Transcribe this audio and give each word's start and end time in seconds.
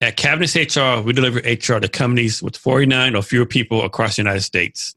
At 0.00 0.16
Cavness 0.16 0.54
HR, 0.54 1.02
we 1.02 1.12
deliver 1.12 1.40
HR 1.40 1.80
to 1.80 1.88
companies 1.88 2.40
with 2.40 2.56
49 2.56 3.16
or 3.16 3.22
fewer 3.22 3.46
people 3.46 3.84
across 3.84 4.16
the 4.16 4.22
United 4.22 4.42
States. 4.42 4.94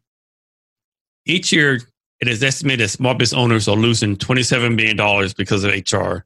Each 1.26 1.52
year, 1.52 1.80
it 2.20 2.28
is 2.28 2.44
estimated 2.44 2.82
that 2.82 2.90
small 2.90 3.16
business 3.16 3.40
owners 3.40 3.68
are 3.68 3.76
losing 3.76 4.16
$27 4.16 4.78
billion 4.78 5.32
because 5.36 5.64
of 5.64 5.72
HR, 5.72 6.26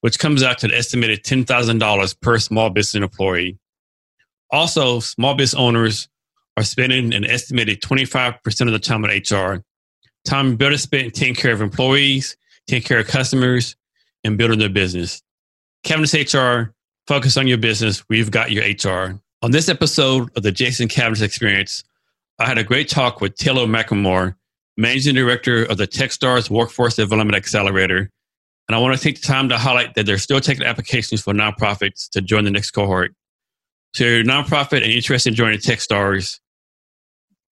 which 0.00 0.18
comes 0.18 0.42
out 0.42 0.58
to 0.58 0.66
an 0.66 0.72
estimated 0.72 1.24
$10,000 1.24 2.20
per 2.20 2.38
small 2.38 2.70
business 2.70 3.02
employee. 3.02 3.58
Also, 4.50 5.00
small 5.00 5.34
business 5.34 5.60
owners 5.60 6.08
are 6.56 6.62
spending 6.62 7.12
an 7.12 7.26
estimated 7.26 7.82
25% 7.82 8.66
of 8.66 8.72
the 8.72 8.78
time 8.78 9.04
on 9.04 9.10
HR, 9.10 9.62
time 10.24 10.56
better 10.56 10.78
spent 10.78 11.12
taking 11.12 11.34
care 11.34 11.52
of 11.52 11.60
employees, 11.60 12.36
taking 12.66 12.86
care 12.86 13.00
of 13.00 13.06
customers, 13.06 13.76
and 14.24 14.38
building 14.38 14.58
their 14.58 14.70
business. 14.70 15.22
Cavness 15.84 16.14
HR, 16.14 16.72
focus 17.10 17.36
on 17.36 17.48
your 17.48 17.58
business. 17.58 18.08
We've 18.08 18.30
got 18.30 18.52
your 18.52 18.62
HR. 18.62 19.18
On 19.42 19.50
this 19.50 19.68
episode 19.68 20.30
of 20.36 20.44
the 20.44 20.52
Jason 20.52 20.86
Cavness 20.86 21.22
Experience, 21.22 21.82
I 22.38 22.46
had 22.46 22.56
a 22.56 22.62
great 22.62 22.88
talk 22.88 23.20
with 23.20 23.34
Taylor 23.34 23.66
McLemore, 23.66 24.36
Managing 24.76 25.16
Director 25.16 25.64
of 25.64 25.76
the 25.76 25.88
Techstars 25.88 26.48
Workforce 26.48 26.94
Development 26.94 27.34
Accelerator. 27.34 28.08
And 28.68 28.76
I 28.76 28.78
want 28.78 28.96
to 28.96 29.02
take 29.02 29.20
the 29.20 29.26
time 29.26 29.48
to 29.48 29.58
highlight 29.58 29.94
that 29.94 30.06
they're 30.06 30.18
still 30.18 30.38
taking 30.38 30.64
applications 30.64 31.20
for 31.20 31.34
nonprofits 31.34 32.08
to 32.10 32.20
join 32.20 32.44
the 32.44 32.52
next 32.52 32.70
cohort. 32.70 33.12
So, 33.96 34.04
nonprofit 34.04 34.84
and 34.84 34.92
interested 34.92 35.30
in 35.30 35.34
joining 35.34 35.58
Techstars, 35.58 36.38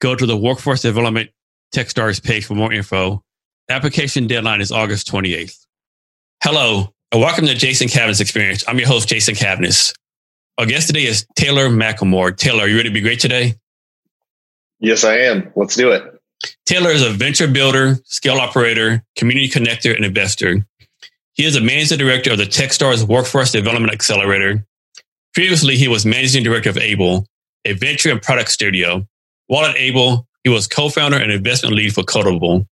go 0.01 0.15
to 0.15 0.25
the 0.25 0.37
Workforce 0.37 0.83
Development 0.83 1.31
Techstars 1.75 2.23
page 2.23 2.45
for 2.45 2.55
more 2.55 2.73
info. 2.73 3.25
Application 3.69 4.29
deadline 4.29 4.61
is 4.61 4.71
August 4.71 5.11
28th. 5.11 5.67
Hello, 6.45 6.95
Uh, 7.11 7.19
welcome 7.19 7.47
to 7.47 7.55
Jason 7.55 7.89
Cavness 7.89 8.21
Experience. 8.21 8.63
I'm 8.69 8.79
your 8.79 8.87
host, 8.87 9.09
Jason 9.09 9.35
Cavness. 9.35 9.95
Our 10.59 10.67
guest 10.67 10.89
today 10.89 11.07
is 11.07 11.27
Taylor 11.37 11.71
McLemore. 11.71 12.37
Taylor, 12.37 12.65
are 12.65 12.69
you 12.69 12.77
ready 12.77 12.91
to 12.91 12.93
be 12.93 13.01
great 13.01 13.19
today? 13.19 13.55
Yes, 14.79 15.05
I 15.05 15.17
am. 15.17 15.51
Let's 15.57 15.75
do 15.75 15.91
it. 15.91 16.03
Taylor 16.67 16.91
is 16.91 17.01
a 17.01 17.09
venture 17.09 17.49
builder, 17.49 17.99
scale 18.05 18.37
operator, 18.37 19.03
community 19.17 19.49
connector, 19.49 19.97
and 19.97 20.05
investor. 20.05 20.67
He 21.33 21.47
is 21.47 21.57
a 21.57 21.63
managing 21.63 21.97
director 21.97 22.33
of 22.33 22.39
the 22.39 22.45
Techstars 22.45 23.09
Workforce 23.09 23.53
Development 23.53 23.91
Accelerator. 23.91 24.67
Previously, 25.33 25.77
he 25.77 25.89
was 25.89 26.05
managing 26.05 26.45
director 26.45 26.69
of 26.69 26.77
Able, 26.77 27.27
a 27.65 27.73
venture 27.73 28.11
and 28.11 28.21
product 28.21 28.51
studio. 28.51 29.07
While 29.47 29.65
at 29.65 29.79
Able, 29.79 30.27
he 30.45 30.51
was 30.51 30.67
co-founder 30.67 31.17
and 31.17 31.33
investment 31.33 31.75
lead 31.75 31.95
for 31.95 32.03
Codeable, 32.03 32.67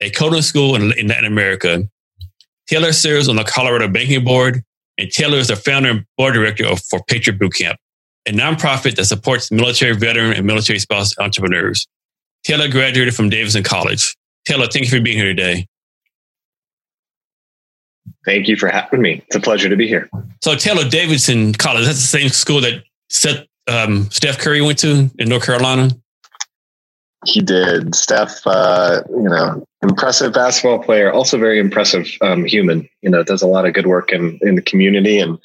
a 0.00 0.10
coding 0.10 0.42
school 0.42 0.74
in 0.74 1.06
Latin 1.06 1.24
America. 1.24 1.88
Taylor 2.66 2.92
serves 2.92 3.28
on 3.28 3.36
the 3.36 3.44
Colorado 3.44 3.88
Banking 3.88 4.24
Board, 4.24 4.62
and 4.98 5.10
Taylor 5.10 5.38
is 5.38 5.48
the 5.48 5.56
founder 5.56 5.90
and 5.90 6.06
board 6.16 6.34
director 6.34 6.66
of 6.66 6.82
For 6.82 7.02
Patriot 7.04 7.38
Bootcamp, 7.38 7.76
a 8.26 8.32
nonprofit 8.32 8.96
that 8.96 9.04
supports 9.04 9.50
military 9.52 9.94
veteran 9.94 10.32
and 10.32 10.46
military 10.46 10.78
spouse 10.78 11.16
entrepreneurs. 11.18 11.86
Taylor 12.44 12.68
graduated 12.68 13.14
from 13.14 13.28
Davidson 13.28 13.62
College. 13.62 14.16
Taylor, 14.44 14.66
thank 14.66 14.84
you 14.84 14.90
for 14.90 15.00
being 15.00 15.16
here 15.16 15.26
today. 15.26 15.66
Thank 18.24 18.48
you 18.48 18.56
for 18.56 18.68
having 18.68 19.00
me. 19.00 19.22
It's 19.26 19.36
a 19.36 19.40
pleasure 19.40 19.68
to 19.68 19.76
be 19.76 19.86
here. 19.86 20.08
So, 20.42 20.56
Taylor 20.56 20.88
Davidson 20.88 21.52
College, 21.54 21.84
that's 21.84 22.00
the 22.00 22.06
same 22.06 22.28
school 22.28 22.60
that 22.60 22.82
Seth, 23.08 23.46
um, 23.68 24.10
Steph 24.10 24.38
Curry 24.38 24.60
went 24.60 24.78
to 24.80 25.10
in 25.18 25.28
North 25.28 25.46
Carolina. 25.46 25.90
He 27.24 27.40
did. 27.40 27.94
Steph, 27.94 28.46
uh, 28.46 29.02
you 29.10 29.28
know, 29.28 29.64
impressive 29.88 30.32
basketball 30.32 30.82
player, 30.82 31.12
also 31.12 31.38
very 31.38 31.58
impressive 31.58 32.06
um, 32.20 32.44
human. 32.44 32.88
You 33.02 33.10
know, 33.10 33.22
does 33.22 33.42
a 33.42 33.46
lot 33.46 33.66
of 33.66 33.74
good 33.74 33.86
work 33.86 34.12
in, 34.12 34.38
in 34.42 34.54
the 34.54 34.62
community. 34.62 35.18
And 35.18 35.38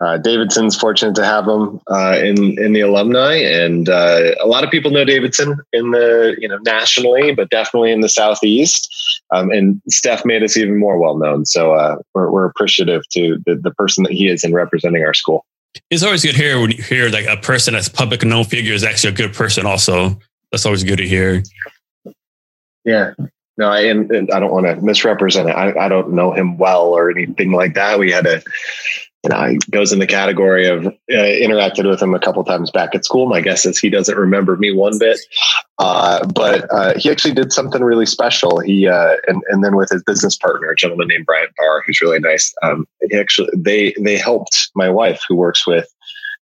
uh, 0.00 0.18
Davidson's 0.18 0.76
fortunate 0.76 1.14
to 1.16 1.24
have 1.24 1.46
him 1.46 1.80
uh, 1.90 2.18
in 2.20 2.58
in 2.58 2.72
the 2.72 2.80
alumni, 2.80 3.36
and 3.36 3.88
uh, 3.88 4.34
a 4.40 4.46
lot 4.46 4.64
of 4.64 4.70
people 4.70 4.90
know 4.90 5.04
Davidson 5.04 5.56
in 5.72 5.92
the 5.92 6.36
you 6.38 6.48
know 6.48 6.58
nationally, 6.58 7.32
but 7.32 7.48
definitely 7.50 7.92
in 7.92 8.00
the 8.00 8.08
southeast. 8.08 8.90
Um, 9.30 9.50
and 9.50 9.80
Steph 9.88 10.24
made 10.24 10.42
us 10.42 10.56
even 10.56 10.78
more 10.78 10.98
well 10.98 11.16
known, 11.16 11.46
so 11.46 11.74
uh, 11.74 11.96
we're, 12.12 12.30
we're 12.30 12.44
appreciative 12.44 13.02
to 13.12 13.38
the, 13.46 13.56
the 13.56 13.70
person 13.72 14.04
that 14.04 14.12
he 14.12 14.28
is 14.28 14.44
in 14.44 14.52
representing 14.52 15.02
our 15.04 15.14
school. 15.14 15.46
It's 15.90 16.02
always 16.02 16.22
good 16.22 16.32
to 16.32 16.38
hear 16.38 16.60
when 16.60 16.72
you 16.72 16.82
hear 16.82 17.08
like 17.08 17.26
a 17.26 17.36
person 17.36 17.74
that's 17.74 17.88
public 17.88 18.24
known 18.24 18.44
figure 18.44 18.74
is 18.74 18.84
actually 18.84 19.12
a 19.12 19.16
good 19.16 19.32
person. 19.32 19.64
Also, 19.64 20.18
that's 20.50 20.66
always 20.66 20.84
good 20.84 20.98
to 20.98 21.06
hear. 21.06 21.42
Yeah. 22.84 23.12
No, 23.56 23.68
I, 23.68 23.82
and, 23.82 24.10
and 24.10 24.30
I 24.32 24.40
don't 24.40 24.52
want 24.52 24.66
to 24.66 24.76
misrepresent 24.76 25.48
it. 25.48 25.52
I, 25.52 25.72
I 25.86 25.88
don't 25.88 26.12
know 26.12 26.32
him 26.32 26.58
well 26.58 26.88
or 26.88 27.10
anything 27.10 27.52
like 27.52 27.74
that. 27.74 27.98
We 27.98 28.10
had 28.10 28.26
a, 28.26 28.42
you 29.22 29.30
know, 29.30 29.44
he 29.44 29.58
goes 29.70 29.92
in 29.92 30.00
the 30.00 30.06
category 30.06 30.66
of 30.66 30.86
uh, 30.86 30.92
interacted 31.08 31.88
with 31.88 32.02
him 32.02 32.14
a 32.14 32.18
couple 32.18 32.44
times 32.44 32.70
back 32.70 32.94
at 32.94 33.04
school. 33.04 33.26
My 33.26 33.40
guess 33.40 33.64
is 33.64 33.78
he 33.78 33.88
doesn't 33.90 34.18
remember 34.18 34.56
me 34.56 34.72
one 34.72 34.98
bit, 34.98 35.18
uh, 35.78 36.26
but 36.26 36.66
uh, 36.70 36.92
he 36.98 37.10
actually 37.10 37.32
did 37.32 37.52
something 37.52 37.82
really 37.82 38.06
special. 38.06 38.58
He 38.58 38.86
uh, 38.86 39.16
and 39.28 39.42
and 39.48 39.64
then 39.64 39.76
with 39.76 39.88
his 39.88 40.02
business 40.02 40.36
partner, 40.36 40.68
a 40.68 40.76
gentleman 40.76 41.08
named 41.08 41.24
Bryant 41.24 41.52
Barr, 41.56 41.82
who's 41.86 42.02
really 42.02 42.18
nice. 42.18 42.52
Um, 42.62 42.86
he 43.08 43.16
actually 43.16 43.48
they 43.56 43.94
they 43.98 44.18
helped 44.18 44.70
my 44.74 44.90
wife, 44.90 45.22
who 45.26 45.36
works 45.36 45.66
with 45.66 45.88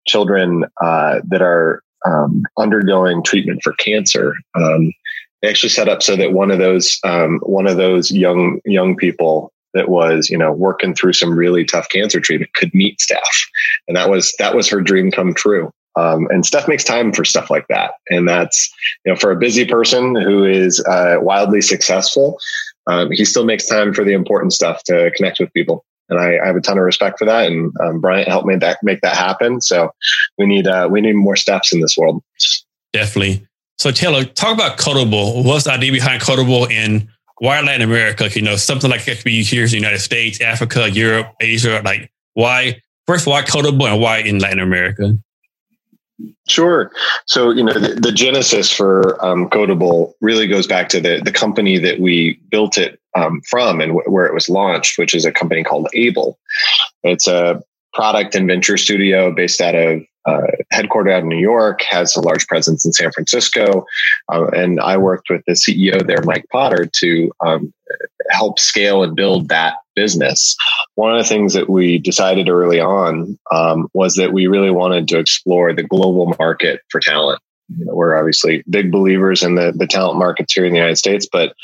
children 0.08 0.64
uh, 0.82 1.20
that 1.28 1.42
are 1.42 1.84
um, 2.04 2.42
undergoing 2.58 3.22
treatment 3.22 3.60
for 3.62 3.74
cancer. 3.74 4.34
Um, 4.56 4.92
they 5.42 5.48
actually 5.48 5.68
set 5.68 5.88
up 5.88 6.02
so 6.02 6.16
that 6.16 6.32
one 6.32 6.50
of 6.50 6.58
those 6.58 6.98
um, 7.04 7.40
one 7.42 7.66
of 7.66 7.76
those 7.76 8.10
young 8.10 8.60
young 8.64 8.96
people 8.96 9.52
that 9.74 9.88
was 9.88 10.30
you 10.30 10.38
know 10.38 10.52
working 10.52 10.94
through 10.94 11.12
some 11.12 11.36
really 11.36 11.64
tough 11.64 11.88
cancer 11.88 12.20
treatment 12.20 12.54
could 12.54 12.72
meet 12.74 13.00
Steph, 13.00 13.46
and 13.88 13.96
that 13.96 14.08
was 14.08 14.34
that 14.38 14.54
was 14.54 14.68
her 14.68 14.80
dream 14.80 15.10
come 15.10 15.34
true. 15.34 15.70
Um, 15.94 16.26
and 16.30 16.46
Steph 16.46 16.68
makes 16.68 16.84
time 16.84 17.12
for 17.12 17.24
stuff 17.24 17.50
like 17.50 17.66
that, 17.68 17.92
and 18.08 18.28
that's 18.28 18.72
you 19.04 19.12
know 19.12 19.16
for 19.18 19.30
a 19.30 19.36
busy 19.36 19.64
person 19.64 20.14
who 20.14 20.44
is 20.44 20.82
uh, 20.86 21.16
wildly 21.20 21.60
successful, 21.60 22.38
um, 22.86 23.10
he 23.10 23.24
still 23.24 23.44
makes 23.44 23.66
time 23.66 23.92
for 23.92 24.04
the 24.04 24.12
important 24.12 24.52
stuff 24.52 24.82
to 24.84 25.10
connect 25.16 25.40
with 25.40 25.52
people. 25.52 25.84
And 26.08 26.18
I, 26.18 26.38
I 26.42 26.46
have 26.46 26.56
a 26.56 26.60
ton 26.60 26.78
of 26.78 26.84
respect 26.84 27.18
for 27.18 27.24
that. 27.24 27.50
And 27.50 27.72
um, 27.80 28.00
Bryant 28.00 28.28
helped 28.28 28.46
me 28.46 28.56
that 28.56 28.78
make 28.82 29.00
that 29.00 29.16
happen. 29.16 29.60
So 29.60 29.90
we 30.36 30.46
need 30.46 30.66
uh, 30.66 30.88
we 30.90 31.00
need 31.00 31.14
more 31.14 31.34
Stephs 31.34 31.72
in 31.72 31.80
this 31.80 31.96
world. 31.96 32.22
Definitely. 32.92 33.46
So 33.82 33.90
Taylor, 33.90 34.22
talk 34.22 34.54
about 34.54 34.78
Codeable. 34.78 35.44
What's 35.44 35.64
the 35.64 35.72
idea 35.72 35.90
behind 35.90 36.22
Codeable 36.22 36.70
and 36.70 37.08
why 37.38 37.60
Latin 37.62 37.82
America? 37.82 38.30
You 38.32 38.42
know, 38.42 38.54
something 38.54 38.88
like 38.88 39.08
it 39.08 39.16
could 39.16 39.24
be 39.24 39.42
here 39.42 39.64
in 39.64 39.70
the 39.70 39.74
United 39.74 39.98
States, 39.98 40.40
Africa, 40.40 40.88
Europe, 40.88 41.34
Asia. 41.40 41.82
Like 41.84 42.08
why 42.34 42.80
first 43.08 43.26
why 43.26 43.42
Codeable 43.42 43.90
and 43.90 44.00
why 44.00 44.18
in 44.18 44.38
Latin 44.38 44.60
America? 44.60 45.18
Sure. 46.46 46.92
So, 47.26 47.50
you 47.50 47.64
know, 47.64 47.72
the, 47.72 47.96
the 47.96 48.12
genesis 48.12 48.70
for 48.70 49.18
um, 49.24 49.50
Codeable 49.50 50.12
really 50.20 50.46
goes 50.46 50.68
back 50.68 50.88
to 50.90 51.00
the, 51.00 51.20
the 51.24 51.32
company 51.32 51.76
that 51.78 51.98
we 51.98 52.38
built 52.50 52.78
it 52.78 53.00
um, 53.16 53.40
from 53.50 53.80
and 53.80 53.94
w- 53.94 54.08
where 54.08 54.26
it 54.26 54.34
was 54.34 54.48
launched, 54.48 54.96
which 54.96 55.12
is 55.12 55.24
a 55.24 55.32
company 55.32 55.64
called 55.64 55.88
Able. 55.92 56.38
It's 57.02 57.26
a 57.26 57.60
product 57.94 58.36
and 58.36 58.46
venture 58.46 58.76
studio 58.76 59.34
based 59.34 59.60
out 59.60 59.74
of 59.74 60.02
uh, 60.26 60.42
headquartered 60.72 61.12
out 61.12 61.22
in 61.22 61.28
New 61.28 61.38
York, 61.38 61.82
has 61.82 62.16
a 62.16 62.20
large 62.20 62.46
presence 62.46 62.84
in 62.84 62.92
San 62.92 63.10
Francisco. 63.12 63.84
Uh, 64.32 64.46
and 64.48 64.80
I 64.80 64.96
worked 64.96 65.28
with 65.30 65.42
the 65.46 65.52
CEO 65.52 66.06
there, 66.06 66.22
Mike 66.24 66.46
Potter, 66.50 66.86
to 66.86 67.32
um, 67.44 67.72
help 68.30 68.58
scale 68.58 69.02
and 69.02 69.16
build 69.16 69.48
that 69.48 69.76
business. 69.94 70.56
One 70.94 71.12
of 71.12 71.22
the 71.22 71.28
things 71.28 71.54
that 71.54 71.68
we 71.68 71.98
decided 71.98 72.48
early 72.48 72.80
on 72.80 73.38
um, 73.50 73.88
was 73.94 74.14
that 74.16 74.32
we 74.32 74.46
really 74.46 74.70
wanted 74.70 75.08
to 75.08 75.18
explore 75.18 75.72
the 75.72 75.82
global 75.82 76.34
market 76.38 76.80
for 76.90 77.00
talent. 77.00 77.40
You 77.76 77.86
know, 77.86 77.94
we're 77.94 78.16
obviously 78.16 78.62
big 78.68 78.90
believers 78.90 79.42
in 79.42 79.54
the, 79.54 79.72
the 79.74 79.86
talent 79.86 80.18
markets 80.18 80.52
here 80.52 80.64
in 80.64 80.72
the 80.72 80.78
United 80.78 80.96
States, 80.96 81.26
but 81.30 81.54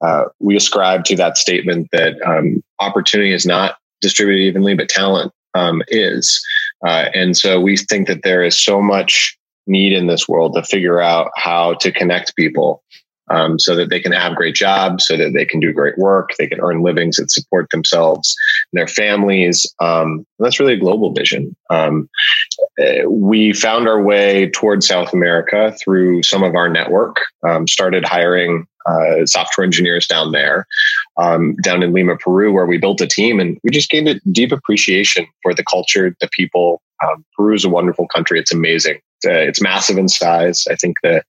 uh, 0.00 0.24
we 0.38 0.56
ascribe 0.56 1.04
to 1.04 1.16
that 1.16 1.36
statement 1.36 1.88
that 1.92 2.20
um, 2.22 2.62
opportunity 2.80 3.32
is 3.32 3.46
not 3.46 3.76
distributed 4.00 4.42
evenly, 4.42 4.74
but 4.74 4.88
talent 4.88 5.32
um, 5.54 5.82
is. 5.88 6.42
Uh, 6.86 7.06
and 7.14 7.36
so 7.36 7.60
we 7.60 7.76
think 7.76 8.08
that 8.08 8.22
there 8.22 8.42
is 8.42 8.56
so 8.56 8.80
much 8.80 9.36
need 9.66 9.92
in 9.92 10.06
this 10.06 10.28
world 10.28 10.54
to 10.54 10.62
figure 10.62 11.00
out 11.00 11.30
how 11.36 11.74
to 11.74 11.92
connect 11.92 12.36
people 12.36 12.82
um, 13.30 13.58
so 13.58 13.76
that 13.76 13.90
they 13.90 14.00
can 14.00 14.12
have 14.12 14.34
great 14.34 14.54
jobs, 14.54 15.06
so 15.06 15.16
that 15.16 15.32
they 15.32 15.44
can 15.44 15.60
do 15.60 15.72
great 15.72 15.96
work, 15.96 16.30
they 16.38 16.48
can 16.48 16.60
earn 16.60 16.82
livings 16.82 17.16
that 17.16 17.30
support 17.30 17.68
themselves 17.70 18.34
and 18.72 18.80
their 18.80 18.88
families. 18.88 19.72
Um, 19.80 20.26
that's 20.40 20.58
really 20.58 20.74
a 20.74 20.80
global 20.80 21.12
vision. 21.12 21.56
Um, 21.70 22.08
uh, 22.80 23.08
we 23.08 23.52
found 23.52 23.88
our 23.88 24.02
way 24.02 24.50
towards 24.50 24.88
South 24.88 25.12
America 25.12 25.74
through 25.82 26.24
some 26.24 26.42
of 26.42 26.56
our 26.56 26.68
network, 26.68 27.20
um, 27.46 27.68
started 27.68 28.04
hiring 28.04 28.66
uh, 28.86 29.26
software 29.26 29.64
engineers 29.64 30.06
down 30.06 30.32
there, 30.32 30.66
um, 31.16 31.54
down 31.62 31.82
in 31.82 31.92
Lima, 31.92 32.16
Peru, 32.16 32.52
where 32.52 32.66
we 32.66 32.78
built 32.78 33.00
a 33.00 33.06
team 33.06 33.40
and 33.40 33.58
we 33.62 33.70
just 33.70 33.90
gained 33.90 34.08
a 34.08 34.20
deep 34.32 34.52
appreciation 34.52 35.26
for 35.42 35.54
the 35.54 35.64
culture, 35.64 36.14
the 36.20 36.28
people. 36.32 36.82
Um, 37.02 37.24
Peru 37.36 37.54
is 37.54 37.64
a 37.64 37.70
wonderful 37.70 38.06
country. 38.08 38.38
It's 38.38 38.52
amazing. 38.52 38.96
Uh, 39.26 39.32
it's 39.32 39.60
massive 39.60 39.98
in 39.98 40.08
size. 40.08 40.66
I 40.70 40.76
think 40.76 40.96
the 41.02 41.22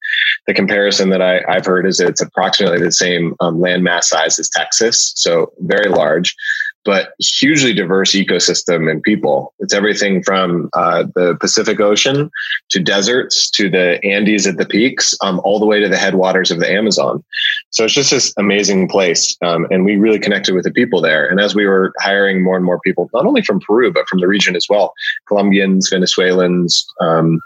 the 0.47 0.53
comparison 0.53 1.09
that 1.09 1.21
I, 1.21 1.41
have 1.47 1.65
heard 1.65 1.85
is 1.85 1.97
that 1.97 2.07
it's 2.07 2.21
approximately 2.21 2.79
the 2.79 2.91
same 2.91 3.35
um, 3.41 3.59
land 3.59 3.83
mass 3.83 4.09
size 4.09 4.39
as 4.39 4.49
Texas, 4.49 5.11
so 5.15 5.51
very 5.59 5.89
large 5.89 6.35
but 6.83 7.13
hugely 7.19 7.73
diverse 7.73 8.11
ecosystem 8.13 8.89
and 8.89 9.03
people. 9.03 9.53
It's 9.59 9.73
everything 9.73 10.23
from 10.23 10.69
uh, 10.73 11.03
the 11.15 11.37
Pacific 11.39 11.79
Ocean 11.79 12.31
to 12.69 12.79
deserts 12.79 13.49
to 13.51 13.69
the 13.69 14.03
Andes 14.03 14.47
at 14.47 14.57
the 14.57 14.65
peaks, 14.65 15.15
um, 15.21 15.39
all 15.43 15.59
the 15.59 15.65
way 15.65 15.79
to 15.79 15.87
the 15.87 15.97
headwaters 15.97 16.49
of 16.49 16.59
the 16.59 16.69
Amazon. 16.69 17.23
So 17.69 17.85
it's 17.85 17.93
just 17.93 18.11
this 18.11 18.33
amazing 18.37 18.89
place. 18.89 19.37
Um, 19.41 19.67
and 19.69 19.85
we 19.85 19.95
really 19.97 20.19
connected 20.19 20.55
with 20.55 20.63
the 20.63 20.71
people 20.71 21.01
there. 21.01 21.27
And 21.27 21.39
as 21.39 21.53
we 21.53 21.67
were 21.67 21.93
hiring 21.99 22.43
more 22.43 22.55
and 22.55 22.65
more 22.65 22.79
people, 22.79 23.09
not 23.13 23.25
only 23.25 23.43
from 23.43 23.59
Peru, 23.59 23.91
but 23.93 24.07
from 24.07 24.19
the 24.19 24.27
region 24.27 24.55
as 24.55 24.67
well 24.69 24.93
Colombians, 25.27 25.89
Venezuelans, 25.89 26.85
um, 26.99 27.39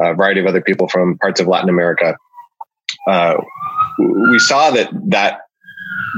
a 0.00 0.14
variety 0.14 0.40
of 0.40 0.46
other 0.46 0.60
people 0.60 0.88
from 0.88 1.16
parts 1.18 1.40
of 1.40 1.46
Latin 1.46 1.68
America. 1.68 2.16
Uh, 3.08 3.36
we 3.98 4.38
saw 4.38 4.70
that 4.70 4.90
that 5.06 5.42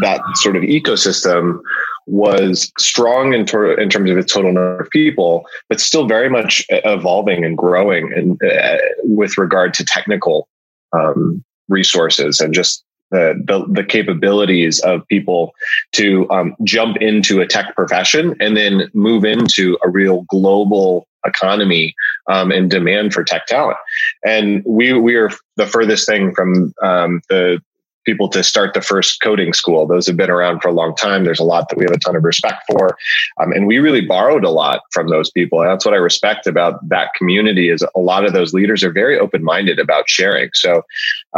that 0.01 0.21
sort 0.37 0.57
of 0.57 0.63
ecosystem 0.63 1.61
was 2.07 2.73
strong 2.79 3.35
in, 3.35 3.47
ter- 3.47 3.79
in 3.79 3.89
terms 3.89 4.11
of 4.11 4.19
its 4.19 4.33
total 4.33 4.53
number 4.53 4.81
of 4.81 4.91
people, 4.91 5.45
but 5.69 5.81
still 5.81 6.07
very 6.07 6.29
much 6.29 6.65
evolving 6.69 7.45
and 7.45 7.57
growing 7.57 8.13
and 8.13 8.41
uh, 8.43 8.79
with 9.05 9.39
regard 9.39 9.75
to 9.75 9.85
technical 9.85 10.49
um, 10.93 11.45
resources 11.69 12.41
and 12.41 12.55
just 12.55 12.85
the, 13.11 13.35
the, 13.47 13.67
the, 13.71 13.85
capabilities 13.85 14.81
of 14.81 15.07
people 15.07 15.53
to 15.93 16.29
um, 16.31 16.57
jump 16.65 16.97
into 16.97 17.41
a 17.41 17.47
tech 17.47 17.75
profession 17.77 18.35
and 18.41 18.57
then 18.57 18.91
move 18.95 19.25
into 19.25 19.79
a 19.85 19.89
real 19.89 20.23
global 20.23 21.07
economy 21.27 21.95
um, 22.31 22.51
and 22.51 22.71
demand 22.71 23.13
for 23.13 23.23
tech 23.23 23.47
talent. 23.47 23.77
And 24.25 24.63
we 24.65 24.93
we 24.95 25.15
are 25.17 25.31
the 25.57 25.67
furthest 25.67 26.09
thing 26.09 26.35
from 26.35 26.73
um, 26.83 27.21
the 27.29 27.61
people 28.05 28.29
to 28.29 28.43
start 28.43 28.75
the 28.75 28.81
first 28.81 29.21
coding 29.21 29.53
school. 29.53 29.87
Those 29.87 30.07
have 30.07 30.17
been 30.17 30.31
around 30.31 30.61
for 30.61 30.69
a 30.69 30.73
long 30.73 30.95
time. 30.95 31.25
There's 31.25 31.41
a 31.41 31.45
lot 31.45 31.69
that 31.69 31.79
we 31.79 31.85
have 31.85 31.93
a 31.93 31.99
ton 31.99 32.17
of 32.17 32.25
respect 32.25 32.65
for. 32.71 32.97
Um, 33.41 33.53
and 33.53 33.67
we 33.67 33.79
really 33.79 34.01
borrowed 34.01 34.45
a 34.45 34.51
lot 34.51 34.83
from 34.91 35.09
those 35.09 35.31
people. 35.31 35.61
And 35.61 35.71
that's 35.71 35.85
what 35.85 35.95
I 35.95 35.99
respect 35.99 36.47
about 36.47 36.87
that 36.89 37.15
community 37.15 37.69
is 37.69 37.85
a 37.95 38.01
lot 38.01 38.25
of 38.25 38.33
those 38.33 38.53
leaders 38.53 38.83
are 38.83 38.93
very 38.93 39.19
open-minded 39.19 39.79
about 39.79 40.09
sharing. 40.09 40.51
So 40.55 40.83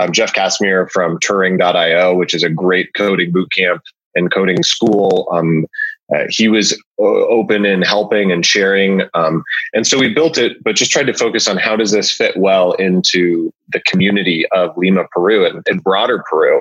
um, 0.00 0.12
Jeff 0.12 0.32
Casimir 0.32 0.88
from 0.88 1.18
Turing.io, 1.18 2.14
which 2.14 2.34
is 2.34 2.42
a 2.42 2.50
great 2.50 2.94
coding 2.94 3.32
bootcamp 3.32 3.80
and 4.14 4.32
coding 4.32 4.62
school, 4.62 5.28
um, 5.32 5.66
uh, 6.14 6.26
he 6.28 6.48
was 6.48 6.72
uh, 6.98 7.04
open 7.04 7.64
and 7.64 7.84
helping 7.84 8.30
and 8.30 8.44
sharing. 8.44 9.02
Um, 9.14 9.42
and 9.72 9.86
so 9.86 9.98
we 9.98 10.12
built 10.12 10.38
it, 10.38 10.62
but 10.62 10.76
just 10.76 10.90
tried 10.90 11.06
to 11.06 11.14
focus 11.14 11.48
on 11.48 11.56
how 11.56 11.76
does 11.76 11.90
this 11.90 12.10
fit 12.10 12.36
well 12.36 12.72
into 12.72 13.52
the 13.72 13.80
community 13.80 14.46
of 14.52 14.76
Lima, 14.76 15.04
Peru 15.12 15.46
and, 15.46 15.62
and 15.66 15.82
broader 15.82 16.22
Peru. 16.30 16.60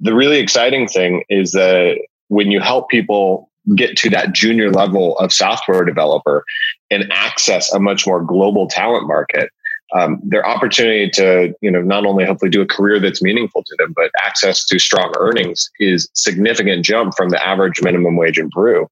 The 0.00 0.14
really 0.14 0.38
exciting 0.38 0.86
thing 0.88 1.24
is 1.28 1.52
that 1.52 1.96
when 2.28 2.50
you 2.50 2.60
help 2.60 2.88
people 2.88 3.50
get 3.74 3.96
to 3.96 4.10
that 4.10 4.32
junior 4.32 4.70
level 4.70 5.18
of 5.18 5.32
software 5.32 5.84
developer 5.84 6.44
and 6.90 7.10
access 7.10 7.72
a 7.72 7.80
much 7.80 8.06
more 8.06 8.22
global 8.22 8.68
talent 8.68 9.06
market, 9.06 9.50
um, 9.92 10.20
their 10.24 10.46
opportunity 10.46 11.10
to 11.10 11.54
you 11.60 11.70
know 11.70 11.82
not 11.82 12.06
only 12.06 12.24
hopefully 12.24 12.50
do 12.50 12.62
a 12.62 12.66
career 12.66 12.98
that's 12.98 13.22
meaningful 13.22 13.62
to 13.62 13.76
them 13.78 13.92
but 13.94 14.10
access 14.22 14.64
to 14.64 14.78
strong 14.78 15.12
earnings 15.18 15.70
is 15.78 16.08
significant 16.14 16.84
jump 16.84 17.14
from 17.16 17.30
the 17.30 17.46
average 17.46 17.82
minimum 17.82 18.16
wage 18.16 18.38
in 18.38 18.50
peru. 18.50 18.88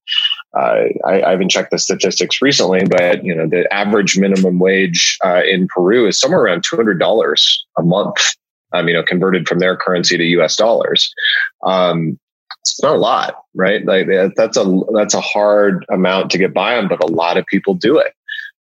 Uh, 0.55 0.85
I, 1.05 1.23
I, 1.23 1.31
haven't 1.31 1.49
checked 1.49 1.71
the 1.71 1.79
statistics 1.79 2.41
recently 2.41 2.85
but 2.85 3.23
you 3.23 3.33
know 3.33 3.47
the 3.47 3.71
average 3.73 4.17
minimum 4.17 4.59
wage 4.59 5.17
uh, 5.25 5.41
in 5.43 5.67
peru 5.67 6.07
is 6.07 6.19
somewhere 6.19 6.43
around 6.43 6.63
$200 6.63 7.57
a 7.77 7.81
month 7.81 8.17
um, 8.73 8.87
you 8.87 8.93
know 8.93 9.03
converted 9.03 9.47
from 9.47 9.59
their 9.59 9.75
currency 9.75 10.17
to 10.17 10.41
us 10.41 10.55
dollars. 10.55 11.13
Um, 11.63 12.19
it's 12.61 12.81
not 12.81 12.95
a 12.95 12.99
lot 12.99 13.43
right? 13.55 13.85
Like 13.85 14.07
that's 14.35 14.57
a 14.57 14.81
that's 14.93 15.13
a 15.13 15.21
hard 15.21 15.85
amount 15.89 16.31
to 16.31 16.37
get 16.37 16.53
by 16.53 16.77
on 16.77 16.87
but 16.87 17.03
a 17.03 17.07
lot 17.07 17.37
of 17.37 17.45
people 17.45 17.73
do 17.73 17.97
it. 17.97 18.13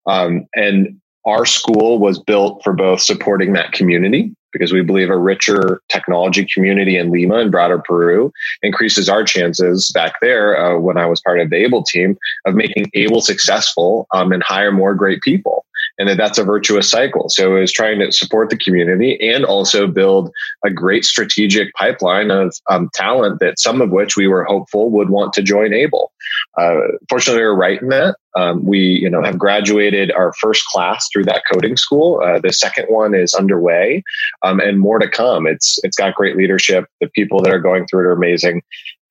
Um, 0.05 0.47
and 0.55 1.00
our 1.25 1.45
school 1.45 1.99
was 1.99 2.19
built 2.19 2.63
for 2.63 2.73
both 2.73 3.01
supporting 3.01 3.53
that 3.53 3.71
community 3.71 4.33
because 4.51 4.73
we 4.73 4.81
believe 4.81 5.09
a 5.09 5.17
richer 5.17 5.81
technology 5.89 6.45
community 6.45 6.97
in 6.97 7.11
Lima 7.11 7.35
and 7.35 7.51
broader 7.51 7.79
Peru 7.79 8.33
increases 8.61 9.07
our 9.07 9.23
chances 9.23 9.91
back 9.93 10.15
there 10.21 10.57
uh, 10.57 10.77
when 10.77 10.97
I 10.97 11.05
was 11.05 11.21
part 11.21 11.39
of 11.39 11.49
the 11.49 11.55
ABLE 11.55 11.83
team 11.83 12.17
of 12.45 12.55
making 12.55 12.89
ABLE 12.93 13.21
successful 13.21 14.07
um, 14.11 14.31
and 14.31 14.43
hire 14.43 14.71
more 14.71 14.93
great 14.93 15.21
people 15.21 15.65
and 16.01 16.09
that 16.09 16.17
that's 16.17 16.39
a 16.39 16.43
virtuous 16.43 16.89
cycle. 16.89 17.29
So 17.29 17.55
it 17.55 17.59
was 17.59 17.71
trying 17.71 17.99
to 17.99 18.11
support 18.11 18.49
the 18.49 18.57
community 18.57 19.19
and 19.29 19.45
also 19.45 19.85
build 19.85 20.31
a 20.65 20.71
great 20.71 21.05
strategic 21.05 21.71
pipeline 21.75 22.31
of 22.31 22.55
um, 22.71 22.89
talent 22.95 23.39
that 23.39 23.59
some 23.59 23.81
of 23.81 23.91
which 23.91 24.17
we 24.17 24.27
were 24.27 24.43
hopeful 24.43 24.89
would 24.89 25.11
want 25.11 25.31
to 25.33 25.43
join 25.43 25.73
Able. 25.73 26.11
Uh, 26.57 26.79
fortunately, 27.07 27.43
we 27.43 27.47
were 27.47 27.55
right 27.55 27.79
in 27.83 27.89
that. 27.89 28.15
Um, 28.35 28.65
we, 28.65 28.79
you 28.79 29.11
know, 29.11 29.21
have 29.23 29.37
graduated 29.37 30.11
our 30.11 30.33
first 30.33 30.65
class 30.65 31.07
through 31.13 31.25
that 31.25 31.43
coding 31.51 31.77
school. 31.77 32.19
Uh, 32.25 32.39
the 32.39 32.51
second 32.51 32.85
one 32.87 33.13
is 33.13 33.35
underway, 33.35 34.03
um, 34.41 34.59
and 34.59 34.79
more 34.79 34.97
to 34.97 35.07
come. 35.07 35.45
It's 35.45 35.79
it's 35.83 35.97
got 35.97 36.15
great 36.15 36.35
leadership. 36.35 36.87
The 36.99 37.09
people 37.09 37.43
that 37.43 37.53
are 37.53 37.59
going 37.59 37.85
through 37.85 38.05
it 38.05 38.07
are 38.07 38.13
amazing, 38.13 38.63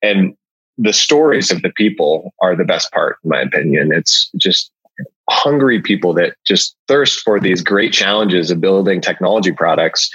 and 0.02 0.34
the 0.76 0.92
stories 0.92 1.52
of 1.52 1.62
the 1.62 1.70
people 1.70 2.34
are 2.40 2.56
the 2.56 2.64
best 2.64 2.90
part, 2.90 3.18
in 3.22 3.30
my 3.30 3.42
opinion. 3.42 3.92
It's 3.92 4.28
just 4.36 4.72
hungry 5.30 5.80
people 5.80 6.12
that 6.14 6.34
just 6.46 6.76
thirst 6.88 7.20
for 7.20 7.40
these 7.40 7.62
great 7.62 7.92
challenges 7.92 8.50
of 8.50 8.60
building 8.60 9.00
technology 9.00 9.52
products. 9.52 10.10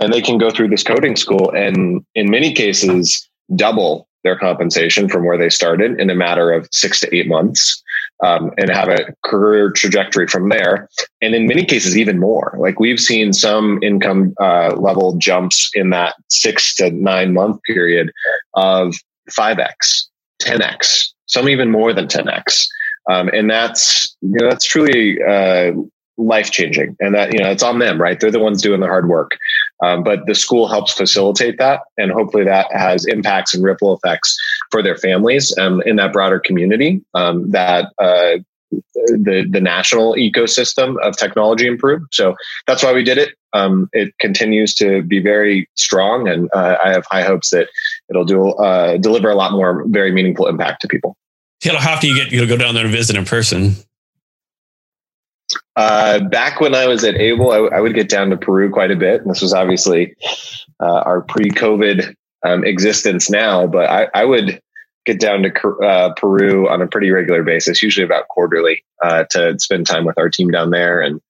And 0.00 0.12
they 0.12 0.22
can 0.22 0.38
go 0.38 0.50
through 0.50 0.68
this 0.68 0.84
coding 0.84 1.16
school 1.16 1.50
and, 1.50 2.04
in 2.14 2.30
many 2.30 2.54
cases, 2.54 3.28
double 3.56 4.08
their 4.24 4.38
compensation 4.38 5.08
from 5.08 5.24
where 5.24 5.38
they 5.38 5.48
started 5.48 6.00
in 6.00 6.10
a 6.10 6.14
matter 6.14 6.52
of 6.52 6.68
six 6.72 7.00
to 7.00 7.16
eight 7.16 7.28
months 7.28 7.82
um, 8.22 8.52
and 8.58 8.70
have 8.70 8.88
a 8.88 9.14
career 9.24 9.70
trajectory 9.70 10.26
from 10.26 10.48
there. 10.48 10.88
And 11.20 11.34
in 11.34 11.46
many 11.46 11.64
cases, 11.64 11.96
even 11.96 12.18
more. 12.18 12.56
Like 12.58 12.80
we've 12.80 13.00
seen 13.00 13.32
some 13.32 13.80
income 13.82 14.34
uh, 14.40 14.74
level 14.76 15.16
jumps 15.16 15.70
in 15.74 15.90
that 15.90 16.14
six 16.30 16.74
to 16.76 16.90
nine 16.90 17.32
month 17.32 17.62
period 17.62 18.12
of 18.54 18.94
5x, 19.30 20.06
10x, 20.42 21.08
some 21.26 21.48
even 21.48 21.70
more 21.70 21.92
than 21.92 22.06
10x. 22.06 22.66
Um, 23.08 23.28
and 23.28 23.50
that's 23.50 24.16
you 24.20 24.38
know, 24.38 24.48
that's 24.50 24.64
truly 24.64 25.18
uh, 25.22 25.72
life 26.18 26.50
changing, 26.50 26.96
and 27.00 27.14
that 27.14 27.32
you 27.32 27.40
know 27.40 27.50
it's 27.50 27.62
on 27.62 27.78
them, 27.78 28.00
right? 28.00 28.18
They're 28.18 28.30
the 28.30 28.38
ones 28.38 28.62
doing 28.62 28.80
the 28.80 28.86
hard 28.86 29.08
work. 29.08 29.32
Um, 29.82 30.02
but 30.02 30.26
the 30.26 30.34
school 30.34 30.66
helps 30.66 30.92
facilitate 30.92 31.58
that, 31.58 31.82
and 31.96 32.10
hopefully 32.10 32.44
that 32.44 32.66
has 32.72 33.06
impacts 33.06 33.54
and 33.54 33.64
ripple 33.64 33.96
effects 33.96 34.36
for 34.70 34.82
their 34.82 34.96
families 34.96 35.56
um, 35.58 35.82
in 35.86 35.96
that 35.96 36.12
broader 36.12 36.40
community. 36.40 37.02
Um, 37.14 37.50
that 37.50 37.92
uh, 37.98 38.38
the 38.70 39.46
the 39.50 39.60
national 39.60 40.14
ecosystem 40.14 40.96
of 41.02 41.16
technology 41.16 41.66
improve. 41.66 42.02
So 42.10 42.34
that's 42.66 42.82
why 42.82 42.92
we 42.92 43.04
did 43.04 43.18
it. 43.18 43.34
Um, 43.54 43.88
it 43.92 44.12
continues 44.20 44.74
to 44.74 45.02
be 45.02 45.20
very 45.20 45.68
strong, 45.76 46.28
and 46.28 46.50
uh, 46.52 46.76
I 46.84 46.92
have 46.92 47.04
high 47.10 47.22
hopes 47.22 47.50
that 47.50 47.68
it'll 48.10 48.24
do 48.24 48.50
uh, 48.50 48.98
deliver 48.98 49.30
a 49.30 49.34
lot 49.34 49.52
more 49.52 49.84
very 49.86 50.12
meaningful 50.12 50.46
impact 50.46 50.82
to 50.82 50.88
people. 50.88 51.16
How 51.64 51.92
often 51.94 52.10
you 52.10 52.14
get 52.14 52.32
you 52.32 52.46
go 52.46 52.56
down 52.56 52.74
there 52.74 52.84
and 52.84 52.94
visit 52.94 53.16
in 53.16 53.24
person? 53.24 53.74
Uh, 55.76 56.20
back 56.28 56.60
when 56.60 56.74
I 56.74 56.86
was 56.86 57.04
at 57.04 57.14
Able, 57.14 57.50
I, 57.52 57.76
I, 57.76 57.80
would 57.80 57.94
get 57.94 58.08
down 58.08 58.30
to 58.30 58.36
Peru 58.36 58.70
quite 58.70 58.90
a 58.90 58.96
bit. 58.96 59.22
And 59.22 59.30
this 59.30 59.40
was 59.40 59.54
obviously 59.54 60.14
uh, 60.80 61.02
our 61.06 61.22
pre-COVID 61.22 62.14
um, 62.44 62.64
existence 62.64 63.30
now, 63.30 63.66
but 63.66 63.88
I, 63.88 64.08
I, 64.12 64.24
would 64.24 64.60
get 65.06 65.20
down 65.20 65.42
to 65.42 65.68
uh, 65.84 66.14
Peru 66.14 66.68
on 66.68 66.82
a 66.82 66.86
pretty 66.86 67.10
regular 67.10 67.42
basis, 67.42 67.82
usually 67.82 68.04
about 68.04 68.28
quarterly, 68.28 68.84
uh, 69.02 69.24
to 69.30 69.58
spend 69.58 69.86
time 69.86 70.04
with 70.04 70.18
our 70.18 70.28
team 70.28 70.50
down 70.50 70.70
there 70.70 71.00
and 71.00 71.20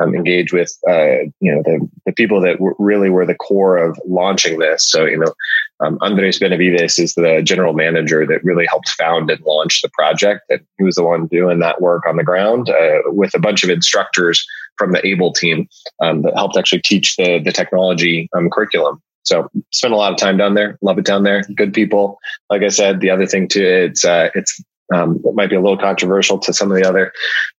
um, 0.00 0.14
engage 0.14 0.52
with 0.52 0.76
uh, 0.88 1.24
you 1.40 1.54
know 1.54 1.62
the, 1.64 1.88
the 2.06 2.12
people 2.12 2.40
that 2.40 2.54
w- 2.54 2.74
really 2.78 3.10
were 3.10 3.26
the 3.26 3.34
core 3.34 3.76
of 3.76 3.98
launching 4.06 4.58
this. 4.58 4.84
So 4.88 5.04
you 5.04 5.18
know, 5.18 5.32
um, 5.80 5.98
Andres 6.00 6.38
Benavides 6.38 6.98
is 6.98 7.14
the 7.14 7.42
general 7.42 7.72
manager 7.72 8.26
that 8.26 8.44
really 8.44 8.66
helped 8.66 8.90
found 8.90 9.30
and 9.30 9.40
launch 9.44 9.82
the 9.82 9.90
project, 9.90 10.42
and 10.48 10.60
he 10.78 10.84
was 10.84 10.96
the 10.96 11.04
one 11.04 11.26
doing 11.26 11.58
that 11.60 11.80
work 11.80 12.06
on 12.06 12.16
the 12.16 12.24
ground 12.24 12.70
uh, 12.70 12.98
with 13.06 13.34
a 13.34 13.40
bunch 13.40 13.64
of 13.64 13.70
instructors 13.70 14.44
from 14.76 14.92
the 14.92 15.06
Able 15.06 15.32
team 15.32 15.68
um, 16.00 16.22
that 16.22 16.34
helped 16.36 16.56
actually 16.56 16.82
teach 16.82 17.16
the 17.16 17.38
the 17.38 17.52
technology 17.52 18.28
um, 18.36 18.50
curriculum. 18.50 19.02
So 19.24 19.50
spend 19.72 19.92
a 19.92 19.96
lot 19.96 20.12
of 20.12 20.18
time 20.18 20.38
down 20.38 20.54
there. 20.54 20.78
Love 20.80 20.98
it 20.98 21.04
down 21.04 21.22
there. 21.22 21.42
Good 21.54 21.74
people. 21.74 22.18
Like 22.48 22.62
I 22.62 22.68
said, 22.68 23.00
the 23.00 23.10
other 23.10 23.26
thing 23.26 23.46
too, 23.46 23.62
it's 23.62 24.04
uh, 24.04 24.30
it's 24.34 24.62
um, 24.94 25.20
it 25.24 25.34
might 25.34 25.50
be 25.50 25.56
a 25.56 25.60
little 25.60 25.76
controversial 25.78 26.38
to 26.38 26.52
some 26.52 26.70
of 26.70 26.76
the 26.76 26.88
other 26.88 27.12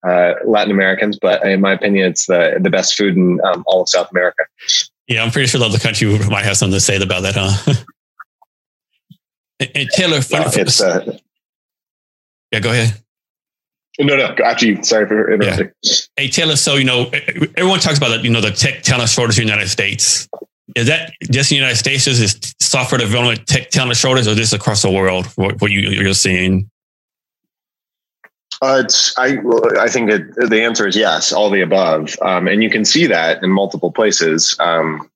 uh, 0.07 0.33
Latin 0.45 0.71
Americans, 0.71 1.17
but 1.19 1.45
in 1.45 1.61
my 1.61 1.73
opinion, 1.73 2.09
it's 2.09 2.25
the 2.25 2.57
the 2.59 2.69
best 2.69 2.95
food 2.95 3.15
in 3.15 3.39
um, 3.45 3.63
all 3.67 3.81
of 3.81 3.89
South 3.89 4.09
America. 4.11 4.43
Yeah, 5.07 5.23
I'm 5.23 5.31
pretty 5.31 5.47
sure 5.47 5.59
the 5.59 5.65
other 5.65 5.79
country 5.79 6.07
might 6.29 6.45
have 6.45 6.57
something 6.57 6.75
to 6.75 6.79
say 6.79 7.01
about 7.01 7.23
that, 7.23 7.35
huh? 7.35 7.73
and, 9.59 9.71
and 9.75 9.89
Taylor, 9.89 10.19
Yeah, 10.29 10.51
it's, 10.53 10.81
uh, 10.81 11.17
yeah, 12.51 12.59
go 12.59 12.71
ahead. 12.71 13.01
no, 13.99 14.15
no. 14.15 14.35
After 14.43 14.65
you, 14.65 14.83
sorry 14.83 15.07
for 15.07 15.31
interrupting. 15.31 15.71
Hey 16.15 16.29
Taylor, 16.29 16.55
so 16.55 16.75
you 16.75 16.85
know 16.85 17.11
everyone 17.57 17.79
talks 17.79 17.97
about 17.97 18.23
you 18.23 18.29
know 18.29 18.41
the 18.41 18.51
tech 18.51 18.83
talent 18.83 19.09
shortage 19.09 19.39
in 19.39 19.45
the 19.45 19.51
United 19.51 19.69
States. 19.69 20.27
Is 20.75 20.87
that 20.87 21.13
just 21.31 21.51
in 21.51 21.55
the 21.55 21.59
United 21.61 21.77
States? 21.77 22.05
Is 22.05 22.19
this 22.19 22.53
software 22.59 22.99
development 22.99 23.47
tech 23.47 23.69
talent 23.71 23.97
shortage, 23.97 24.27
or 24.27 24.35
this 24.35 24.53
across 24.53 24.83
the 24.83 24.91
world? 24.91 25.25
What, 25.35 25.59
what 25.61 25.71
you, 25.71 25.81
you're 25.89 26.13
seeing? 26.13 26.69
Uh, 28.61 28.81
it's 28.83 29.17
I 29.17 29.37
I 29.79 29.87
think 29.87 30.11
it, 30.11 30.35
the 30.49 30.61
answer 30.61 30.85
is 30.85 30.95
yes, 30.95 31.31
all 31.31 31.49
the 31.49 31.61
above, 31.61 32.15
um, 32.21 32.47
and 32.47 32.61
you 32.61 32.69
can 32.69 32.83
see 32.83 33.07
that 33.07 33.41
in 33.41 33.51
multiple 33.51 33.91
places. 33.91 34.55
Um, 34.59 35.09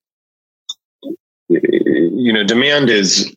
you 1.49 2.31
know, 2.31 2.43
demand 2.45 2.89
is 2.89 3.35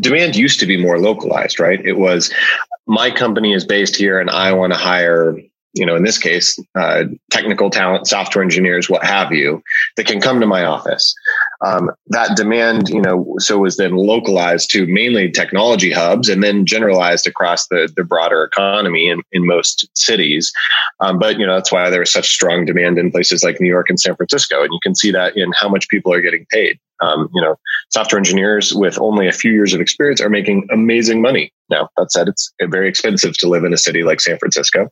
demand 0.00 0.36
used 0.36 0.60
to 0.60 0.66
be 0.66 0.76
more 0.76 0.98
localized, 0.98 1.58
right? 1.58 1.80
It 1.84 1.94
was 1.94 2.32
my 2.86 3.10
company 3.10 3.54
is 3.54 3.64
based 3.64 3.96
here, 3.96 4.20
and 4.20 4.28
I 4.28 4.52
want 4.52 4.74
to 4.74 4.78
hire 4.78 5.38
you 5.72 5.86
know, 5.86 5.94
in 5.94 6.02
this 6.02 6.18
case, 6.18 6.58
uh, 6.74 7.04
technical 7.30 7.70
talent, 7.70 8.06
software 8.06 8.42
engineers, 8.42 8.90
what 8.90 9.04
have 9.04 9.32
you, 9.32 9.62
that 9.96 10.06
can 10.06 10.20
come 10.20 10.40
to 10.40 10.46
my 10.46 10.64
office. 10.64 11.14
Um, 11.64 11.90
that 12.08 12.36
demand, 12.36 12.88
you 12.88 13.00
know, 13.00 13.34
so 13.38 13.58
was 13.58 13.76
then 13.76 13.94
localized 13.94 14.70
to 14.70 14.86
mainly 14.86 15.30
technology 15.30 15.90
hubs 15.90 16.28
and 16.28 16.42
then 16.42 16.66
generalized 16.66 17.26
across 17.26 17.68
the, 17.68 17.92
the 17.96 18.04
broader 18.04 18.42
economy 18.44 19.08
in, 19.08 19.22
in 19.32 19.46
most 19.46 19.88
cities. 19.96 20.52
Um, 21.00 21.18
but, 21.18 21.38
you 21.38 21.46
know, 21.46 21.54
that's 21.54 21.72
why 21.72 21.88
there 21.90 22.00
was 22.00 22.12
such 22.12 22.32
strong 22.32 22.64
demand 22.64 22.98
in 22.98 23.10
places 23.10 23.42
like 23.44 23.60
New 23.60 23.68
York 23.68 23.90
and 23.90 24.00
San 24.00 24.16
Francisco. 24.16 24.62
And 24.62 24.72
you 24.72 24.80
can 24.82 24.94
see 24.94 25.12
that 25.12 25.36
in 25.36 25.52
how 25.52 25.68
much 25.68 25.88
people 25.88 26.12
are 26.12 26.20
getting 26.20 26.46
paid. 26.50 26.78
Um, 27.00 27.28
you 27.34 27.40
know, 27.40 27.56
software 27.90 28.18
engineers 28.18 28.74
with 28.74 28.98
only 29.00 29.26
a 29.26 29.32
few 29.32 29.52
years 29.52 29.72
of 29.72 29.80
experience 29.80 30.20
are 30.20 30.28
making 30.28 30.66
amazing 30.70 31.22
money. 31.22 31.52
Now, 31.70 31.88
that 31.96 32.12
said, 32.12 32.28
it's 32.28 32.52
very 32.62 32.88
expensive 32.88 33.36
to 33.38 33.48
live 33.48 33.64
in 33.64 33.72
a 33.72 33.78
city 33.78 34.02
like 34.02 34.20
San 34.20 34.38
Francisco. 34.38 34.88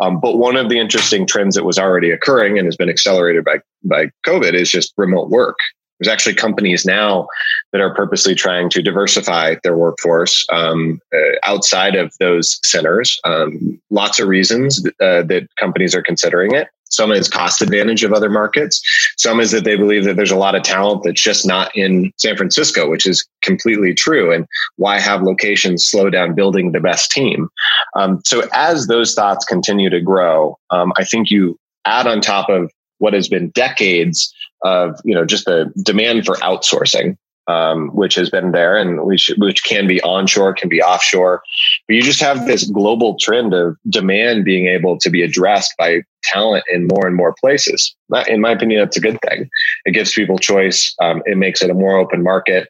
Um, 0.00 0.20
but 0.20 0.36
one 0.38 0.56
of 0.56 0.68
the 0.68 0.78
interesting 0.78 1.26
trends 1.26 1.56
that 1.56 1.64
was 1.64 1.78
already 1.78 2.10
occurring 2.10 2.58
and 2.58 2.66
has 2.66 2.76
been 2.76 2.90
accelerated 2.90 3.44
by, 3.44 3.60
by 3.84 4.10
COVID 4.26 4.54
is 4.54 4.70
just 4.70 4.92
remote 4.96 5.30
work. 5.30 5.56
There's 5.98 6.12
actually 6.12 6.34
companies 6.34 6.86
now 6.86 7.28
that 7.72 7.82
are 7.82 7.94
purposely 7.94 8.34
trying 8.34 8.70
to 8.70 8.82
diversify 8.82 9.56
their 9.62 9.76
workforce 9.76 10.46
um, 10.50 10.98
uh, 11.14 11.18
outside 11.44 11.94
of 11.94 12.14
those 12.18 12.58
centers. 12.66 13.18
Um, 13.24 13.78
lots 13.90 14.18
of 14.18 14.28
reasons 14.28 14.82
uh, 15.00 15.22
that 15.24 15.48
companies 15.58 15.94
are 15.94 16.02
considering 16.02 16.54
it. 16.54 16.68
Some 16.90 17.12
is 17.12 17.28
cost 17.28 17.62
advantage 17.62 18.04
of 18.04 18.12
other 18.12 18.30
markets. 18.30 18.82
Some 19.16 19.40
is 19.40 19.50
that 19.52 19.64
they 19.64 19.76
believe 19.76 20.04
that 20.04 20.16
there's 20.16 20.30
a 20.30 20.36
lot 20.36 20.54
of 20.54 20.62
talent 20.62 21.02
that's 21.04 21.22
just 21.22 21.46
not 21.46 21.74
in 21.76 22.12
San 22.16 22.36
Francisco, 22.36 22.90
which 22.90 23.06
is 23.06 23.26
completely 23.42 23.94
true. 23.94 24.32
And 24.32 24.46
why 24.76 24.98
have 24.98 25.22
locations 25.22 25.86
slow 25.86 26.10
down 26.10 26.34
building 26.34 26.72
the 26.72 26.80
best 26.80 27.10
team? 27.10 27.48
Um, 27.94 28.20
so 28.24 28.48
as 28.52 28.86
those 28.86 29.14
thoughts 29.14 29.44
continue 29.44 29.90
to 29.90 30.00
grow, 30.00 30.58
um, 30.70 30.92
I 30.96 31.04
think 31.04 31.30
you 31.30 31.58
add 31.84 32.06
on 32.06 32.20
top 32.20 32.48
of 32.48 32.70
what 32.98 33.14
has 33.14 33.28
been 33.28 33.50
decades 33.50 34.32
of 34.62 35.00
you 35.04 35.14
know 35.14 35.24
just 35.24 35.46
the 35.46 35.72
demand 35.82 36.26
for 36.26 36.36
outsourcing 36.36 37.16
um, 37.46 37.88
which 37.88 38.14
has 38.14 38.30
been 38.30 38.52
there 38.52 38.76
and 38.76 39.04
which 39.04 39.30
which 39.38 39.64
can 39.64 39.86
be 39.86 40.00
onshore 40.02 40.54
can 40.54 40.68
be 40.68 40.82
offshore. 40.82 41.42
But 41.86 41.94
you 41.94 42.02
just 42.02 42.20
have 42.20 42.46
this 42.46 42.68
global 42.70 43.16
trend 43.18 43.54
of 43.54 43.76
demand 43.88 44.44
being 44.44 44.66
able 44.66 44.98
to 44.98 45.10
be 45.10 45.22
addressed 45.22 45.74
by 45.78 46.02
talent 46.22 46.64
in 46.72 46.86
more 46.86 47.06
and 47.06 47.16
more 47.16 47.34
places. 47.40 47.94
In 48.28 48.40
my 48.40 48.52
opinion 48.52 48.80
that's 48.80 48.96
a 48.96 49.00
good 49.00 49.18
thing. 49.28 49.48
It 49.84 49.92
gives 49.92 50.12
people 50.12 50.38
choice. 50.38 50.94
Um, 51.00 51.22
it 51.26 51.38
makes 51.38 51.62
it 51.62 51.70
a 51.70 51.74
more 51.74 51.96
open 51.96 52.22
market. 52.22 52.68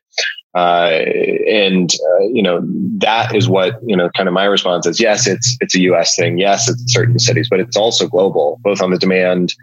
Uh, 0.52 1.04
and 1.48 1.92
uh, 1.92 2.24
you 2.32 2.42
know 2.42 2.60
that 2.98 3.32
is 3.36 3.48
what 3.48 3.74
you 3.86 3.96
know 3.96 4.10
kind 4.16 4.28
of 4.28 4.32
my 4.32 4.44
response 4.44 4.84
is 4.84 5.00
yes 5.00 5.28
it's 5.28 5.56
it's 5.60 5.76
a 5.76 5.80
us 5.80 6.16
thing. 6.16 6.38
Yes 6.38 6.68
it's 6.68 6.92
certain 6.92 7.20
cities 7.20 7.46
but 7.48 7.60
it's 7.60 7.76
also 7.76 8.08
global 8.08 8.58
both 8.62 8.82
on 8.82 8.90
the 8.90 8.98
demand 8.98 9.54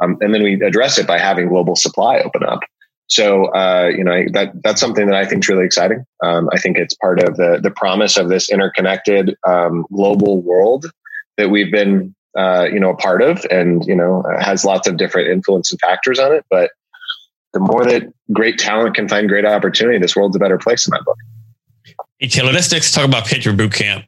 um, 0.00 0.16
and 0.20 0.32
then 0.32 0.44
we 0.44 0.54
address 0.62 0.98
it 0.98 1.06
by 1.06 1.18
having 1.18 1.48
global 1.48 1.74
supply 1.74 2.18
open 2.20 2.44
up 2.44 2.60
so 3.08 3.46
uh, 3.46 3.90
you 3.94 4.02
know 4.02 4.24
that 4.32 4.52
that's 4.62 4.80
something 4.80 5.06
that 5.06 5.14
I 5.14 5.24
think 5.24 5.44
is 5.44 5.48
really 5.48 5.64
exciting. 5.64 6.04
Um, 6.22 6.48
I 6.52 6.58
think 6.58 6.76
it's 6.76 6.94
part 6.94 7.22
of 7.22 7.36
the 7.36 7.60
the 7.62 7.70
promise 7.70 8.16
of 8.16 8.28
this 8.28 8.50
interconnected 8.50 9.36
um, 9.46 9.86
global 9.92 10.42
world 10.42 10.86
that 11.36 11.50
we've 11.50 11.70
been 11.70 12.14
uh, 12.36 12.66
you 12.72 12.80
know 12.80 12.90
a 12.90 12.96
part 12.96 13.22
of, 13.22 13.44
and 13.50 13.84
you 13.86 13.94
know 13.94 14.24
has 14.40 14.64
lots 14.64 14.88
of 14.88 14.96
different 14.96 15.28
influence 15.28 15.70
and 15.70 15.80
factors 15.80 16.18
on 16.18 16.32
it. 16.32 16.44
But 16.50 16.70
the 17.52 17.60
more 17.60 17.84
that 17.84 18.12
great 18.32 18.58
talent 18.58 18.96
can 18.96 19.08
find 19.08 19.28
great 19.28 19.44
opportunity, 19.44 19.98
this 19.98 20.16
world's 20.16 20.36
a 20.36 20.40
better 20.40 20.58
place 20.58 20.86
in 20.86 20.90
my 20.90 21.00
book. 21.04 21.16
Hey 22.18 22.28
Taylor, 22.28 22.52
let's 22.52 22.72
next 22.72 22.92
talk 22.92 23.04
about 23.04 23.26
Patriot 23.26 23.56
Boot 23.56 23.72
Camp. 23.72 24.04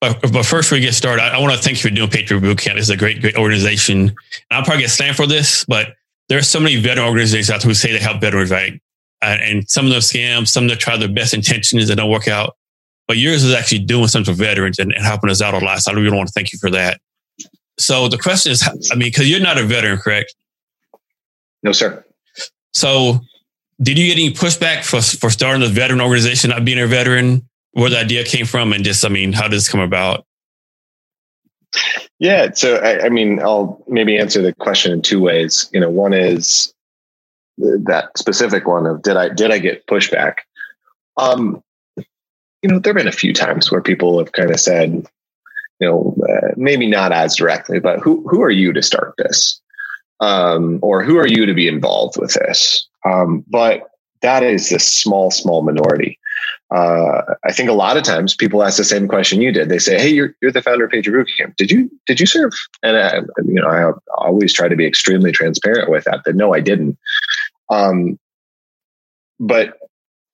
But, 0.00 0.20
but 0.32 0.46
first, 0.46 0.70
we 0.70 0.78
get 0.78 0.94
started, 0.94 1.22
I, 1.22 1.36
I 1.36 1.40
want 1.40 1.56
to 1.56 1.60
thank 1.60 1.82
you 1.82 1.90
for 1.90 1.94
doing 1.94 2.08
Patriot 2.08 2.40
Boot 2.40 2.58
Camp. 2.58 2.78
It's 2.78 2.88
a 2.88 2.96
great, 2.96 3.20
great 3.20 3.36
organization. 3.36 4.00
And 4.00 4.14
I'll 4.52 4.62
probably 4.62 4.82
get 4.82 4.90
slammed 4.90 5.16
for 5.16 5.26
this, 5.26 5.64
but 5.64 5.94
there 6.28 6.38
are 6.38 6.42
so 6.42 6.60
many 6.60 6.76
veteran 6.76 7.06
organizations 7.06 7.50
out 7.50 7.62
there 7.62 7.70
who 7.70 7.74
say 7.74 7.92
they 7.92 7.98
help 7.98 8.20
veterans, 8.20 8.50
right? 8.50 8.80
And 9.22 9.68
some 9.68 9.86
of 9.86 9.90
them 9.90 10.00
scam, 10.00 10.46
some 10.46 10.64
of 10.64 10.70
them 10.70 10.78
try 10.78 10.96
their 10.96 11.08
best 11.08 11.34
intentions 11.34 11.88
that 11.88 11.96
don't 11.96 12.10
work 12.10 12.28
out. 12.28 12.56
But 13.06 13.16
yours 13.16 13.42
is 13.42 13.54
actually 13.54 13.80
doing 13.80 14.06
something 14.06 14.34
for 14.34 14.38
veterans 14.38 14.78
and, 14.78 14.92
and 14.92 15.04
helping 15.04 15.30
us 15.30 15.40
out 15.40 15.54
a 15.54 15.64
lot. 15.64 15.78
So 15.78 15.90
I 15.90 15.94
really 15.94 16.14
want 16.14 16.28
to 16.28 16.32
thank 16.32 16.52
you 16.52 16.58
for 16.58 16.70
that. 16.70 17.00
So 17.78 18.08
the 18.08 18.18
question 18.18 18.52
is, 18.52 18.62
I 18.92 18.94
mean, 18.96 19.08
because 19.08 19.28
you're 19.28 19.40
not 19.40 19.56
a 19.56 19.64
veteran, 19.64 19.98
correct? 19.98 20.34
No, 21.62 21.72
sir. 21.72 22.04
So 22.74 23.20
did 23.80 23.98
you 23.98 24.06
get 24.08 24.18
any 24.18 24.32
pushback 24.32 24.84
for, 24.84 25.00
for 25.00 25.30
starting 25.30 25.62
a 25.62 25.68
veteran 25.68 26.00
organization, 26.00 26.50
not 26.50 26.64
being 26.64 26.78
a 26.78 26.86
veteran? 26.86 27.48
Where 27.72 27.90
the 27.90 27.98
idea 27.98 28.24
came 28.24 28.46
from, 28.46 28.72
and 28.72 28.82
just, 28.82 29.04
I 29.04 29.08
mean, 29.08 29.32
how 29.32 29.42
did 29.42 29.52
this 29.52 29.68
come 29.68 29.80
about? 29.80 30.26
Yeah. 32.18 32.50
So, 32.52 32.76
I, 32.76 33.06
I, 33.06 33.08
mean, 33.08 33.40
I'll 33.40 33.82
maybe 33.86 34.18
answer 34.18 34.42
the 34.42 34.52
question 34.54 34.92
in 34.92 35.02
two 35.02 35.20
ways. 35.20 35.68
You 35.72 35.80
know, 35.80 35.90
one 35.90 36.12
is 36.12 36.74
that 37.58 38.16
specific 38.16 38.66
one 38.66 38.86
of 38.86 39.02
did 39.02 39.16
I 39.16 39.28
did 39.28 39.50
I 39.50 39.58
get 39.58 39.86
pushback? 39.86 40.34
Um, 41.16 41.62
you 41.96 42.68
know, 42.68 42.78
there've 42.78 42.96
been 42.96 43.08
a 43.08 43.12
few 43.12 43.32
times 43.32 43.70
where 43.70 43.80
people 43.80 44.18
have 44.18 44.32
kind 44.32 44.50
of 44.50 44.60
said, 44.60 45.06
you 45.80 45.88
know, 45.88 46.16
uh, 46.28 46.48
maybe 46.56 46.88
not 46.88 47.12
as 47.12 47.36
directly, 47.36 47.78
but 47.78 48.00
who 48.00 48.26
who 48.28 48.42
are 48.42 48.50
you 48.50 48.72
to 48.72 48.82
start 48.82 49.14
this, 49.18 49.60
um, 50.20 50.78
or 50.82 51.02
who 51.02 51.18
are 51.18 51.26
you 51.26 51.46
to 51.46 51.54
be 51.54 51.68
involved 51.68 52.16
with 52.18 52.34
this? 52.34 52.88
Um, 53.04 53.44
but 53.48 53.88
that 54.22 54.42
is 54.42 54.72
a 54.72 54.78
small, 54.78 55.30
small 55.30 55.62
minority 55.62 56.17
uh, 56.70 57.22
I 57.44 57.52
think 57.52 57.70
a 57.70 57.74
lot 57.74 57.96
of 57.96 58.02
times 58.02 58.34
people 58.34 58.62
ask 58.62 58.76
the 58.76 58.84
same 58.84 59.08
question 59.08 59.40
you 59.40 59.52
did. 59.52 59.68
They 59.70 59.78
say, 59.78 59.98
"Hey, 59.98 60.10
you're 60.10 60.34
you're 60.42 60.52
the 60.52 60.60
founder 60.60 60.84
of 60.84 60.90
Patriot 60.90 61.16
Boot 61.16 61.30
Camp. 61.38 61.56
Did 61.56 61.70
you 61.70 61.90
did 62.06 62.20
you 62.20 62.26
serve?" 62.26 62.52
And 62.82 62.96
I, 62.96 63.16
you 63.44 63.60
know, 63.60 63.68
I 63.68 63.92
always 64.18 64.52
try 64.52 64.68
to 64.68 64.76
be 64.76 64.86
extremely 64.86 65.32
transparent 65.32 65.90
with 65.90 66.04
that. 66.04 66.24
That 66.24 66.36
no, 66.36 66.52
I 66.52 66.60
didn't. 66.60 66.98
Um, 67.70 68.18
but 69.40 69.78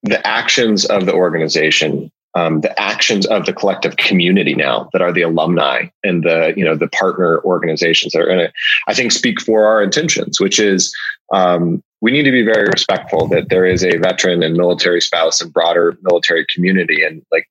the 0.02 0.26
actions 0.26 0.84
of 0.84 1.06
the 1.06 1.14
organization, 1.14 2.10
um, 2.34 2.62
the 2.62 2.80
actions 2.80 3.26
of 3.26 3.46
the 3.46 3.52
collective 3.52 3.96
community 3.96 4.54
now 4.54 4.88
that 4.92 5.02
are 5.02 5.12
the 5.12 5.22
alumni 5.22 5.86
and 6.02 6.24
the 6.24 6.52
you 6.56 6.64
know 6.64 6.74
the 6.74 6.88
partner 6.88 7.40
organizations 7.44 8.12
that 8.12 8.22
are 8.22 8.30
in 8.30 8.40
it, 8.40 8.52
I 8.88 8.94
think 8.94 9.12
speak 9.12 9.40
for 9.40 9.66
our 9.66 9.82
intentions, 9.84 10.40
which 10.40 10.58
is 10.58 10.92
um, 11.32 11.80
we 12.04 12.10
need 12.10 12.24
to 12.24 12.30
be 12.30 12.42
very 12.42 12.66
respectful 12.66 13.26
that 13.28 13.48
there 13.48 13.64
is 13.64 13.82
a 13.82 13.96
veteran 13.96 14.42
and 14.42 14.58
military 14.58 15.00
spouse 15.00 15.40
and 15.40 15.50
broader 15.50 15.96
military 16.02 16.44
community 16.54 17.02
and 17.02 17.24
like 17.32 17.48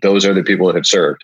those 0.00 0.24
are 0.24 0.32
the 0.32 0.42
people 0.42 0.66
that 0.66 0.76
have 0.76 0.86
served. 0.86 1.20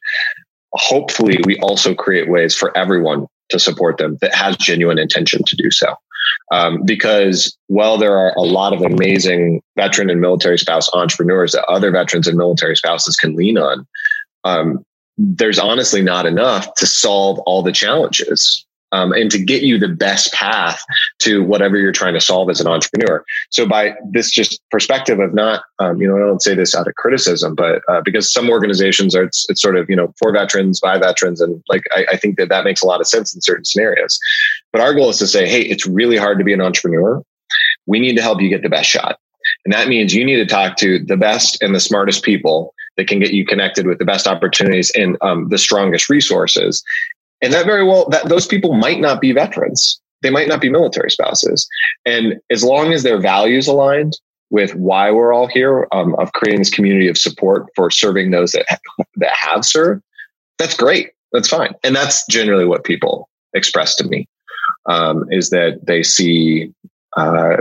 Hopefully 0.75 1.39
we 1.47 1.59
also 1.61 1.95
create 1.95 2.29
ways 2.29 2.55
for 2.55 2.77
everyone 2.77 3.27
to 3.49 3.59
support 3.59 3.97
them 3.97 4.19
that 4.21 4.35
has 4.35 4.55
genuine 4.59 4.99
intention 4.99 5.43
to 5.47 5.57
do 5.57 5.71
so. 5.71 5.95
Um, 6.53 6.83
because 6.85 7.57
while 7.69 7.97
there 7.97 8.19
are 8.19 8.35
a 8.37 8.43
lot 8.43 8.75
of 8.75 8.83
amazing 8.83 9.63
veteran 9.75 10.11
and 10.11 10.21
military 10.21 10.59
spouse 10.59 10.91
entrepreneurs 10.93 11.53
that 11.53 11.65
other 11.71 11.91
veterans 11.91 12.29
and 12.29 12.37
military 12.37 12.77
spouses 12.77 13.17
can 13.17 13.35
lean 13.35 13.57
on 13.57 13.87
um, 14.45 14.85
there's 15.17 15.59
honestly 15.59 16.03
not 16.03 16.27
enough 16.27 16.75
to 16.75 16.87
solve 16.87 17.39
all 17.41 17.63
the 17.63 17.73
challenges 17.73 18.67
um, 18.93 19.13
and 19.13 19.31
to 19.31 19.39
get 19.39 19.63
you 19.63 19.79
the 19.79 19.89
best 19.89 20.33
path 20.33 20.83
to 21.21 21.43
whatever 21.43 21.77
you're 21.77 21.93
trying 21.93 22.15
to 22.15 22.21
solve 22.21 22.51
as 22.51 22.61
an 22.61 22.67
entrepreneur. 22.67 23.25
So 23.51 23.67
by 23.67 23.95
this 24.11 24.31
just 24.31 24.61
perspective 24.71 25.19
of 25.21 25.35
not, 25.35 25.63
um, 25.79 26.01
you 26.01 26.09
know, 26.09 26.17
I 26.17 26.21
don't 26.21 26.43
say 26.43 26.55
this 26.55 26.75
out 26.75 26.89
of 26.89 26.95
criticism, 26.95 27.55
but 27.55 27.83
uh, 27.89 28.01
because 28.05 28.33
some 28.33 28.49
organizations 28.49 29.15
are, 29.15 29.25
it's, 29.25 29.49
it's, 29.49 29.61
sort 29.61 29.77
of, 29.77 29.89
you 29.91 29.97
know, 29.97 30.13
for 30.19 30.33
veterans, 30.33 30.81
by 30.81 30.99
veterans. 30.99 31.41
And 31.41 31.63
like, 31.69 31.85
I, 31.91 32.07
I 32.13 32.17
think 32.17 32.39
that 32.39 32.49
that 32.49 32.65
makes 32.65 32.83
a 32.83 32.87
lot 32.87 33.01
of 33.01 33.07
sense 33.07 33.35
in 33.35 33.41
certain 33.41 33.65
scenarios. 33.65 34.19
But 34.73 34.81
our 34.81 34.95
goal 34.95 35.11
is 35.11 35.19
to 35.19 35.27
say, 35.27 35.49
hey, 35.49 35.63
it's 35.63 35.87
really 35.87 36.17
hard 36.17 36.39
to 36.39 36.45
be 36.45 36.53
an 36.53 36.61
entrepreneur. 36.61 37.23
We 37.87 38.01
need 38.01 38.17
to 38.17 38.23
help 38.23 38.41
you 38.41 38.49
get 38.49 38.63
the 38.63 38.69
best 38.69 38.89
shot. 38.89 39.19
And 39.65 39.73
that 39.73 39.89
means 39.89 40.15
you 40.15 40.25
need 40.25 40.37
to 40.37 40.47
talk 40.47 40.77
to 40.79 40.99
the 40.99 41.17
best 41.17 41.63
and 41.63 41.75
the 41.75 41.81
smartest 41.81 42.23
people 42.23 42.75
that 42.97 43.09
can 43.09 43.21
get 43.21 43.33
you 43.33 43.47
connected 43.47 43.87
with 43.87 43.99
the 43.99 44.05
best 44.05 44.27
opportunities 44.27 44.91
and 44.91 45.17
um, 45.23 45.49
the 45.49 45.59
strongest 45.59 46.11
resources. 46.11 46.83
And 47.43 47.53
that 47.53 47.67
very 47.67 47.85
well, 47.85 48.09
that 48.11 48.29
those 48.29 48.47
people 48.47 48.75
might 48.75 49.01
not 49.01 49.21
be 49.21 49.33
veterans. 49.33 50.01
They 50.23 50.31
might 50.31 50.49
not 50.49 50.61
be 50.61 50.69
military 50.69 51.11
spouses. 51.11 51.69
And 52.05 52.41
as 52.51 52.65
long 52.65 52.93
as 52.93 53.03
their 53.03 53.21
values 53.21 53.69
aligned 53.69 54.19
with 54.51 54.75
why 54.75 55.11
we're 55.11 55.33
all 55.33 55.47
here, 55.47 55.87
um, 55.93 56.15
of 56.17 56.33
creating 56.33 56.61
this 56.61 56.71
community 56.71 57.09
of 57.09 57.19
support 57.19 57.67
for 57.77 57.91
serving 57.91 58.31
those 58.31 58.53
that, 58.53 58.67
that 59.17 59.33
have 59.33 59.65
served, 59.65 60.03
that's 60.59 60.77
great. 60.77 61.11
That's 61.33 61.49
fine. 61.49 61.75
And 61.85 61.95
that's 61.95 62.27
generally 62.27 62.65
what 62.65 62.85
people 62.85 63.29
express 63.55 63.95
to 63.97 64.05
me 64.05 64.27
um, 64.87 65.27
is 65.31 65.51
that 65.51 65.87
they 65.87 66.03
see 66.03 66.73
uh, 67.17 67.59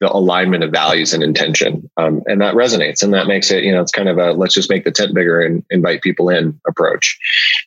the 0.00 0.12
alignment 0.12 0.62
of 0.62 0.70
values 0.70 1.14
and 1.14 1.22
intention. 1.22 1.90
Um, 1.96 2.22
and 2.26 2.40
that 2.40 2.54
resonates 2.54 3.02
and 3.02 3.14
that 3.14 3.26
makes 3.26 3.50
it, 3.50 3.64
you 3.64 3.72
know, 3.72 3.80
it's 3.80 3.92
kind 3.92 4.08
of 4.08 4.18
a 4.18 4.32
let's 4.32 4.54
just 4.54 4.70
make 4.70 4.84
the 4.84 4.90
tent 4.90 5.14
bigger 5.14 5.40
and 5.40 5.64
invite 5.70 6.02
people 6.02 6.28
in 6.28 6.60
approach. 6.66 7.18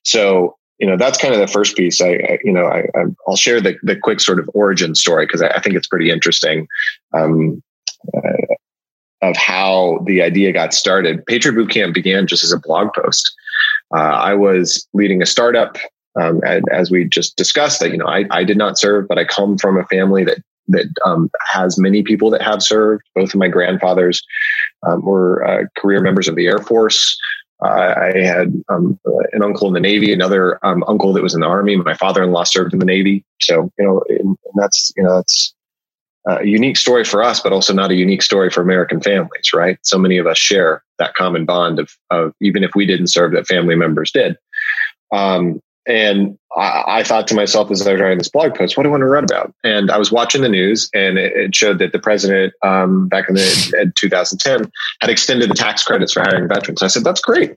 So, 0.04 0.56
you 0.80 0.88
know, 0.88 0.98
that's 0.98 1.18
kind 1.18 1.34
of 1.34 1.40
the 1.40 1.48
first 1.48 1.76
piece. 1.76 2.02
I, 2.02 2.12
I 2.12 2.38
you 2.44 2.52
know, 2.52 2.66
I, 2.66 2.86
will 3.28 3.36
share 3.36 3.62
the, 3.62 3.78
the 3.84 3.96
quick 3.96 4.20
sort 4.20 4.40
of 4.40 4.50
origin 4.54 4.96
story 4.96 5.26
because 5.26 5.42
I, 5.42 5.50
I, 5.50 5.60
think 5.60 5.76
it's 5.76 5.88
pretty 5.88 6.10
interesting 6.10 6.68
um, 7.14 7.62
uh, 8.16 8.56
of 9.22 9.36
how 9.36 10.04
the 10.06 10.22
idea 10.22 10.54
got 10.54 10.74
started. 10.74 11.26
Patriot 11.26 11.56
Boot 11.56 11.70
Camp 11.70 11.94
began 11.94 12.28
just 12.28 12.44
as 12.44 12.54
a 12.54 12.60
blog 12.60 12.94
post. 12.94 13.32
Uh, 13.96 14.00
I 14.00 14.34
was 14.34 14.88
leading 14.94 15.22
a 15.22 15.26
startup 15.26 15.78
um, 16.20 16.42
and 16.46 16.66
as 16.72 16.92
we 16.92 17.06
just 17.06 17.36
discussed 17.38 17.80
that, 17.80 17.92
you 17.92 17.98
know, 17.98 18.08
I, 18.08 18.26
I 18.32 18.44
did 18.44 18.58
not 18.58 18.78
serve, 18.78 19.08
but 19.08 19.18
I 19.18 19.26
come 19.26 19.58
from 19.58 19.78
a 19.78 19.86
family 19.86 20.24
that 20.24 20.40
that 20.72 20.86
um, 21.04 21.32
has 21.48 21.80
many 21.80 22.04
people 22.04 22.30
that 22.30 22.44
have 22.44 22.62
served. 22.62 23.04
Both 23.16 23.34
of 23.34 23.40
my 23.40 23.48
grandfathers 23.48 24.24
um, 24.88 25.04
were 25.04 25.44
uh, 25.44 25.64
career 25.78 26.00
members 26.00 26.28
of 26.28 26.36
the 26.36 26.46
Air 26.46 26.60
Force. 26.60 27.18
Uh, 27.64 27.94
I 27.98 28.20
had 28.20 28.54
um, 28.70 29.00
an 29.34 29.44
uncle 29.44 29.68
in 29.68 29.74
the 29.74 29.80
Navy, 29.80 30.14
another 30.14 30.66
um, 30.66 30.84
uncle 30.88 31.12
that 31.14 31.24
was 31.24 31.34
in 31.34 31.42
the 31.42 31.48
Army. 31.48 31.76
My 31.76 31.94
father-in-law 31.94 32.46
served 32.46 32.74
in 32.74 32.80
the 32.80 32.86
Navy. 32.86 33.26
So, 33.42 33.72
you 33.78 33.86
know, 33.86 34.04
and 34.08 34.38
that's, 34.56 34.94
you 34.96 35.04
know, 35.04 35.16
that's 35.18 35.54
a 36.26 36.46
unique 36.46 36.78
story 36.78 37.04
for 37.04 37.24
us, 37.24 37.40
but 37.40 37.52
also 37.52 37.74
not 37.74 37.92
a 37.92 37.96
unique 37.96 38.22
story 38.22 38.50
for 38.50 38.62
American 38.62 39.02
families, 39.02 39.52
right? 39.54 39.78
So 39.84 39.98
many 39.98 40.18
of 40.18 40.28
us 40.28 40.38
share 40.38 40.84
that 41.00 41.16
common 41.16 41.46
bond 41.46 41.80
of, 41.80 41.92
of 42.12 42.34
even 42.42 42.64
if 42.64 42.72
we 42.76 42.86
didn't 42.86 43.08
serve, 43.08 43.34
that 43.34 43.48
family 43.48 43.76
members 43.76 44.12
did. 44.12 44.38
Um, 45.12 45.62
and 45.88 46.38
I, 46.56 46.84
I, 46.88 47.04
thought 47.04 47.28
to 47.28 47.36
myself 47.36 47.72
as 47.72 47.86
I 47.86 47.94
was 47.94 48.02
writing 48.02 48.18
this 48.18 48.30
blog 48.30 48.56
post, 48.56 48.78
what 48.78 48.84
do 48.84 48.90
I 48.90 48.92
want 48.92 49.02
to 49.02 49.08
write 49.08 49.24
about? 49.24 49.54
And 49.64 49.90
I 49.90 49.98
was 49.98 50.12
watching 50.12 50.42
the 50.42 50.50
news, 50.50 50.90
and 50.94 51.18
it, 51.18 51.34
it 51.36 51.56
showed 51.56 51.80
that 51.80 51.92
the 51.92 52.00
president 52.00 52.54
um, 52.64 53.08
back 53.08 53.30
in, 53.30 53.36
the, 53.36 53.80
in 53.82 53.94
2010 53.96 54.72
had 55.02 55.10
extended 55.10 55.50
the 55.50 55.56
tax 55.56 55.84
credits 55.84 56.14
for 56.14 56.22
hiring 56.22 56.48
veterans. 56.48 56.84
I 56.84 56.88
said, 56.88 57.04
that's 57.04 57.22
great. 57.22 57.56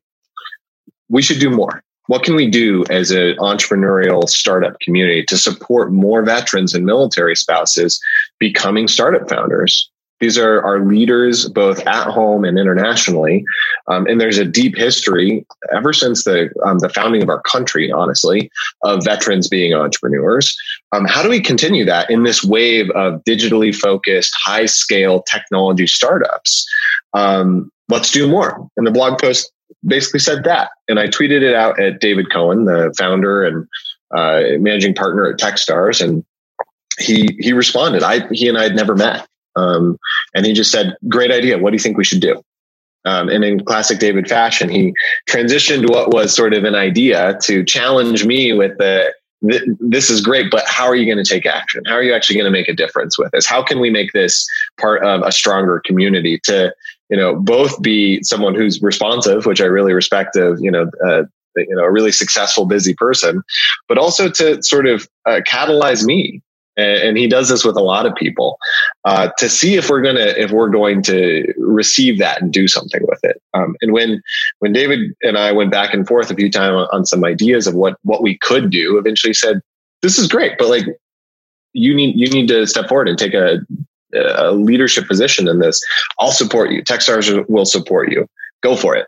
We 1.08 1.22
should 1.22 1.40
do 1.40 1.50
more. 1.50 1.82
What 2.06 2.24
can 2.24 2.34
we 2.34 2.50
do 2.50 2.84
as 2.90 3.10
an 3.10 3.36
entrepreneurial 3.36 4.28
startup 4.28 4.78
community 4.80 5.24
to 5.26 5.36
support 5.36 5.92
more 5.92 6.22
veterans 6.22 6.74
and 6.74 6.84
military 6.84 7.36
spouses 7.36 8.00
becoming 8.38 8.88
startup 8.88 9.28
founders? 9.28 9.90
These 10.22 10.38
are 10.38 10.62
our 10.62 10.84
leaders 10.84 11.48
both 11.48 11.84
at 11.84 12.06
home 12.06 12.44
and 12.44 12.56
internationally. 12.56 13.44
Um, 13.88 14.06
and 14.06 14.20
there's 14.20 14.38
a 14.38 14.44
deep 14.44 14.76
history 14.76 15.44
ever 15.72 15.92
since 15.92 16.22
the, 16.22 16.48
um, 16.64 16.78
the 16.78 16.88
founding 16.88 17.24
of 17.24 17.28
our 17.28 17.42
country, 17.42 17.90
honestly, 17.90 18.48
of 18.84 19.04
veterans 19.04 19.48
being 19.48 19.74
entrepreneurs. 19.74 20.56
Um, 20.92 21.06
how 21.06 21.24
do 21.24 21.28
we 21.28 21.40
continue 21.40 21.84
that 21.86 22.08
in 22.08 22.22
this 22.22 22.44
wave 22.44 22.88
of 22.90 23.24
digitally 23.24 23.74
focused, 23.74 24.32
high 24.38 24.66
scale 24.66 25.22
technology 25.22 25.88
startups? 25.88 26.68
Um, 27.14 27.72
let's 27.88 28.12
do 28.12 28.28
more. 28.28 28.70
And 28.76 28.86
the 28.86 28.92
blog 28.92 29.20
post 29.20 29.50
basically 29.84 30.20
said 30.20 30.44
that. 30.44 30.70
And 30.86 31.00
I 31.00 31.08
tweeted 31.08 31.42
it 31.42 31.56
out 31.56 31.80
at 31.80 32.00
David 32.00 32.30
Cohen, 32.32 32.66
the 32.66 32.94
founder 32.96 33.42
and 33.42 33.66
uh, 34.14 34.56
managing 34.60 34.94
partner 34.94 35.26
at 35.26 35.40
Techstars. 35.40 36.00
And 36.00 36.24
he 37.00 37.36
he 37.40 37.52
responded. 37.52 38.04
I 38.04 38.28
he 38.30 38.48
and 38.48 38.56
I 38.56 38.62
had 38.62 38.76
never 38.76 38.94
met. 38.94 39.26
Um, 39.56 39.98
and 40.34 40.46
he 40.46 40.52
just 40.52 40.70
said, 40.70 40.96
Great 41.08 41.30
idea. 41.30 41.58
What 41.58 41.70
do 41.70 41.76
you 41.76 41.82
think 41.82 41.96
we 41.96 42.04
should 42.04 42.20
do? 42.20 42.42
Um, 43.04 43.28
and 43.28 43.44
in 43.44 43.64
classic 43.64 43.98
David 43.98 44.28
fashion, 44.28 44.68
he 44.68 44.92
transitioned 45.28 45.90
what 45.90 46.12
was 46.12 46.34
sort 46.34 46.54
of 46.54 46.64
an 46.64 46.74
idea 46.74 47.36
to 47.42 47.64
challenge 47.64 48.24
me 48.24 48.52
with 48.52 48.78
the 48.78 49.12
this 49.80 50.08
is 50.08 50.20
great, 50.20 50.52
but 50.52 50.62
how 50.68 50.84
are 50.84 50.94
you 50.94 51.04
going 51.04 51.22
to 51.22 51.28
take 51.28 51.46
action? 51.46 51.82
How 51.86 51.94
are 51.94 52.02
you 52.02 52.14
actually 52.14 52.36
going 52.36 52.44
to 52.44 52.50
make 52.52 52.68
a 52.68 52.74
difference 52.74 53.18
with 53.18 53.32
this? 53.32 53.44
How 53.44 53.62
can 53.62 53.80
we 53.80 53.90
make 53.90 54.12
this 54.12 54.46
part 54.80 55.04
of 55.04 55.22
a 55.22 55.32
stronger 55.32 55.82
community 55.84 56.38
to, 56.44 56.72
you 57.10 57.16
know, 57.16 57.34
both 57.34 57.82
be 57.82 58.22
someone 58.22 58.54
who's 58.54 58.80
responsive, 58.82 59.44
which 59.44 59.60
I 59.60 59.64
really 59.64 59.92
respect 59.92 60.36
of, 60.36 60.60
you 60.60 60.70
know, 60.70 60.88
uh, 61.04 61.24
you 61.56 61.74
know, 61.74 61.82
a 61.82 61.90
really 61.90 62.12
successful, 62.12 62.66
busy 62.66 62.94
person, 62.94 63.42
but 63.88 63.98
also 63.98 64.30
to 64.30 64.62
sort 64.62 64.86
of 64.86 65.08
uh, 65.26 65.40
catalyze 65.44 66.04
me 66.04 66.40
and 66.76 67.16
he 67.16 67.28
does 67.28 67.48
this 67.48 67.64
with 67.64 67.76
a 67.76 67.82
lot 67.82 68.06
of 68.06 68.14
people 68.14 68.58
uh, 69.04 69.28
to 69.38 69.48
see 69.48 69.74
if 69.74 69.90
we're 69.90 70.02
gonna 70.02 70.34
if 70.36 70.50
we're 70.50 70.68
going 70.70 71.02
to 71.02 71.52
receive 71.58 72.18
that 72.18 72.40
and 72.40 72.52
do 72.52 72.66
something 72.66 73.02
with 73.08 73.20
it. 73.22 73.40
Um, 73.54 73.76
and 73.82 73.92
when 73.92 74.22
when 74.60 74.72
David 74.72 75.12
and 75.22 75.36
I 75.36 75.52
went 75.52 75.70
back 75.70 75.92
and 75.92 76.06
forth 76.06 76.30
a 76.30 76.34
few 76.34 76.50
times 76.50 76.88
on, 76.92 77.04
some 77.04 77.24
ideas 77.24 77.66
of 77.66 77.74
what 77.74 77.96
what 78.02 78.22
we 78.22 78.38
could 78.38 78.70
do, 78.70 78.96
eventually 78.96 79.34
said, 79.34 79.60
"This 80.00 80.18
is 80.18 80.28
great, 80.28 80.56
but 80.58 80.68
like 80.68 80.84
you 81.72 81.94
need 81.94 82.18
you 82.18 82.28
need 82.28 82.48
to 82.48 82.66
step 82.66 82.88
forward 82.88 83.08
and 83.08 83.18
take 83.18 83.34
a, 83.34 83.58
a 84.14 84.52
leadership 84.52 85.06
position 85.06 85.48
in 85.48 85.58
this. 85.58 85.82
I'll 86.18 86.32
support 86.32 86.70
you. 86.70 86.82
Techstars 86.82 87.48
will 87.48 87.66
support 87.66 88.10
you. 88.10 88.26
Go 88.62 88.76
for 88.76 88.96
it." 88.96 89.06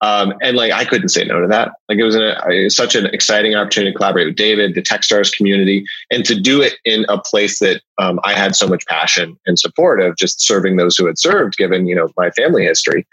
Um, 0.00 0.32
and 0.42 0.56
like 0.56 0.72
I 0.72 0.84
couldn't 0.84 1.08
say 1.08 1.24
no 1.24 1.40
to 1.40 1.48
that. 1.48 1.72
Like 1.88 1.98
it 1.98 2.04
was, 2.04 2.14
an, 2.14 2.70
such 2.70 2.94
an 2.94 3.06
exciting 3.06 3.54
opportunity 3.54 3.92
to 3.92 3.96
collaborate 3.96 4.26
with 4.28 4.36
David, 4.36 4.74
the 4.74 4.82
Techstars 4.82 5.34
community, 5.34 5.84
and 6.10 6.24
to 6.24 6.38
do 6.38 6.62
it 6.62 6.74
in 6.84 7.04
a 7.08 7.20
place 7.20 7.58
that 7.58 7.82
um, 7.98 8.20
I 8.24 8.34
had 8.34 8.54
so 8.54 8.68
much 8.68 8.86
passion 8.86 9.38
and 9.46 9.58
support 9.58 10.00
of 10.00 10.16
just 10.16 10.40
serving 10.40 10.76
those 10.76 10.96
who 10.96 11.06
had 11.06 11.18
served, 11.18 11.56
given 11.56 11.86
you 11.86 11.96
know 11.96 12.08
my 12.16 12.30
family 12.30 12.64
history. 12.64 13.06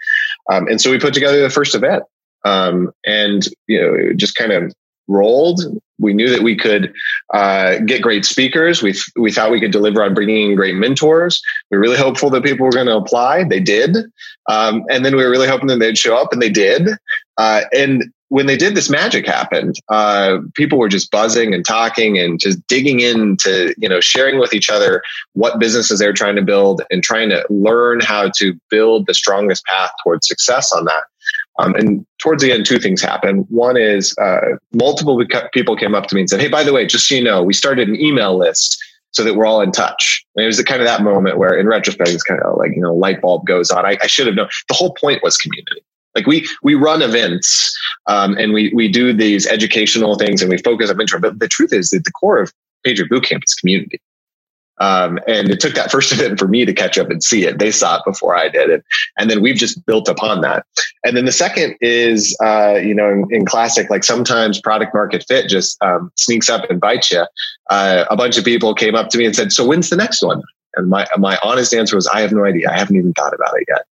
Um, 0.50 0.68
and 0.68 0.80
so 0.80 0.90
we 0.90 0.98
put 0.98 1.14
together 1.14 1.40
the 1.42 1.50
first 1.50 1.74
event, 1.74 2.04
um, 2.44 2.92
and 3.04 3.48
you 3.66 3.80
know 3.80 4.12
just 4.14 4.36
kind 4.36 4.52
of 4.52 4.72
rolled. 5.08 5.60
We 5.98 6.12
knew 6.12 6.30
that 6.30 6.42
we 6.42 6.56
could 6.56 6.92
uh, 7.32 7.78
get 7.78 8.02
great 8.02 8.24
speakers. 8.24 8.82
We 8.82 8.94
we 9.16 9.32
thought 9.32 9.50
we 9.50 9.60
could 9.60 9.72
deliver 9.72 10.02
on 10.02 10.14
bringing 10.14 10.50
in 10.50 10.56
great 10.56 10.74
mentors. 10.74 11.40
We 11.70 11.78
were 11.78 11.82
really 11.82 11.96
hopeful 11.96 12.30
that 12.30 12.44
people 12.44 12.66
were 12.66 12.72
going 12.72 12.86
to 12.86 12.96
apply. 12.96 13.44
They 13.44 13.60
did, 13.60 13.96
um, 14.48 14.84
and 14.90 15.04
then 15.04 15.16
we 15.16 15.24
were 15.24 15.30
really 15.30 15.48
hoping 15.48 15.68
that 15.68 15.78
they'd 15.78 15.98
show 15.98 16.16
up, 16.16 16.32
and 16.32 16.42
they 16.42 16.50
did. 16.50 16.88
Uh, 17.38 17.62
and 17.72 18.12
when 18.28 18.46
they 18.46 18.56
did, 18.56 18.74
this 18.74 18.90
magic 18.90 19.26
happened. 19.26 19.76
Uh, 19.88 20.38
people 20.54 20.78
were 20.78 20.88
just 20.88 21.10
buzzing 21.10 21.54
and 21.54 21.64
talking 21.64 22.18
and 22.18 22.40
just 22.40 22.64
digging 22.66 23.00
into, 23.00 23.72
you 23.78 23.88
know, 23.88 24.00
sharing 24.00 24.38
with 24.40 24.52
each 24.52 24.68
other 24.68 25.02
what 25.34 25.60
businesses 25.60 25.98
they're 25.98 26.12
trying 26.12 26.36
to 26.36 26.42
build 26.42 26.82
and 26.90 27.04
trying 27.04 27.28
to 27.28 27.46
learn 27.50 28.00
how 28.00 28.30
to 28.36 28.58
build 28.68 29.06
the 29.06 29.14
strongest 29.14 29.64
path 29.66 29.90
towards 30.02 30.26
success 30.26 30.72
on 30.72 30.84
that. 30.86 31.04
Um, 31.58 31.74
and 31.74 32.06
towards 32.18 32.42
the 32.42 32.52
end, 32.52 32.66
two 32.66 32.78
things 32.78 33.00
happened. 33.00 33.46
One 33.48 33.76
is 33.76 34.16
uh, 34.18 34.56
multiple 34.74 35.22
people 35.52 35.76
came 35.76 35.94
up 35.94 36.06
to 36.06 36.14
me 36.14 36.22
and 36.22 36.30
said, 36.30 36.40
"Hey, 36.40 36.48
by 36.48 36.64
the 36.64 36.72
way, 36.72 36.86
just 36.86 37.08
so 37.08 37.14
you 37.14 37.24
know, 37.24 37.42
we 37.42 37.54
started 37.54 37.88
an 37.88 37.96
email 37.96 38.36
list 38.36 38.78
so 39.12 39.24
that 39.24 39.34
we're 39.34 39.46
all 39.46 39.62
in 39.62 39.72
touch." 39.72 40.24
And 40.34 40.44
it 40.44 40.46
was 40.46 40.62
kind 40.62 40.80
of 40.80 40.86
that 40.86 41.02
moment 41.02 41.38
where, 41.38 41.58
in 41.58 41.66
retrospect, 41.66 42.10
it's 42.10 42.22
kind 42.22 42.40
of 42.42 42.58
like 42.58 42.72
you 42.74 42.82
know, 42.82 42.94
light 42.94 43.20
bulb 43.20 43.46
goes 43.46 43.70
on. 43.70 43.86
I, 43.86 43.96
I 44.02 44.06
should 44.06 44.26
have 44.26 44.36
known. 44.36 44.48
The 44.68 44.74
whole 44.74 44.94
point 44.94 45.22
was 45.22 45.36
community. 45.36 45.82
Like 46.14 46.26
we 46.26 46.46
we 46.62 46.74
run 46.74 47.02
events 47.02 47.76
um, 48.06 48.36
and 48.38 48.52
we 48.52 48.72
we 48.74 48.88
do 48.88 49.12
these 49.12 49.46
educational 49.46 50.16
things 50.16 50.42
and 50.42 50.50
we 50.50 50.58
focus 50.58 50.90
on 50.90 50.96
mentoring. 50.96 51.20
But 51.20 51.38
the 51.38 51.48
truth 51.48 51.72
is 51.72 51.90
that 51.90 52.04
the 52.04 52.12
core 52.12 52.38
of 52.38 52.52
Patriot 52.84 53.10
Bootcamp 53.10 53.42
is 53.46 53.54
community. 53.54 54.00
Um, 54.78 55.18
and 55.26 55.50
it 55.50 55.60
took 55.60 55.74
that 55.74 55.90
first 55.90 56.12
event 56.18 56.38
for 56.38 56.48
me 56.48 56.64
to 56.64 56.72
catch 56.72 56.98
up 56.98 57.10
and 57.10 57.22
see 57.22 57.44
it. 57.44 57.58
They 57.58 57.70
saw 57.70 57.96
it 57.96 58.02
before 58.04 58.36
I 58.36 58.48
did 58.48 58.70
it. 58.70 58.84
And 59.18 59.30
then 59.30 59.42
we've 59.42 59.56
just 59.56 59.84
built 59.86 60.08
upon 60.08 60.40
that. 60.42 60.66
And 61.04 61.16
then 61.16 61.24
the 61.24 61.32
second 61.32 61.76
is, 61.80 62.36
uh, 62.42 62.74
you 62.82 62.94
know, 62.94 63.08
in, 63.10 63.26
in, 63.30 63.46
classic, 63.46 63.90
like 63.90 64.04
sometimes 64.04 64.60
product 64.60 64.94
market 64.94 65.24
fit 65.26 65.48
just 65.48 65.80
um, 65.82 66.10
sneaks 66.16 66.48
up 66.48 66.68
and 66.70 66.80
bites 66.80 67.10
you. 67.10 67.24
Uh, 67.70 68.04
a 68.10 68.16
bunch 68.16 68.38
of 68.38 68.44
people 68.44 68.74
came 68.74 68.94
up 68.94 69.08
to 69.10 69.18
me 69.18 69.26
and 69.26 69.34
said, 69.34 69.52
so 69.52 69.66
when's 69.66 69.90
the 69.90 69.96
next 69.96 70.22
one? 70.22 70.42
And 70.76 70.90
my, 70.90 71.06
my 71.16 71.38
honest 71.42 71.72
answer 71.72 71.96
was, 71.96 72.06
I 72.06 72.20
have 72.20 72.32
no 72.32 72.44
idea. 72.44 72.70
I 72.70 72.78
haven't 72.78 72.96
even 72.96 73.12
thought 73.14 73.34
about 73.34 73.58
it 73.58 73.64
yet. 73.68 73.86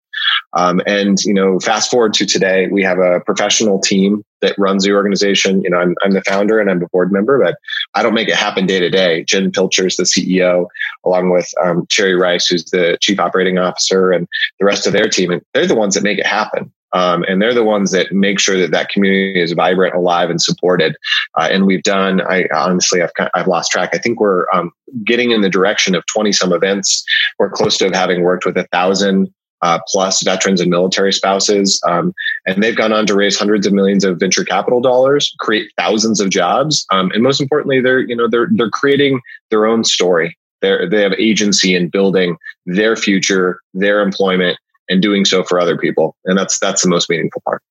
Um, 0.54 0.82
and 0.86 1.22
you 1.24 1.34
know, 1.34 1.60
fast 1.60 1.92
forward 1.92 2.14
to 2.16 2.26
today, 2.26 2.68
we 2.68 2.84
have 2.84 3.00
a 3.00 3.22
professional 3.22 3.80
team 3.80 4.24
that 4.42 4.56
runs 4.58 4.84
the 4.84 4.92
organization. 4.92 5.62
You 5.62 5.70
know, 5.70 5.78
I'm, 5.78 5.96
I'm 6.04 6.12
the 6.12 6.22
founder 6.24 6.60
and 6.60 6.70
I'm 6.70 6.82
a 6.82 6.88
board 6.88 7.12
member, 7.12 7.40
but 7.42 7.56
I 7.94 8.04
don't 8.04 8.14
make 8.14 8.28
it 8.28 8.36
happen 8.36 8.66
day 8.66 8.80
to 8.80 8.90
day. 8.90 9.24
Jen 9.24 9.52
Pilcher 9.52 9.88
is 9.88 9.98
the 9.98 10.04
CEO, 10.04 10.68
along 11.06 11.30
with 11.30 11.52
um, 11.64 11.86
Cherry 11.88 12.16
Rice, 12.16 12.48
who's 12.48 12.66
the 12.66 12.98
chief 13.02 13.20
operating 13.20 13.58
officer, 13.58 14.12
and 14.12 14.28
the 14.60 14.66
rest 14.66 14.88
of 14.88 14.94
their 14.94 15.08
team. 15.08 15.32
And 15.32 15.42
they're 15.54 15.68
the 15.68 15.76
ones 15.76 15.96
that 15.96 16.04
make 16.04 16.18
it 16.18 16.26
happen. 16.26 16.72
Um, 16.94 17.24
and 17.28 17.42
they're 17.42 17.54
the 17.54 17.64
ones 17.64 17.92
that 17.92 18.12
make 18.12 18.40
sure 18.40 18.58
that 18.58 18.72
that 18.72 18.90
community 18.90 19.42
is 19.42 19.54
vibrant, 19.54 19.96
alive, 19.96 20.30
and 20.30 20.42
supported. 20.42 20.96
Uh, 21.40 21.48
and 21.50 21.66
we've 21.66 21.84
done, 21.84 22.22
I 22.22 22.48
honestly, 22.54 23.02
I've, 23.02 23.12
I've 23.34 23.48
lost 23.48 23.72
track. 23.72 23.92
I 23.94 23.98
think 23.98 24.20
we're 24.20 24.46
um, 24.54 24.72
getting 25.06 25.32
in 25.32 25.42
the 25.42 25.50
direction 25.50 25.96
of 25.96 26.06
20 26.08 26.34
some 26.34 26.52
events. 26.52 27.06
We're 27.40 27.50
close 27.50 27.78
to 27.78 27.90
having 27.92 28.24
worked 28.24 28.46
with 28.46 28.58
a 28.58 28.68
thousand 28.74 29.34
uh, 29.62 29.80
plus 29.88 30.24
veterans 30.24 30.62
and 30.62 30.70
military 30.70 31.14
spouses. 31.14 31.80
Um, 31.88 32.14
and 32.46 32.64
they've 32.64 32.76
gone 32.76 32.94
on 32.94 33.06
to 33.08 33.16
raise 33.16 33.38
hundreds 33.38 33.68
of 33.68 33.74
millions 33.74 34.04
of 34.04 34.20
venture 34.20 34.44
capital 34.44 34.82
dollars, 34.82 35.34
create 35.40 35.72
thousands 35.78 36.20
of 36.20 36.30
jobs. 36.30 36.86
Um, 36.92 37.12
and 37.12 37.24
most 37.24 37.40
importantly, 37.40 37.82
they're, 37.82 38.00
you 38.00 38.16
know, 38.16 38.28
they're, 38.28 38.48
they're 38.52 38.70
creating 38.70 39.22
their 39.50 39.66
own 39.66 39.84
story. 39.84 40.38
They're, 40.62 40.90
they 40.90 41.02
have 41.02 41.14
agency 41.14 41.76
in 41.76 41.90
building 41.90 42.38
their 42.66 42.96
future, 42.96 43.60
their 43.74 44.02
employment, 44.02 44.58
and 44.90 45.02
doing 45.02 45.26
so 45.26 45.44
for 45.44 45.60
other 45.60 45.78
people. 45.78 46.16
And 46.26 46.38
that's 46.38 46.60
that's 46.60 46.84
the 46.84 46.90
most 46.90 47.10
meaningful 47.10 47.42
part. 47.46 47.64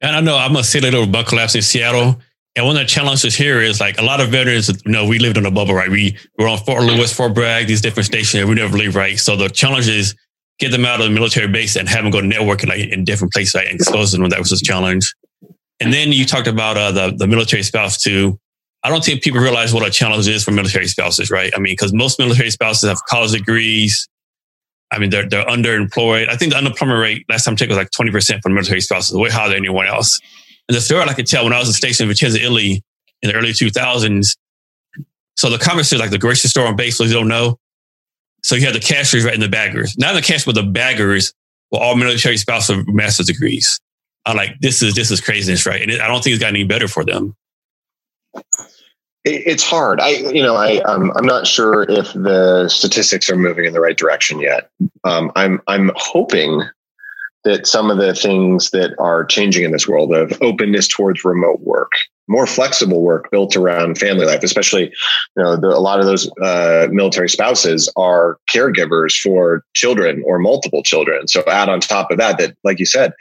And 0.00 0.16
I 0.16 0.20
know 0.20 0.36
I'm 0.36 0.56
a 0.56 0.64
city 0.64 0.90
little 0.90 1.06
buck 1.06 1.28
collapse 1.28 1.54
in 1.54 1.62
Seattle. 1.62 2.20
And 2.56 2.66
one 2.66 2.76
of 2.76 2.80
the 2.80 2.86
challenges 2.86 3.36
here 3.36 3.60
is 3.60 3.80
like 3.80 3.98
a 3.98 4.02
lot 4.02 4.20
of 4.20 4.30
veterans, 4.30 4.68
you 4.68 4.90
know, 4.90 5.06
we 5.06 5.20
lived 5.20 5.36
in 5.36 5.46
a 5.46 5.50
bubble, 5.50 5.74
right? 5.74 5.88
We 5.88 6.16
were 6.38 6.48
on 6.48 6.58
Fort 6.58 6.82
Lewis, 6.82 7.12
Fort 7.12 7.34
Bragg, 7.34 7.68
these 7.68 7.80
different 7.80 8.06
stations, 8.06 8.44
we 8.48 8.54
never 8.56 8.76
leave, 8.76 8.96
right? 8.96 9.16
So 9.18 9.36
the 9.36 9.48
challenge 9.48 9.86
is 9.86 10.16
get 10.58 10.72
them 10.72 10.84
out 10.84 11.00
of 11.00 11.06
the 11.06 11.12
military 11.12 11.48
base 11.48 11.76
and 11.76 11.88
have 11.88 12.02
them 12.02 12.10
go 12.10 12.20
networking 12.20 12.68
like 12.68 12.80
in 12.80 13.04
different 13.04 13.32
places, 13.32 13.54
right? 13.54 13.66
And 13.66 13.76
expose 13.76 14.12
them. 14.12 14.28
That 14.28 14.38
was 14.38 14.52
a 14.52 14.62
challenge. 14.64 15.14
And 15.80 15.92
then 15.92 16.12
you 16.12 16.24
talked 16.24 16.48
about 16.48 16.76
uh, 16.76 16.90
the, 16.90 17.14
the 17.16 17.26
military 17.26 17.62
spouse 17.62 17.96
too. 17.96 18.38
I 18.82 18.90
don't 18.90 19.04
think 19.04 19.22
people 19.22 19.40
realize 19.40 19.72
what 19.72 19.86
a 19.86 19.90
challenge 19.90 20.28
is 20.28 20.44
for 20.44 20.50
military 20.50 20.86
spouses, 20.86 21.30
right? 21.30 21.52
I 21.54 21.58
mean, 21.58 21.72
because 21.72 21.92
most 21.92 22.18
military 22.18 22.50
spouses 22.50 22.88
have 22.88 22.98
college 23.08 23.32
degrees, 23.32 24.08
I 24.90 24.98
mean, 24.98 25.10
they're, 25.10 25.28
they're 25.28 25.44
underemployed. 25.44 26.28
I 26.28 26.36
think 26.36 26.52
the 26.52 26.58
unemployment 26.58 27.00
rate 27.00 27.26
last 27.28 27.44
time 27.44 27.52
I 27.52 27.56
checked 27.56 27.68
was 27.68 27.78
like 27.78 27.90
20% 27.90 28.40
for 28.42 28.48
military 28.48 28.80
spouses, 28.80 29.16
way 29.16 29.30
higher 29.30 29.48
than 29.48 29.58
anyone 29.58 29.86
else. 29.86 30.20
And 30.68 30.76
the 30.76 30.80
third 30.80 31.08
I 31.08 31.14
could 31.14 31.26
tell 31.26 31.44
when 31.44 31.52
I 31.52 31.58
was 31.58 31.74
stationed 31.76 32.10
in 32.10 32.14
Vicenza, 32.16 32.36
Italy 32.36 32.82
in 33.22 33.30
the 33.30 33.34
early 33.34 33.50
2000s. 33.50 34.36
So 35.36 35.50
the 35.50 35.58
conversation, 35.58 36.00
like 36.00 36.10
the 36.10 36.18
grocery 36.18 36.48
store 36.48 36.66
on 36.66 36.76
base, 36.76 36.96
so 36.96 37.04
you 37.04 37.12
don't 37.12 37.28
know. 37.28 37.58
So 38.42 38.54
you 38.54 38.64
have 38.64 38.74
the 38.74 38.80
cashiers 38.80 39.24
right 39.24 39.34
in 39.34 39.40
the 39.40 39.48
baggers. 39.48 39.96
Not 39.98 40.14
the 40.14 40.20
cashiers, 40.20 40.44
but 40.44 40.54
the 40.54 40.62
baggers 40.62 41.32
were 41.70 41.78
all 41.78 41.96
military 41.96 42.36
spouses 42.36 42.76
with 42.76 42.88
master's 42.88 43.26
degrees. 43.26 43.80
I'm 44.24 44.36
like, 44.36 44.58
this 44.60 44.82
is, 44.82 44.94
this 44.94 45.10
is 45.10 45.20
craziness, 45.20 45.66
right? 45.66 45.80
And 45.80 45.90
it, 45.90 46.00
I 46.00 46.06
don't 46.06 46.22
think 46.22 46.34
it's 46.34 46.42
gotten 46.42 46.56
any 46.56 46.64
better 46.64 46.88
for 46.88 47.04
them 47.04 47.34
it's 49.24 49.64
hard. 49.64 50.00
I, 50.00 50.10
you 50.10 50.42
know, 50.42 50.56
I, 50.56 50.78
um, 50.82 51.12
I'm 51.16 51.26
not 51.26 51.46
sure 51.46 51.84
if 51.88 52.12
the 52.12 52.68
statistics 52.68 53.28
are 53.30 53.36
moving 53.36 53.64
in 53.64 53.72
the 53.72 53.80
right 53.80 53.96
direction 53.96 54.40
yet. 54.40 54.70
Um, 55.04 55.32
I'm, 55.36 55.60
I'm 55.66 55.90
hoping 55.96 56.62
that 57.44 57.66
some 57.66 57.90
of 57.90 57.98
the 57.98 58.14
things 58.14 58.70
that 58.70 58.94
are 58.98 59.24
changing 59.24 59.64
in 59.64 59.72
this 59.72 59.88
world 59.88 60.14
of 60.14 60.40
openness 60.42 60.88
towards 60.88 61.24
remote 61.24 61.60
work, 61.60 61.92
more 62.28 62.46
flexible 62.46 63.02
work 63.02 63.30
built 63.30 63.56
around 63.56 63.98
family 63.98 64.26
life, 64.26 64.42
especially, 64.42 64.84
you 64.84 65.42
know, 65.42 65.56
the, 65.56 65.68
a 65.68 65.80
lot 65.80 65.98
of 65.98 66.06
those 66.06 66.30
uh, 66.42 66.86
military 66.90 67.28
spouses 67.28 67.90
are 67.96 68.38
caregivers 68.50 69.18
for 69.20 69.64
children 69.74 70.22
or 70.26 70.38
multiple 70.38 70.82
children. 70.82 71.26
So 71.26 71.42
add 71.46 71.68
on 71.68 71.80
top 71.80 72.10
of 72.10 72.18
that, 72.18 72.38
that, 72.38 72.56
like 72.64 72.78
you 72.78 72.86
said, 72.86 73.12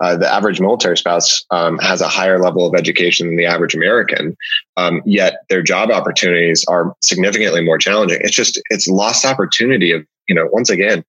uh, 0.00 0.16
the 0.16 0.30
average 0.30 0.60
military 0.60 0.96
spouse 0.96 1.44
um, 1.50 1.78
has 1.78 2.00
a 2.00 2.08
higher 2.08 2.38
level 2.38 2.66
of 2.66 2.74
education 2.74 3.28
than 3.28 3.36
the 3.36 3.46
average 3.46 3.74
American, 3.74 4.36
um, 4.76 5.00
yet 5.06 5.38
their 5.48 5.62
job 5.62 5.90
opportunities 5.90 6.64
are 6.68 6.94
significantly 7.02 7.64
more 7.64 7.78
challenging. 7.78 8.18
It's 8.20 8.36
just 8.36 8.60
it's 8.68 8.86
lost 8.88 9.24
opportunity 9.24 9.92
of 9.92 10.04
you 10.28 10.34
know 10.34 10.48
once 10.52 10.68
again 10.68 11.02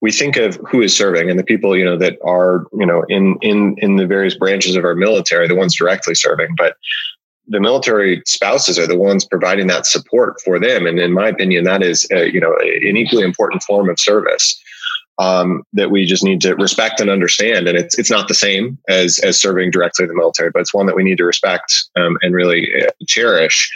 we 0.00 0.12
think 0.12 0.36
of 0.36 0.56
who 0.68 0.80
is 0.80 0.96
serving 0.96 1.28
and 1.28 1.38
the 1.38 1.44
people 1.44 1.76
you 1.76 1.84
know 1.84 1.96
that 1.96 2.18
are 2.24 2.66
you 2.72 2.86
know 2.86 3.04
in 3.08 3.36
in 3.42 3.76
in 3.78 3.96
the 3.96 4.06
various 4.06 4.36
branches 4.36 4.76
of 4.76 4.84
our 4.84 4.94
military, 4.94 5.48
the 5.48 5.54
ones 5.54 5.76
directly 5.76 6.14
serving, 6.14 6.54
but 6.56 6.76
the 7.50 7.60
military 7.60 8.22
spouses 8.26 8.78
are 8.78 8.86
the 8.86 8.98
ones 8.98 9.24
providing 9.24 9.66
that 9.68 9.86
support 9.86 10.40
for 10.44 10.58
them, 10.58 10.86
and 10.86 10.98
in 10.98 11.12
my 11.12 11.28
opinion, 11.28 11.64
that 11.64 11.82
is 11.82 12.06
uh, 12.12 12.22
you 12.22 12.40
know 12.40 12.54
an 12.56 12.96
equally 12.96 13.24
important 13.24 13.62
form 13.62 13.88
of 13.88 13.98
service 13.98 14.60
um, 15.18 15.64
that 15.72 15.90
we 15.90 16.06
just 16.06 16.22
need 16.22 16.40
to 16.42 16.54
respect 16.54 17.00
and 17.00 17.10
understand. 17.10 17.66
And 17.66 17.76
it's 17.76 17.98
it's 17.98 18.10
not 18.10 18.28
the 18.28 18.34
same 18.34 18.78
as 18.88 19.18
as 19.20 19.38
serving 19.38 19.70
directly 19.70 20.04
in 20.04 20.08
the 20.08 20.14
military, 20.14 20.50
but 20.50 20.60
it's 20.60 20.74
one 20.74 20.86
that 20.86 20.96
we 20.96 21.04
need 21.04 21.18
to 21.18 21.24
respect 21.24 21.84
um, 21.96 22.16
and 22.22 22.34
really 22.34 22.70
uh, 22.82 22.90
cherish. 23.06 23.70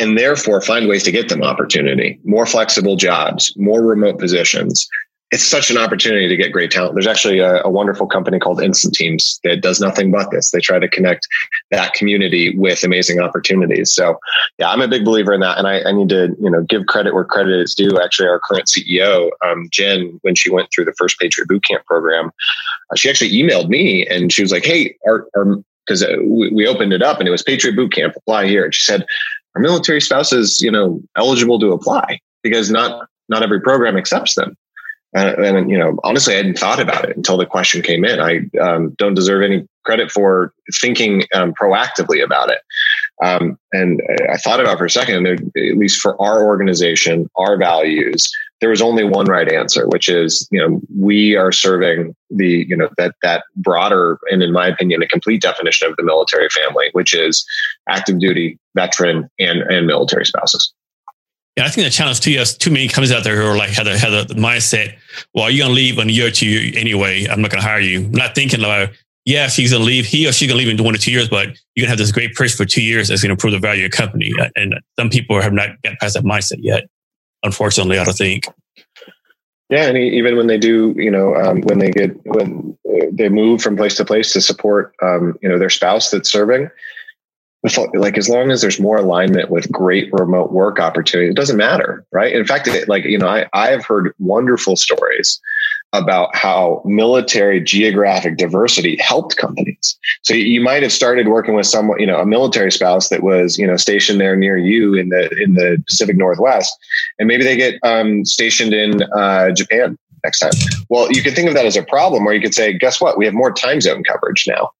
And 0.00 0.16
therefore, 0.16 0.60
find 0.60 0.88
ways 0.88 1.02
to 1.02 1.12
get 1.12 1.28
them 1.28 1.42
opportunity, 1.42 2.20
more 2.22 2.46
flexible 2.46 2.94
jobs, 2.94 3.52
more 3.56 3.82
remote 3.82 4.20
positions, 4.20 4.88
it's 5.30 5.44
such 5.44 5.70
an 5.70 5.76
opportunity 5.76 6.26
to 6.26 6.36
get 6.36 6.52
great 6.52 6.70
talent. 6.70 6.94
There's 6.94 7.06
actually 7.06 7.40
a, 7.40 7.62
a, 7.62 7.70
wonderful 7.70 8.06
company 8.06 8.38
called 8.38 8.62
Instant 8.62 8.94
Teams 8.94 9.38
that 9.44 9.60
does 9.60 9.78
nothing 9.78 10.10
but 10.10 10.30
this. 10.30 10.50
They 10.50 10.60
try 10.60 10.78
to 10.78 10.88
connect 10.88 11.28
that 11.70 11.92
community 11.92 12.56
with 12.56 12.82
amazing 12.82 13.20
opportunities. 13.20 13.92
So, 13.92 14.18
yeah, 14.58 14.70
I'm 14.70 14.80
a 14.80 14.88
big 14.88 15.04
believer 15.04 15.34
in 15.34 15.40
that, 15.40 15.58
and 15.58 15.66
I, 15.66 15.82
I 15.82 15.92
need 15.92 16.08
to 16.08 16.34
you 16.40 16.50
know 16.50 16.62
give 16.62 16.86
credit 16.86 17.12
where 17.12 17.24
credit 17.24 17.60
is 17.60 17.74
due. 17.74 18.00
Actually, 18.00 18.28
our 18.28 18.40
current 18.40 18.66
CEO, 18.66 19.30
um, 19.44 19.68
Jen, 19.70 20.18
when 20.22 20.34
she 20.34 20.50
went 20.50 20.70
through 20.72 20.86
the 20.86 20.94
first 20.96 21.18
Patriot 21.18 21.48
Bootcamp 21.48 21.84
program, 21.84 22.30
uh, 22.90 22.96
she 22.96 23.10
actually 23.10 23.32
emailed 23.32 23.68
me 23.68 24.06
and 24.06 24.32
she 24.32 24.40
was 24.40 24.52
like, 24.52 24.64
"Hey, 24.64 24.96
our 25.06 25.26
because 25.86 26.02
uh, 26.02 26.16
we, 26.22 26.50
we 26.50 26.66
opened 26.66 26.92
it 26.92 27.02
up 27.02 27.18
and 27.18 27.28
it 27.28 27.32
was 27.32 27.42
Patriot 27.42 27.76
Bootcamp. 27.76 28.16
Apply 28.16 28.46
here." 28.46 28.64
And 28.64 28.74
she 28.74 28.82
said, 28.82 29.04
"Our 29.54 29.60
military 29.60 30.00
spouses, 30.00 30.62
you 30.62 30.70
know, 30.70 31.02
eligible 31.16 31.58
to 31.60 31.72
apply 31.72 32.18
because 32.42 32.70
not 32.70 33.08
not 33.28 33.42
every 33.42 33.60
program 33.60 33.98
accepts 33.98 34.34
them." 34.34 34.56
And, 35.14 35.44
and, 35.44 35.70
you 35.70 35.78
know, 35.78 35.96
honestly, 36.04 36.34
I 36.34 36.38
hadn't 36.38 36.58
thought 36.58 36.80
about 36.80 37.08
it 37.08 37.16
until 37.16 37.38
the 37.38 37.46
question 37.46 37.82
came 37.82 38.04
in. 38.04 38.20
I 38.20 38.40
um, 38.60 38.90
don't 38.98 39.14
deserve 39.14 39.42
any 39.42 39.66
credit 39.84 40.10
for 40.10 40.52
thinking 40.74 41.24
um, 41.34 41.54
proactively 41.54 42.22
about 42.22 42.50
it. 42.50 42.58
Um, 43.22 43.58
and 43.72 44.02
I 44.30 44.36
thought 44.36 44.60
about 44.60 44.74
it 44.74 44.78
for 44.78 44.84
a 44.84 44.90
second, 44.90 45.26
at 45.26 45.40
least 45.54 46.00
for 46.00 46.20
our 46.20 46.44
organization, 46.44 47.28
our 47.36 47.56
values, 47.56 48.30
there 48.60 48.70
was 48.70 48.82
only 48.82 49.04
one 49.04 49.26
right 49.26 49.50
answer, 49.50 49.86
which 49.88 50.08
is, 50.08 50.48
you 50.50 50.60
know, 50.60 50.80
we 50.96 51.36
are 51.36 51.52
serving 51.52 52.14
the, 52.30 52.66
you 52.68 52.76
know, 52.76 52.88
that, 52.98 53.14
that 53.22 53.44
broader, 53.56 54.18
and 54.30 54.42
in 54.42 54.52
my 54.52 54.66
opinion, 54.66 55.02
a 55.02 55.08
complete 55.08 55.40
definition 55.40 55.88
of 55.88 55.96
the 55.96 56.02
military 56.02 56.48
family, 56.50 56.88
which 56.92 57.14
is 57.14 57.46
active 57.88 58.18
duty, 58.18 58.58
veteran, 58.74 59.30
and, 59.38 59.60
and 59.62 59.86
military 59.86 60.26
spouses. 60.26 60.72
Yeah, 61.58 61.64
I 61.64 61.70
think 61.70 61.86
the 61.86 61.90
challenge 61.90 62.20
too 62.20 62.30
is 62.30 62.56
too 62.56 62.70
many 62.70 62.86
companies 62.86 63.10
out 63.10 63.24
there 63.24 63.34
who 63.34 63.44
are 63.44 63.56
like 63.56 63.70
had 63.70 63.88
a, 63.88 63.98
had 63.98 64.12
a 64.12 64.26
mindset, 64.26 64.96
well, 65.34 65.50
you're 65.50 65.64
gonna 65.66 65.74
leave 65.74 65.98
in 65.98 66.08
a 66.08 66.12
year 66.12 66.28
or 66.28 66.30
two 66.30 66.70
anyway. 66.76 67.26
I'm 67.26 67.42
not 67.42 67.50
gonna 67.50 67.64
hire 67.64 67.80
you. 67.80 68.04
I'm 68.04 68.12
not 68.12 68.36
thinking 68.36 68.60
like, 68.60 68.94
yeah, 69.24 69.48
she's 69.48 69.72
gonna 69.72 69.82
leave, 69.82 70.06
he 70.06 70.28
or 70.28 70.30
she's 70.30 70.46
gonna 70.46 70.56
leave 70.56 70.68
in 70.68 70.84
one 70.84 70.94
or 70.94 70.98
two 70.98 71.10
years, 71.10 71.28
but 71.28 71.48
you're 71.74 71.82
gonna 71.82 71.88
have 71.88 71.98
this 71.98 72.12
great 72.12 72.36
person 72.36 72.56
for 72.56 72.64
two 72.64 72.80
years 72.80 73.08
that's 73.08 73.22
gonna 73.22 73.32
improve 73.32 73.54
the 73.54 73.58
value 73.58 73.80
of 73.84 73.90
your 73.90 73.90
company. 73.90 74.30
And 74.54 74.78
some 74.96 75.10
people 75.10 75.42
have 75.42 75.52
not 75.52 75.70
got 75.82 75.98
past 75.98 76.14
that 76.14 76.22
mindset 76.22 76.58
yet. 76.60 76.84
Unfortunately, 77.42 77.98
I 77.98 78.04
don't 78.04 78.16
think. 78.16 78.44
Yeah, 79.68 79.88
and 79.88 79.98
even 79.98 80.36
when 80.36 80.46
they 80.46 80.58
do, 80.58 80.94
you 80.96 81.10
know, 81.10 81.34
um, 81.34 81.62
when 81.62 81.80
they 81.80 81.90
get 81.90 82.24
when 82.24 82.78
they 83.10 83.28
move 83.28 83.62
from 83.62 83.76
place 83.76 83.96
to 83.96 84.04
place 84.04 84.32
to 84.34 84.40
support, 84.40 84.94
um, 85.02 85.36
you 85.42 85.48
know, 85.48 85.58
their 85.58 85.70
spouse 85.70 86.12
that's 86.12 86.30
serving, 86.30 86.70
like 87.94 88.16
as 88.16 88.28
long 88.28 88.50
as 88.50 88.60
there's 88.60 88.78
more 88.78 88.98
alignment 88.98 89.50
with 89.50 89.70
great 89.72 90.12
remote 90.12 90.52
work 90.52 90.78
opportunity, 90.78 91.30
it 91.30 91.36
doesn't 91.36 91.56
matter, 91.56 92.04
right? 92.12 92.32
In 92.32 92.44
fact, 92.44 92.68
it, 92.68 92.88
like 92.88 93.04
you 93.04 93.18
know, 93.18 93.28
I 93.28 93.46
I 93.52 93.68
have 93.70 93.84
heard 93.84 94.14
wonderful 94.18 94.76
stories 94.76 95.40
about 95.92 96.34
how 96.36 96.82
military 96.84 97.60
geographic 97.60 98.36
diversity 98.36 98.96
helped 99.00 99.36
companies. 99.36 99.98
So 100.22 100.34
you 100.34 100.60
might 100.60 100.82
have 100.82 100.92
started 100.92 101.28
working 101.28 101.54
with 101.54 101.66
someone, 101.66 101.98
you 101.98 102.06
know, 102.06 102.20
a 102.20 102.26
military 102.26 102.70
spouse 102.70 103.08
that 103.08 103.22
was, 103.22 103.58
you 103.58 103.66
know, 103.66 103.76
stationed 103.76 104.20
there 104.20 104.36
near 104.36 104.58
you 104.58 104.94
in 104.94 105.08
the 105.08 105.30
in 105.42 105.54
the 105.54 105.82
Pacific 105.86 106.16
Northwest, 106.16 106.76
and 107.18 107.26
maybe 107.26 107.42
they 107.42 107.56
get 107.56 107.74
um, 107.82 108.24
stationed 108.24 108.74
in 108.74 109.02
uh, 109.14 109.50
Japan 109.52 109.98
next 110.24 110.40
time. 110.40 110.52
Well, 110.88 111.10
you 111.10 111.22
could 111.22 111.34
think 111.34 111.48
of 111.48 111.54
that 111.54 111.66
as 111.66 111.76
a 111.76 111.82
problem, 111.82 112.26
or 112.26 112.32
you 112.32 112.40
could 112.40 112.54
say, 112.54 112.72
guess 112.72 113.00
what? 113.00 113.16
We 113.16 113.24
have 113.24 113.34
more 113.34 113.52
time 113.52 113.80
zone 113.80 114.04
coverage 114.04 114.44
now. 114.46 114.70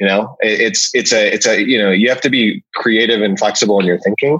You 0.00 0.08
know, 0.08 0.36
it's 0.40 0.90
it's 0.94 1.12
a 1.12 1.32
it's 1.32 1.46
a 1.46 1.62
you 1.62 1.78
know 1.78 1.90
you 1.90 2.08
have 2.08 2.20
to 2.22 2.30
be 2.30 2.64
creative 2.74 3.22
and 3.22 3.38
flexible 3.38 3.78
in 3.78 3.86
your 3.86 3.98
thinking. 4.00 4.38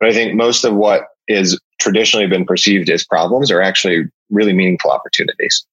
But 0.00 0.08
I 0.08 0.12
think 0.12 0.34
most 0.34 0.64
of 0.64 0.74
what 0.74 1.08
is 1.28 1.58
traditionally 1.80 2.26
been 2.26 2.44
perceived 2.44 2.90
as 2.90 3.04
problems 3.04 3.50
are 3.50 3.60
actually 3.60 4.04
really 4.30 4.52
meaningful 4.52 4.90
opportunities. 4.90 5.64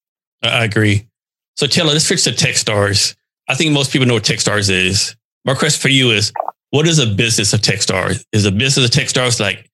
I 0.42 0.64
agree. 0.64 1.08
So 1.56 1.66
Taylor, 1.66 1.92
let's 1.92 2.08
fix 2.08 2.24
the 2.24 2.30
Techstars. 2.30 3.14
I 3.48 3.54
think 3.54 3.72
most 3.72 3.92
people 3.92 4.06
know 4.06 4.14
what 4.14 4.24
Techstars 4.24 4.70
is. 4.70 5.14
My 5.44 5.54
question 5.54 5.80
for 5.80 5.88
you 5.88 6.10
is, 6.10 6.32
what 6.70 6.86
is 6.86 6.98
a 6.98 7.06
business 7.06 7.52
of 7.52 7.60
Techstars? 7.60 8.24
Is 8.32 8.44
a 8.44 8.52
business 8.52 8.86
of 8.86 8.90
Techstars 8.90 9.40
like 9.40 9.70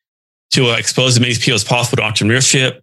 to 0.52 0.72
expose 0.76 1.16
as 1.16 1.20
many 1.20 1.34
people 1.34 1.54
as 1.54 1.64
possible 1.64 2.02
to 2.02 2.08
entrepreneurship? 2.08 2.80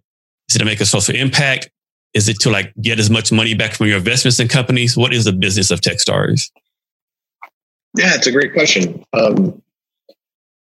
Is 0.48 0.56
it 0.56 0.58
to 0.58 0.64
make 0.64 0.80
a 0.80 0.86
social 0.86 1.14
impact? 1.14 1.70
Is 2.14 2.28
it 2.28 2.40
to 2.40 2.50
like 2.50 2.72
get 2.80 2.98
as 2.98 3.10
much 3.10 3.30
money 3.30 3.54
back 3.54 3.74
from 3.74 3.86
your 3.86 3.98
investments 3.98 4.40
in 4.40 4.48
companies? 4.48 4.96
What 4.96 5.12
is 5.12 5.24
the 5.24 5.32
business 5.32 5.70
of 5.70 5.80
Techstars? 5.80 6.50
Yeah, 7.98 8.14
it's 8.14 8.28
a 8.28 8.32
great 8.32 8.52
question. 8.52 9.04
Um, 9.12 9.60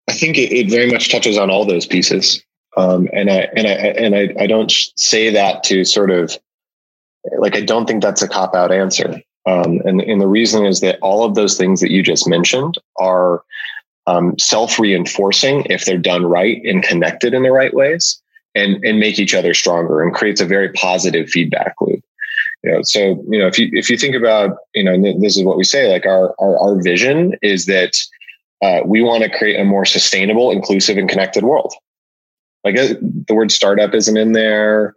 I 0.09 0.11
think 0.11 0.37
it, 0.37 0.51
it, 0.51 0.69
very 0.69 0.91
much 0.91 1.09
touches 1.09 1.37
on 1.37 1.49
all 1.49 1.63
those 1.63 1.85
pieces, 1.85 2.43
um, 2.75 3.07
and 3.13 3.29
I 3.31 3.47
and 3.55 3.67
I 3.67 3.71
and 3.71 4.15
I, 4.15 4.43
I 4.43 4.47
don't 4.47 4.69
say 4.97 5.29
that 5.29 5.63
to 5.63 5.85
sort 5.85 6.11
of 6.11 6.37
like 7.37 7.55
I 7.55 7.61
don't 7.61 7.85
think 7.85 8.03
that's 8.03 8.21
a 8.21 8.27
cop 8.27 8.53
out 8.53 8.73
answer. 8.73 9.21
Um, 9.45 9.79
and, 9.85 10.01
and 10.01 10.19
the 10.19 10.27
reason 10.27 10.65
is 10.65 10.81
that 10.81 10.99
all 11.01 11.23
of 11.23 11.35
those 11.35 11.57
things 11.57 11.79
that 11.79 11.89
you 11.89 12.03
just 12.03 12.27
mentioned 12.27 12.77
are 12.97 13.43
um, 14.07 14.37
self 14.37 14.77
reinforcing 14.77 15.65
if 15.69 15.85
they're 15.85 15.97
done 15.97 16.25
right 16.25 16.61
and 16.65 16.83
connected 16.83 17.33
in 17.33 17.43
the 17.43 17.51
right 17.51 17.73
ways 17.73 18.21
and, 18.55 18.83
and 18.83 18.99
make 18.99 19.19
each 19.19 19.33
other 19.33 19.53
stronger 19.53 20.01
and 20.01 20.13
creates 20.13 20.41
a 20.41 20.45
very 20.45 20.73
positive 20.73 21.29
feedback 21.29 21.75
loop. 21.79 22.00
You 22.63 22.71
know, 22.71 22.81
so, 22.83 23.23
you 23.27 23.39
know, 23.39 23.47
if 23.47 23.57
you, 23.57 23.69
if 23.73 23.89
you 23.89 23.97
think 23.97 24.15
about, 24.15 24.55
you 24.75 24.83
know, 24.83 24.95
this 25.19 25.35
is 25.35 25.43
what 25.43 25.57
we 25.57 25.63
say, 25.63 25.91
like 25.91 26.05
our, 26.05 26.35
our, 26.39 26.59
our 26.59 26.81
vision 26.81 27.35
is 27.41 27.65
that 27.65 27.97
uh, 28.61 28.81
we 28.85 29.01
want 29.01 29.23
to 29.23 29.35
create 29.35 29.59
a 29.59 29.63
more 29.63 29.85
sustainable, 29.85 30.51
inclusive 30.51 30.97
and 30.97 31.09
connected 31.09 31.43
world. 31.43 31.73
Like 32.63 32.77
uh, 32.77 32.93
the 33.27 33.33
word 33.33 33.51
startup 33.51 33.95
isn't 33.95 34.17
in 34.17 34.33
there. 34.33 34.93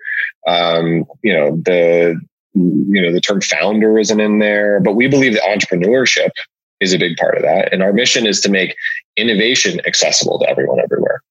Um, 0.46 1.06
you 1.22 1.32
know, 1.32 1.56
the, 1.64 2.20
you 2.52 3.00
know, 3.00 3.10
the 3.10 3.20
term 3.20 3.40
founder 3.40 3.98
isn't 3.98 4.20
in 4.20 4.38
there, 4.38 4.80
but 4.80 4.92
we 4.92 5.08
believe 5.08 5.32
that 5.32 5.42
entrepreneurship 5.42 6.30
is 6.80 6.92
a 6.92 6.98
big 6.98 7.16
part 7.16 7.36
of 7.36 7.42
that. 7.42 7.72
And 7.72 7.82
our 7.82 7.94
mission 7.94 8.26
is 8.26 8.42
to 8.42 8.50
make 8.50 8.76
innovation 9.16 9.80
accessible 9.86 10.38
to 10.40 10.48
everyone 10.50 10.80
everywhere. 10.80 11.22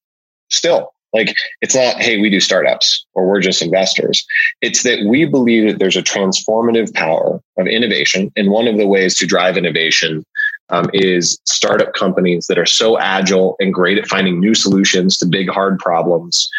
Still, 0.50 0.93
like 1.13 1.36
it's 1.62 1.76
not, 1.76 2.02
hey, 2.02 2.19
we 2.19 2.30
do 2.30 2.39
startups 2.39 3.06
or 3.13 3.28
we're 3.28 3.39
just 3.41 3.62
investors. 3.62 4.26
It's 4.62 4.84
that 4.84 5.06
we 5.08 5.26
believe 5.26 5.69
that 5.69 5.80
there's 5.80 5.95
a 5.95 6.04
transformative 6.04 6.93
power 6.93 7.39
of 7.58 7.67
innovation. 7.67 8.32
And 8.36 8.49
one 8.49 8.67
of 8.67 8.78
the 8.78 8.88
ways 8.88 9.17
to 9.19 9.28
drive 9.28 9.56
innovation 9.58 10.26
um, 10.69 10.89
is 10.93 11.38
startup 11.45 11.93
companies 11.93 12.47
that 12.47 12.58
are 12.58 12.65
so 12.65 12.97
agile 12.97 13.56
and 13.60 13.73
great 13.73 13.97
at 13.97 14.08
finding 14.08 14.39
new 14.39 14.56
solutions 14.56 15.17
to 15.17 15.28
big, 15.28 15.49
hard 15.49 15.78
problems, 15.80 16.49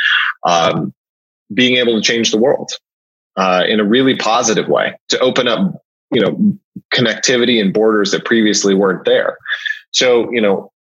um, 0.44 0.94
being 1.52 1.76
able 1.76 1.94
to 1.94 2.06
change 2.06 2.30
the 2.30 2.38
world 2.38 2.70
uh, 3.36 3.64
in 3.66 3.80
a 3.80 3.84
really 3.84 4.16
positive 4.16 4.68
way 4.68 4.96
to 5.08 5.18
open 5.18 5.48
up, 5.48 5.82
you 6.12 6.20
know, 6.20 6.58
connectivity 6.92 7.60
and 7.60 7.74
borders 7.74 8.12
that 8.12 8.24
previously 8.24 8.74
weren't 8.74 9.04
there. 9.04 9.36
So, 9.90 10.30
you 10.32 10.40
know, 10.40 10.70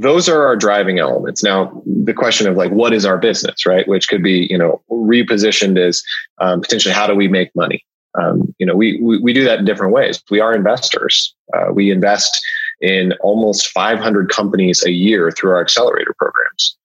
those 0.00 0.28
are 0.28 0.46
our 0.46 0.56
driving 0.56 0.98
elements. 0.98 1.42
Now, 1.42 1.82
the 1.86 2.12
question 2.12 2.46
of 2.46 2.56
like, 2.56 2.70
what 2.70 2.92
is 2.92 3.04
our 3.04 3.18
business, 3.18 3.64
right? 3.66 3.86
Which 3.88 4.08
could 4.08 4.22
be, 4.22 4.46
you 4.50 4.58
know, 4.58 4.82
repositioned 4.90 5.78
as 5.78 6.02
um, 6.38 6.60
potentially 6.60 6.94
how 6.94 7.06
do 7.06 7.14
we 7.14 7.28
make 7.28 7.54
money? 7.54 7.84
Um, 8.18 8.54
you 8.58 8.66
know, 8.66 8.74
we, 8.74 8.98
we, 9.02 9.18
we 9.18 9.32
do 9.32 9.44
that 9.44 9.58
in 9.58 9.64
different 9.64 9.92
ways. 9.92 10.22
We 10.30 10.40
are 10.40 10.54
investors. 10.54 11.34
Uh, 11.54 11.72
we 11.72 11.90
invest 11.90 12.38
in 12.80 13.12
almost 13.20 13.68
500 13.68 14.30
companies 14.30 14.84
a 14.84 14.90
year 14.90 15.30
through 15.30 15.50
our 15.50 15.60
accelerator 15.60 16.14
programs. 16.18 16.76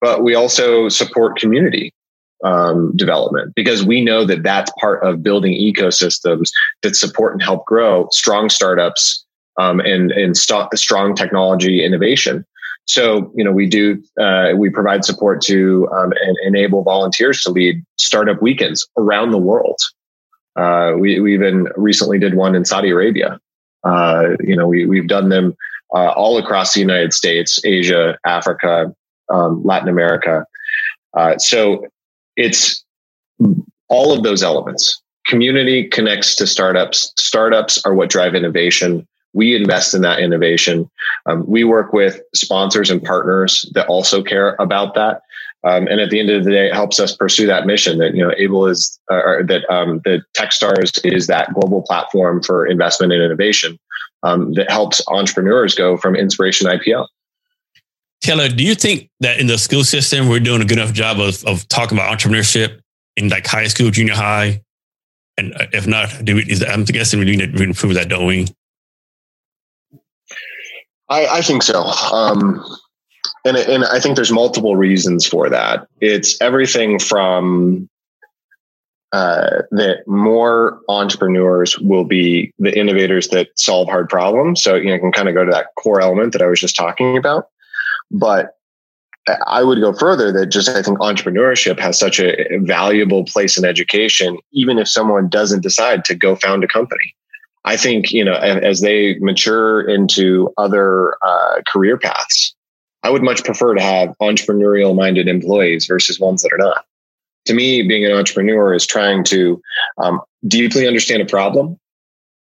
But 0.00 0.22
we 0.22 0.34
also 0.34 0.88
support 0.88 1.38
community 1.38 1.92
um, 2.44 2.96
development 2.96 3.54
because 3.54 3.84
we 3.84 4.02
know 4.02 4.24
that 4.24 4.42
that's 4.42 4.72
part 4.80 5.02
of 5.04 5.22
building 5.22 5.52
ecosystems 5.52 6.50
that 6.82 6.96
support 6.96 7.32
and 7.34 7.42
help 7.42 7.66
grow 7.66 8.08
strong 8.10 8.48
startups 8.48 9.24
um, 9.58 9.80
and 9.80 10.10
and 10.12 10.36
st- 10.36 10.76
strong 10.76 11.14
technology 11.14 11.84
innovation. 11.84 12.46
So 12.90 13.30
you 13.36 13.44
know 13.44 13.52
we 13.52 13.68
do 13.68 14.02
uh, 14.20 14.52
we 14.56 14.68
provide 14.68 15.04
support 15.04 15.40
to 15.42 15.88
um, 15.92 16.12
and 16.20 16.36
enable 16.44 16.82
volunteers 16.82 17.40
to 17.42 17.50
lead 17.50 17.84
startup 17.98 18.42
weekends 18.42 18.88
around 18.98 19.30
the 19.30 19.38
world. 19.38 19.78
Uh, 20.56 20.94
we 20.98 21.20
we 21.20 21.32
even 21.32 21.68
recently 21.76 22.18
did 22.18 22.34
one 22.34 22.56
in 22.56 22.64
Saudi 22.64 22.90
Arabia. 22.90 23.38
Uh, 23.84 24.30
you 24.40 24.56
know 24.56 24.66
we 24.66 24.86
we've 24.86 25.06
done 25.06 25.28
them 25.28 25.54
uh, 25.94 26.08
all 26.08 26.36
across 26.36 26.74
the 26.74 26.80
United 26.80 27.14
States, 27.14 27.64
Asia, 27.64 28.18
Africa, 28.26 28.92
um, 29.32 29.62
Latin 29.64 29.88
America. 29.88 30.44
Uh, 31.16 31.38
so 31.38 31.86
it's 32.36 32.84
all 33.88 34.12
of 34.12 34.24
those 34.24 34.42
elements. 34.42 35.00
Community 35.26 35.86
connects 35.86 36.34
to 36.36 36.46
startups. 36.46 37.12
Startups 37.16 37.84
are 37.84 37.94
what 37.94 38.10
drive 38.10 38.34
innovation. 38.34 39.06
We 39.32 39.54
invest 39.54 39.94
in 39.94 40.02
that 40.02 40.18
innovation. 40.18 40.90
Um, 41.26 41.44
we 41.46 41.64
work 41.64 41.92
with 41.92 42.20
sponsors 42.34 42.90
and 42.90 43.02
partners 43.02 43.70
that 43.74 43.86
also 43.86 44.22
care 44.22 44.56
about 44.58 44.94
that. 44.94 45.22
Um, 45.62 45.86
and 45.88 46.00
at 46.00 46.10
the 46.10 46.18
end 46.18 46.30
of 46.30 46.44
the 46.44 46.50
day, 46.50 46.68
it 46.68 46.74
helps 46.74 46.98
us 46.98 47.14
pursue 47.14 47.46
that 47.46 47.66
mission 47.66 47.98
that 47.98 48.14
you 48.14 48.24
know 48.24 48.32
Able 48.38 48.66
is, 48.66 48.98
uh, 49.10 49.22
or 49.24 49.44
that 49.44 49.70
um, 49.70 50.00
the 50.04 50.22
TechStars 50.36 51.04
is 51.04 51.26
that 51.26 51.52
global 51.52 51.82
platform 51.82 52.42
for 52.42 52.66
investment 52.66 53.12
and 53.12 53.22
innovation 53.22 53.78
um, 54.22 54.54
that 54.54 54.70
helps 54.70 55.02
entrepreneurs 55.08 55.74
go 55.74 55.96
from 55.98 56.16
inspiration 56.16 56.68
to 56.68 56.78
IPO. 56.78 57.06
Taylor, 58.22 58.48
do 58.48 58.64
you 58.64 58.74
think 58.74 59.10
that 59.20 59.38
in 59.38 59.46
the 59.46 59.58
school 59.58 59.84
system 59.84 60.28
we're 60.28 60.40
doing 60.40 60.60
a 60.60 60.64
good 60.64 60.78
enough 60.78 60.92
job 60.92 61.20
of, 61.20 61.42
of 61.44 61.66
talking 61.68 61.96
about 61.96 62.18
entrepreneurship 62.18 62.80
in 63.16 63.28
like 63.28 63.46
high 63.46 63.66
school, 63.66 63.90
junior 63.90 64.14
high? 64.14 64.62
And 65.38 65.54
uh, 65.54 65.66
if 65.72 65.86
not, 65.86 66.24
do 66.24 66.36
we, 66.36 66.42
is, 66.42 66.62
I'm 66.62 66.84
guessing 66.84 67.18
we 67.18 67.24
need 67.24 67.56
to 67.56 67.62
improve 67.62 67.94
that, 67.94 68.08
don't 68.08 68.26
we? 68.26 68.46
I, 71.10 71.26
I 71.26 71.42
think 71.42 71.62
so. 71.62 71.82
Um, 72.12 72.64
and, 73.44 73.56
and 73.56 73.84
I 73.84 74.00
think 74.00 74.16
there's 74.16 74.32
multiple 74.32 74.76
reasons 74.76 75.26
for 75.26 75.48
that. 75.50 75.86
It's 76.00 76.40
everything 76.40 76.98
from 76.98 77.88
uh, 79.12 79.62
that 79.72 80.06
more 80.06 80.80
entrepreneurs 80.88 81.76
will 81.78 82.04
be 82.04 82.52
the 82.58 82.76
innovators 82.78 83.28
that 83.28 83.48
solve 83.58 83.88
hard 83.88 84.08
problems. 84.08 84.62
So, 84.62 84.76
you 84.76 84.90
know, 84.90 84.98
can 84.98 85.10
kind 85.10 85.28
of 85.28 85.34
go 85.34 85.44
to 85.44 85.50
that 85.50 85.74
core 85.76 86.00
element 86.00 86.32
that 86.32 86.42
I 86.42 86.46
was 86.46 86.60
just 86.60 86.76
talking 86.76 87.16
about. 87.16 87.48
But 88.12 88.56
I 89.46 89.62
would 89.62 89.80
go 89.80 89.92
further 89.92 90.32
that 90.32 90.46
just 90.46 90.68
I 90.68 90.82
think 90.82 90.98
entrepreneurship 90.98 91.78
has 91.78 91.98
such 91.98 92.20
a 92.20 92.58
valuable 92.58 93.24
place 93.24 93.58
in 93.58 93.64
education, 93.64 94.38
even 94.52 94.78
if 94.78 94.88
someone 94.88 95.28
doesn't 95.28 95.62
decide 95.62 96.04
to 96.06 96.14
go 96.14 96.36
found 96.36 96.64
a 96.64 96.68
company. 96.68 97.14
I 97.64 97.76
think, 97.76 98.10
you 98.10 98.24
know, 98.24 98.34
as 98.34 98.80
they 98.80 99.18
mature 99.18 99.82
into 99.82 100.52
other 100.56 101.14
uh, 101.22 101.60
career 101.66 101.98
paths, 101.98 102.54
I 103.02 103.10
would 103.10 103.22
much 103.22 103.44
prefer 103.44 103.74
to 103.74 103.82
have 103.82 104.14
entrepreneurial 104.20 104.94
minded 104.94 105.28
employees 105.28 105.86
versus 105.86 106.18
ones 106.18 106.42
that 106.42 106.52
are 106.52 106.58
not. 106.58 106.84
To 107.46 107.54
me, 107.54 107.82
being 107.82 108.04
an 108.04 108.12
entrepreneur 108.12 108.74
is 108.74 108.86
trying 108.86 109.24
to 109.24 109.60
um, 109.98 110.20
deeply 110.46 110.86
understand 110.86 111.22
a 111.22 111.26
problem, 111.26 111.78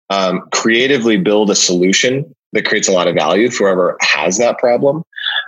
um, 0.10 0.48
creatively 0.52 1.18
build 1.18 1.50
a 1.50 1.56
solution 1.56 2.36
that 2.54 2.66
creates 2.66 2.88
a 2.88 2.92
lot 2.92 3.08
of 3.08 3.16
value 3.16 3.50
for 3.50 3.68
whoever 3.68 3.98
has 4.02 4.38
that 4.38 4.58
problem, 4.58 5.04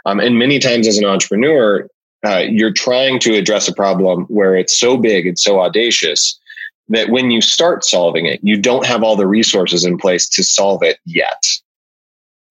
um, 0.05 0.19
and 0.19 0.37
many 0.37 0.59
times 0.59 0.87
as 0.87 0.97
an 0.97 1.05
entrepreneur, 1.05 1.87
uh, 2.25 2.43
you're 2.49 2.71
trying 2.71 3.19
to 3.19 3.35
address 3.35 3.67
a 3.67 3.73
problem 3.73 4.23
where 4.25 4.55
it's 4.55 4.77
so 4.77 4.97
big 4.97 5.27
and 5.27 5.37
so 5.37 5.59
audacious 5.59 6.39
that 6.89 7.09
when 7.09 7.31
you 7.31 7.41
start 7.41 7.83
solving 7.83 8.25
it, 8.25 8.39
you 8.43 8.57
don't 8.57 8.85
have 8.85 9.03
all 9.03 9.15
the 9.15 9.27
resources 9.27 9.85
in 9.85 9.97
place 9.97 10.27
to 10.29 10.43
solve 10.43 10.83
it 10.83 10.99
yet. 11.05 11.43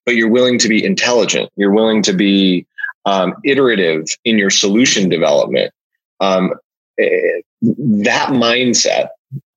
But 0.05 0.17
you're 0.17 0.31
willing 0.31 0.59
to 0.59 0.69
be 0.69 0.85
intelligent. 0.85 1.51
You're 1.57 1.73
willing 1.73 2.03
to 2.03 2.13
be 2.13 2.67
um, 3.05 3.35
iterative 3.45 4.07
in 4.25 4.39
your 4.39 4.51
solution 4.51 5.09
development. 5.09 5.73
Um, 6.21 6.55
eh, 6.99 7.41
that 7.63 8.31
mindset 8.31 9.09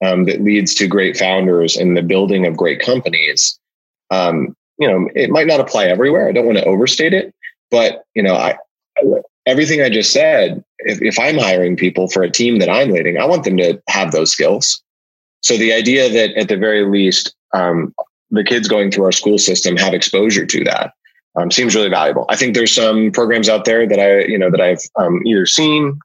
um, 0.04 0.26
that 0.26 0.42
leads 0.42 0.76
to 0.76 0.88
great 0.88 1.18
founders 1.18 1.78
and 1.78 1.96
the 1.96 2.04
building 2.04 2.46
of 2.46 2.58
great 2.58 2.80
companies, 2.80 3.60
um, 4.12 4.56
you 4.78 4.88
know, 4.88 5.10
it 5.16 5.30
might 5.30 5.48
not 5.48 5.60
apply 5.60 5.86
everywhere. 5.86 6.28
I 6.28 6.32
don't 6.32 6.46
want 6.46 6.58
to 6.58 6.66
overstate 6.66 7.14
it, 7.14 7.34
but 7.72 8.04
you 8.14 8.24
know, 8.24 8.36
I 8.36 8.58
everything 9.46 9.82
I 9.82 9.90
just 9.90 10.12
said. 10.12 10.64
If, 10.86 11.02
if 11.02 11.20
I'm 11.20 11.38
hiring 11.38 11.76
people 11.76 12.08
for 12.08 12.24
a 12.24 12.30
team 12.30 12.60
that 12.60 12.70
I'm 12.70 12.92
leading, 12.92 13.18
I 13.18 13.26
want 13.26 13.44
them 13.44 13.58
to 13.58 13.82
have 13.90 14.12
those 14.12 14.32
skills. 14.32 14.82
So 15.42 15.58
the 15.58 15.74
idea 15.74 16.10
that 16.10 16.36
at 16.38 16.48
the 16.48 16.58
very 16.58 16.86
least, 16.90 17.36
um, 17.54 17.94
the 18.32 18.44
kids 18.44 18.68
going 18.68 18.92
through 18.92 19.06
our 19.06 19.12
school 19.12 19.38
system 19.38 19.78
have 19.78 19.94
exposure 19.94 20.46
to 20.46 20.64
that 20.64 20.94
um, 21.36 21.52
seems 21.52 21.76
really 21.76 21.90
valuable. 21.90 22.26
I 22.30 22.36
think 22.36 22.56
there's 22.56 22.74
some 22.74 23.12
programs 23.12 23.50
out 23.50 23.66
there 23.66 23.88
that 23.88 24.00
I, 24.00 24.26
you 24.26 24.38
know, 24.38 24.50
that 24.50 24.62
I've 24.62 24.82
um, 24.96 25.22
either 25.26 25.46
seen, 25.46 26.00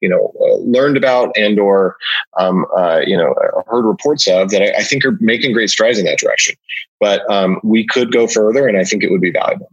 you 0.00 0.08
know, 0.08 0.32
uh, 0.40 0.56
learned 0.58 0.96
about 0.96 1.36
and 1.36 1.58
or, 1.58 1.96
um, 2.38 2.64
uh, 2.76 3.00
you 3.04 3.16
know, 3.16 3.34
heard 3.66 3.84
reports 3.84 4.28
of 4.28 4.50
that 4.50 4.62
I, 4.62 4.80
I, 4.80 4.82
think 4.84 5.04
are 5.04 5.18
making 5.20 5.52
great 5.52 5.70
strides 5.70 5.98
in 5.98 6.04
that 6.04 6.18
direction. 6.18 6.54
But 7.00 7.28
um, 7.30 7.60
we 7.64 7.86
could 7.86 8.12
go 8.12 8.26
further, 8.26 8.66
and 8.68 8.78
I 8.78 8.84
think 8.84 9.02
it 9.02 9.10
would 9.10 9.20
be 9.20 9.32
valuable. 9.32 9.68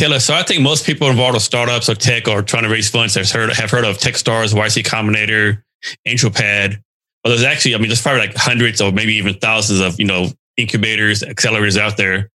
Taylor, 0.00 0.18
so 0.18 0.32
I 0.32 0.42
think 0.42 0.62
most 0.62 0.86
people 0.86 1.10
involved 1.10 1.34
with 1.34 1.42
startups 1.42 1.90
or 1.90 1.94
tech 1.94 2.26
or 2.26 2.40
trying 2.40 2.62
to 2.62 2.70
raise 2.70 2.88
funds 2.88 3.16
have 3.16 3.30
heard, 3.30 3.52
have 3.52 3.70
heard 3.70 3.84
of 3.84 3.98
TechStars, 3.98 4.54
YC 4.54 4.82
Combinator, 4.82 5.62
AngelPad. 6.08 6.80
But 7.22 7.28
there's 7.28 7.42
actually, 7.42 7.74
I 7.74 7.78
mean, 7.78 7.88
there's 7.88 8.00
probably 8.00 8.20
like 8.20 8.34
hundreds 8.34 8.80
or 8.80 8.92
maybe 8.92 9.12
even 9.16 9.34
thousands 9.34 9.80
of, 9.80 10.00
you 10.00 10.06
know, 10.06 10.28
incubators, 10.56 11.20
accelerators 11.20 11.78
out 11.78 11.98
there. 11.98 12.30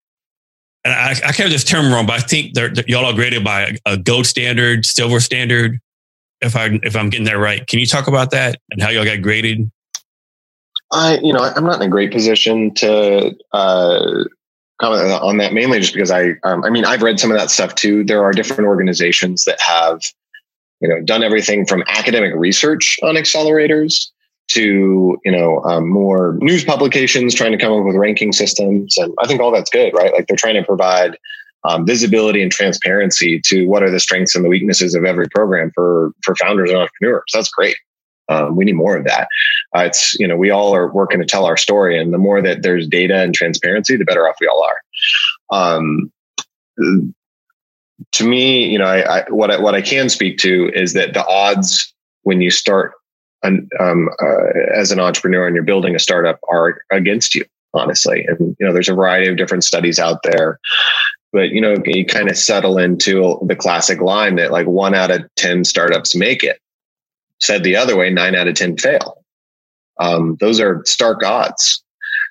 And 0.84 0.94
I, 0.94 1.12
I 1.12 1.32
can't 1.32 1.50
this 1.50 1.64
term 1.64 1.90
wrong, 1.90 2.06
but 2.06 2.20
I 2.20 2.20
think 2.20 2.54
they're, 2.54 2.68
they're, 2.68 2.84
y'all 2.86 3.06
are 3.06 3.14
graded 3.14 3.46
by 3.46 3.62
a, 3.62 3.94
a 3.94 3.98
gold 3.98 4.26
standard, 4.26 4.86
silver 4.86 5.22
standard. 5.22 5.80
If 6.42 6.58
I 6.58 6.82
if 6.84 6.98
I'm 6.98 7.10
getting 7.10 7.28
that 7.28 7.38
right, 7.38 7.66
can 7.66 7.80
you 7.80 7.86
talk 7.86 8.08
about 8.08 8.32
that 8.32 8.60
and 8.72 8.82
how 8.82 8.90
y'all 8.90 9.06
got 9.06 9.22
graded? 9.22 9.72
I, 10.92 11.18
you 11.24 11.32
know, 11.32 11.40
I'm 11.40 11.64
not 11.64 11.82
in 11.82 11.88
a 11.88 11.90
great 11.90 12.12
position 12.12 12.74
to 12.74 13.34
uh, 13.54 14.26
comment 14.84 15.12
on 15.12 15.38
that 15.38 15.54
mainly 15.54 15.80
just 15.80 15.94
because 15.94 16.12
I, 16.12 16.32
um, 16.44 16.64
I 16.64 16.70
mean, 16.70 16.86
I've 16.86 17.02
read 17.02 17.20
some 17.20 17.32
of 17.32 17.38
that 17.38 17.50
stuff 17.50 17.76
too. 17.76 18.04
There 18.04 18.24
are 18.24 18.32
different 18.32 18.68
organizations 18.68 19.46
that 19.46 19.60
have, 19.62 20.02
you 20.82 20.90
know, 20.90 21.02
done 21.02 21.24
everything 21.24 21.66
from 21.66 21.84
academic 21.88 22.34
research 22.36 23.00
on 23.04 23.16
accelerators 23.16 24.10
to 24.50 25.18
you 25.24 25.32
know 25.32 25.64
um, 25.64 25.88
more 25.90 26.38
news 26.42 26.66
publications 26.66 27.34
trying 27.34 27.54
to 27.54 27.58
come 27.58 27.72
up 27.72 27.86
with 27.86 27.96
ranking 27.96 28.34
systems. 28.34 28.98
And 28.98 29.14
i 29.22 29.26
think 29.26 29.40
all 29.40 29.52
that's 29.52 29.70
good 29.70 29.94
right? 29.94 30.12
Like 30.12 30.28
they're 30.28 30.36
trying 30.36 30.56
to 30.56 30.64
provide 30.64 31.18
um, 31.64 31.86
visibility 31.86 32.42
and 32.42 32.52
transparency 32.52 33.40
to 33.46 33.66
what 33.68 33.84
are 33.84 33.90
the 33.90 34.02
strengths 34.02 34.36
and 34.36 34.44
the 34.44 34.50
weaknesses 34.50 34.96
of 34.96 35.06
every 35.06 35.30
program 35.30 35.72
for 35.74 36.12
for 36.24 36.36
founders 36.36 36.70
and 36.70 36.80
entrepreneurs. 36.80 37.24
That's 37.34 37.50
great 37.50 37.78
um, 38.30 38.56
we 38.56 38.66
need 38.66 38.76
more 38.76 38.96
of 38.96 39.06
that 39.06 39.28
uh, 39.76 39.82
it's 39.82 40.18
you 40.20 40.28
know 40.28 40.38
we 40.38 40.50
all 40.50 40.76
are 40.76 40.92
working 40.92 41.20
to 41.20 41.26
tell 41.26 41.46
our 41.46 41.58
story 41.58 42.00
and 42.00 42.14
the 42.14 42.18
more 42.18 42.42
that 42.42 42.62
there's 42.62 42.88
data 42.88 43.22
and 43.22 43.34
transparency 43.34 43.96
the 43.96 44.06
better 44.06 44.28
off 44.28 44.38
we 44.40 44.48
all 44.48 44.64
are 44.64 44.82
um, 45.52 46.12
to 48.12 48.26
me 48.26 48.70
you 48.70 48.80
know 48.80 48.86
I, 48.86 49.20
I, 49.20 49.30
what 49.30 49.52
I, 49.52 49.60
what 49.60 49.76
I 49.76 49.82
can 49.82 50.10
speak 50.10 50.38
to 50.40 50.72
is 50.74 50.94
that 50.94 51.14
the 51.14 51.26
odds 51.26 51.94
when 52.24 52.42
you 52.42 52.50
start 52.50 52.94
an, 53.44 53.70
um, 53.80 54.10
uh, 54.22 54.60
as 54.74 54.92
an 54.92 55.00
entrepreneur 55.00 55.46
and 55.46 55.56
you're 55.56 55.64
building 55.64 55.96
a 55.96 56.00
startup 56.00 56.40
are 56.50 56.82
against 56.92 57.36
you, 57.36 57.46
honestly. 57.74 58.26
And, 58.28 58.56
you 58.60 58.66
know, 58.66 58.74
there's 58.74 58.90
a 58.90 58.96
variety 58.96 59.30
of 59.30 59.38
different 59.38 59.64
studies 59.64 60.00
out 60.00 60.24
there. 60.24 60.60
But, 61.32 61.50
you 61.50 61.62
know, 61.62 61.76
you 61.86 62.06
kind 62.06 62.30
of 62.30 62.38
settle 62.38 62.78
into 62.78 63.40
the 63.46 63.56
classic 63.56 64.02
line 64.02 64.36
that 64.36 64.52
like 64.52 64.68
one 64.68 64.96
out 64.96 65.12
of 65.12 65.24
10 65.36 65.66
startups 65.66 66.16
make 66.16 66.44
it. 66.44 66.60
Said 67.44 67.64
the 67.64 67.76
other 67.76 67.98
way, 67.98 68.10
nine 68.10 68.36
out 68.36 68.48
of 68.48 68.56
10 68.56 68.78
fail. 68.78 69.22
Um, 70.00 70.38
those 70.40 70.62
are 70.62 70.82
stark 70.86 71.24
odds. 71.24 71.84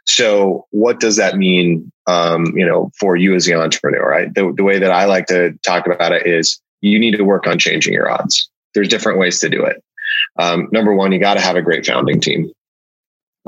So 0.07 0.66
what 0.70 1.01
does 1.01 1.16
that 1.16 1.37
mean, 1.37 1.92
um, 2.07 2.46
you 2.57 2.64
know, 2.64 2.90
for 2.98 3.14
you 3.14 3.35
as 3.35 3.44
the 3.44 3.53
entrepreneur, 3.53 4.09
right? 4.09 4.35
The, 4.35 4.55
the 4.57 4.64
way 4.64 4.79
that 4.79 4.90
I 4.90 5.05
like 5.05 5.27
to 5.27 5.53
talk 5.62 5.87
about 5.87 6.12
it 6.12 6.27
is 6.27 6.62
you 6.81 6.98
need 6.98 7.14
to 7.16 7.25
work 7.25 7.46
on 7.46 7.59
changing 7.59 7.92
your 7.92 8.11
odds. 8.11 8.51
There's 8.72 8.88
different 8.88 9.18
ways 9.18 9.38
to 9.40 9.51
do 9.51 9.66
it. 9.66 9.85
Um, 10.38 10.70
number 10.72 10.94
one, 10.94 11.12
you 11.12 11.18
got 11.18 11.35
to 11.35 11.40
have 11.40 11.57
a 11.57 11.62
great 11.62 11.85
founding 11.85 12.18
team. 12.18 12.51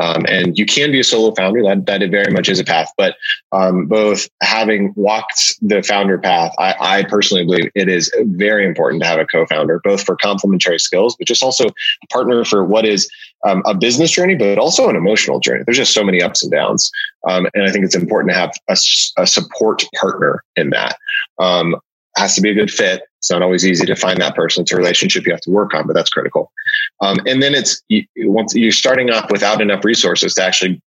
Um, 0.00 0.24
and 0.28 0.58
you 0.58 0.66
can 0.66 0.90
be 0.90 1.00
a 1.00 1.04
solo 1.04 1.34
founder. 1.34 1.62
That 1.62 1.86
that 1.86 2.10
very 2.10 2.32
much 2.32 2.48
is 2.48 2.58
a 2.58 2.64
path. 2.64 2.90
But 2.96 3.16
um, 3.52 3.86
both 3.86 4.28
having 4.42 4.92
walked 4.96 5.56
the 5.62 5.82
founder 5.82 6.18
path, 6.18 6.52
I, 6.58 6.74
I, 6.80 7.02
personally 7.04 7.44
believe 7.44 7.70
it 7.74 7.88
is 7.88 8.12
very 8.26 8.66
important 8.66 9.02
to 9.02 9.08
have 9.08 9.20
a 9.20 9.26
co-founder, 9.26 9.80
both 9.84 10.02
for 10.02 10.16
complementary 10.16 10.80
skills, 10.80 11.14
but 11.16 11.28
just 11.28 11.42
also 11.42 11.68
a 11.68 12.06
partner 12.12 12.44
for 12.44 12.64
what 12.64 12.84
is 12.84 13.08
um, 13.44 13.62
a 13.66 13.74
business 13.74 14.10
journey, 14.10 14.34
but 14.34 14.58
also 14.58 14.88
an 14.88 14.96
emotional 14.96 15.38
journey. 15.38 15.62
There's 15.64 15.76
just 15.76 15.94
so 15.94 16.02
many 16.02 16.22
ups 16.22 16.42
and 16.42 16.50
downs, 16.50 16.90
um, 17.28 17.46
and 17.54 17.64
I 17.64 17.70
think 17.70 17.84
it's 17.84 17.94
important 17.94 18.32
to 18.32 18.38
have 18.38 18.52
a, 18.68 18.76
a 19.22 19.26
support 19.26 19.84
partner 20.00 20.42
in 20.56 20.70
that. 20.70 20.96
Um, 21.38 21.76
has 22.16 22.34
to 22.36 22.40
be 22.40 22.50
a 22.50 22.54
good 22.54 22.70
fit. 22.70 23.02
It's 23.24 23.30
not 23.30 23.40
always 23.40 23.66
easy 23.66 23.86
to 23.86 23.96
find 23.96 24.20
that 24.20 24.34
person. 24.34 24.62
It's 24.62 24.72
a 24.72 24.76
relationship 24.76 25.24
you 25.24 25.32
have 25.32 25.40
to 25.40 25.50
work 25.50 25.72
on, 25.72 25.86
but 25.86 25.94
that's 25.94 26.10
critical. 26.10 26.52
Um, 27.00 27.16
and 27.26 27.42
then 27.42 27.54
it's 27.54 27.82
you, 27.88 28.04
once 28.18 28.54
you're 28.54 28.70
starting 28.70 29.08
off 29.08 29.30
without 29.30 29.62
enough 29.62 29.82
resources 29.82 30.34
to 30.34 30.44
actually, 30.44 30.82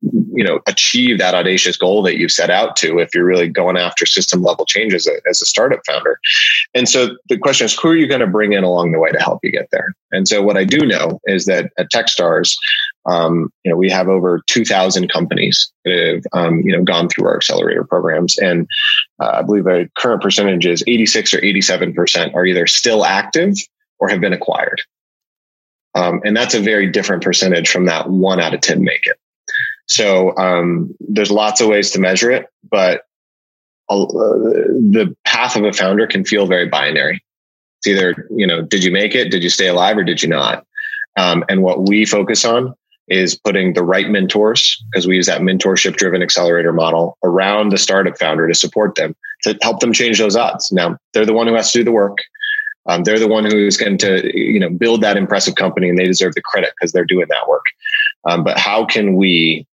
you 0.00 0.44
know, 0.44 0.60
achieve 0.68 1.18
that 1.18 1.34
audacious 1.34 1.76
goal 1.76 2.04
that 2.04 2.16
you've 2.16 2.30
set 2.30 2.48
out 2.48 2.76
to. 2.76 3.00
If 3.00 3.12
you're 3.12 3.24
really 3.24 3.48
going 3.48 3.76
after 3.76 4.06
system 4.06 4.40
level 4.40 4.66
changes 4.66 5.08
as 5.28 5.42
a 5.42 5.46
startup 5.46 5.80
founder, 5.84 6.20
and 6.76 6.88
so 6.88 7.16
the 7.28 7.38
question 7.38 7.64
is, 7.64 7.76
who 7.76 7.88
are 7.88 7.96
you 7.96 8.06
going 8.06 8.20
to 8.20 8.28
bring 8.28 8.52
in 8.52 8.62
along 8.62 8.92
the 8.92 9.00
way 9.00 9.10
to 9.10 9.18
help 9.18 9.40
you 9.42 9.50
get 9.50 9.68
there? 9.72 9.92
And 10.12 10.28
so 10.28 10.42
what 10.42 10.56
I 10.56 10.64
do 10.64 10.86
know 10.86 11.20
is 11.24 11.46
that 11.46 11.72
at 11.76 11.90
TechStars, 11.90 12.54
um, 13.06 13.50
you 13.64 13.70
know, 13.70 13.76
we 13.76 13.90
have 13.90 14.08
over 14.08 14.42
2,000 14.46 15.10
companies 15.10 15.72
that 15.84 16.22
have, 16.32 16.44
um, 16.44 16.60
you 16.60 16.76
know, 16.76 16.84
gone 16.84 17.08
through 17.08 17.26
our 17.26 17.36
accelerator 17.36 17.84
programs. 17.84 18.38
And 18.38 18.66
uh, 19.20 19.38
I 19.38 19.42
believe 19.42 19.64
the 19.64 19.88
current 19.96 20.22
percentage 20.22 20.66
is 20.66 20.84
86 20.86 21.34
or 21.34 21.38
87% 21.38 21.79
are 22.34 22.46
either 22.46 22.66
still 22.66 23.04
active 23.04 23.54
or 23.98 24.08
have 24.08 24.20
been 24.20 24.32
acquired. 24.32 24.80
Um, 25.94 26.20
and 26.24 26.36
that's 26.36 26.54
a 26.54 26.60
very 26.60 26.90
different 26.90 27.22
percentage 27.22 27.68
from 27.68 27.86
that 27.86 28.08
one 28.08 28.40
out 28.40 28.54
of 28.54 28.60
10 28.60 28.82
make 28.82 29.06
it. 29.06 29.18
So 29.86 30.36
um, 30.36 30.94
there's 31.00 31.32
lots 31.32 31.60
of 31.60 31.68
ways 31.68 31.90
to 31.92 31.98
measure 31.98 32.30
it, 32.30 32.46
but 32.70 33.02
uh, 33.88 34.06
the 34.06 35.16
path 35.24 35.56
of 35.56 35.64
a 35.64 35.72
founder 35.72 36.06
can 36.06 36.24
feel 36.24 36.46
very 36.46 36.68
binary. 36.68 37.24
It's 37.78 37.88
either, 37.88 38.28
you 38.30 38.46
know, 38.46 38.62
did 38.62 38.84
you 38.84 38.92
make 38.92 39.14
it? 39.14 39.30
Did 39.30 39.42
you 39.42 39.48
stay 39.48 39.66
alive 39.66 39.98
or 39.98 40.04
did 40.04 40.22
you 40.22 40.28
not? 40.28 40.64
Um, 41.16 41.44
and 41.48 41.62
what 41.62 41.88
we 41.88 42.04
focus 42.04 42.44
on 42.44 42.74
is 43.08 43.36
putting 43.36 43.72
the 43.72 43.82
right 43.82 44.08
mentors, 44.08 44.80
because 44.90 45.08
we 45.08 45.16
use 45.16 45.26
that 45.26 45.40
mentorship 45.40 45.96
driven 45.96 46.22
accelerator 46.22 46.72
model 46.72 47.18
around 47.24 47.70
the 47.70 47.78
startup 47.78 48.16
founder 48.16 48.46
to 48.46 48.54
support 48.54 48.94
them, 48.94 49.16
to 49.42 49.58
help 49.62 49.80
them 49.80 49.92
change 49.92 50.18
those 50.18 50.36
odds. 50.36 50.70
Now, 50.72 50.96
they're 51.12 51.26
the 51.26 51.32
one 51.32 51.46
who 51.46 51.54
has 51.54 51.72
to 51.72 51.78
do 51.78 51.84
the 51.84 51.92
work. 51.92 52.18
Um, 52.86 53.04
they're 53.04 53.18
the 53.18 53.28
one 53.28 53.44
who's 53.44 53.76
going 53.76 53.98
to, 53.98 54.38
you 54.38 54.58
know, 54.58 54.70
build 54.70 55.02
that 55.02 55.16
impressive 55.16 55.54
company 55.54 55.88
and 55.88 55.98
they 55.98 56.06
deserve 56.06 56.34
the 56.34 56.42
credit 56.42 56.72
because 56.76 56.92
they're 56.92 57.04
doing 57.04 57.26
that 57.28 57.48
work. 57.48 57.64
Um, 58.24 58.42
but 58.42 58.58
how 58.58 58.84
can 58.84 59.16
we 59.16 59.66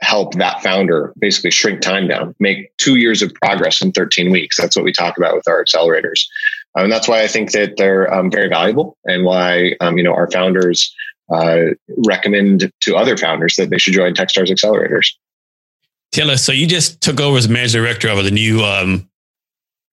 help 0.00 0.34
that 0.34 0.62
founder 0.62 1.12
basically 1.18 1.50
shrink 1.50 1.82
time 1.82 2.08
down, 2.08 2.34
make 2.40 2.74
two 2.78 2.96
years 2.96 3.22
of 3.22 3.34
progress 3.34 3.82
in 3.82 3.92
13 3.92 4.30
weeks? 4.30 4.56
That's 4.56 4.76
what 4.76 4.84
we 4.84 4.92
talk 4.92 5.18
about 5.18 5.34
with 5.34 5.46
our 5.46 5.62
accelerators. 5.62 6.26
Um, 6.74 6.84
and 6.84 6.92
that's 6.92 7.08
why 7.08 7.22
I 7.22 7.26
think 7.26 7.52
that 7.52 7.76
they're 7.76 8.12
um, 8.12 8.30
very 8.30 8.48
valuable 8.48 8.96
and 9.04 9.24
why, 9.24 9.76
um, 9.80 9.98
you 9.98 10.04
know, 10.04 10.14
our 10.14 10.30
founders 10.30 10.94
uh, 11.32 11.74
recommend 12.06 12.72
to 12.80 12.96
other 12.96 13.16
founders 13.16 13.56
that 13.56 13.70
they 13.70 13.78
should 13.78 13.94
join 13.94 14.14
Techstars 14.14 14.50
accelerators. 14.50 15.12
Taylor, 16.12 16.36
so 16.36 16.52
you 16.52 16.66
just 16.66 17.00
took 17.00 17.20
over 17.20 17.38
as 17.38 17.48
managing 17.48 17.82
director 17.82 18.08
of 18.08 18.24
the 18.24 18.30
new 18.30 18.62
um, 18.64 19.08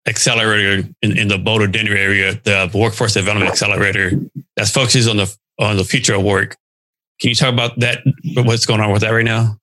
accelerator 0.08 0.88
in, 1.02 1.18
in, 1.18 1.28
the 1.28 1.38
Boulder 1.38 1.68
Denver 1.68 1.96
area, 1.96 2.34
the 2.44 2.72
Workforce 2.74 3.14
Development 3.14 3.52
Accelerator 3.52 4.12
that 4.56 4.68
focuses 4.68 5.08
on 5.08 5.18
the 5.18 5.36
on 5.60 5.78
the 5.78 5.84
future 5.84 6.16
of 6.16 6.24
work. 6.24 6.56
Can 7.20 7.30
you 7.30 7.36
talk 7.36 7.54
about 7.54 7.80
that? 7.80 8.00
What's 8.36 8.66
going 8.66 8.82
on 8.82 8.92
with 8.92 9.02
that 9.02 9.10
right 9.10 9.26
now? 9.26 9.58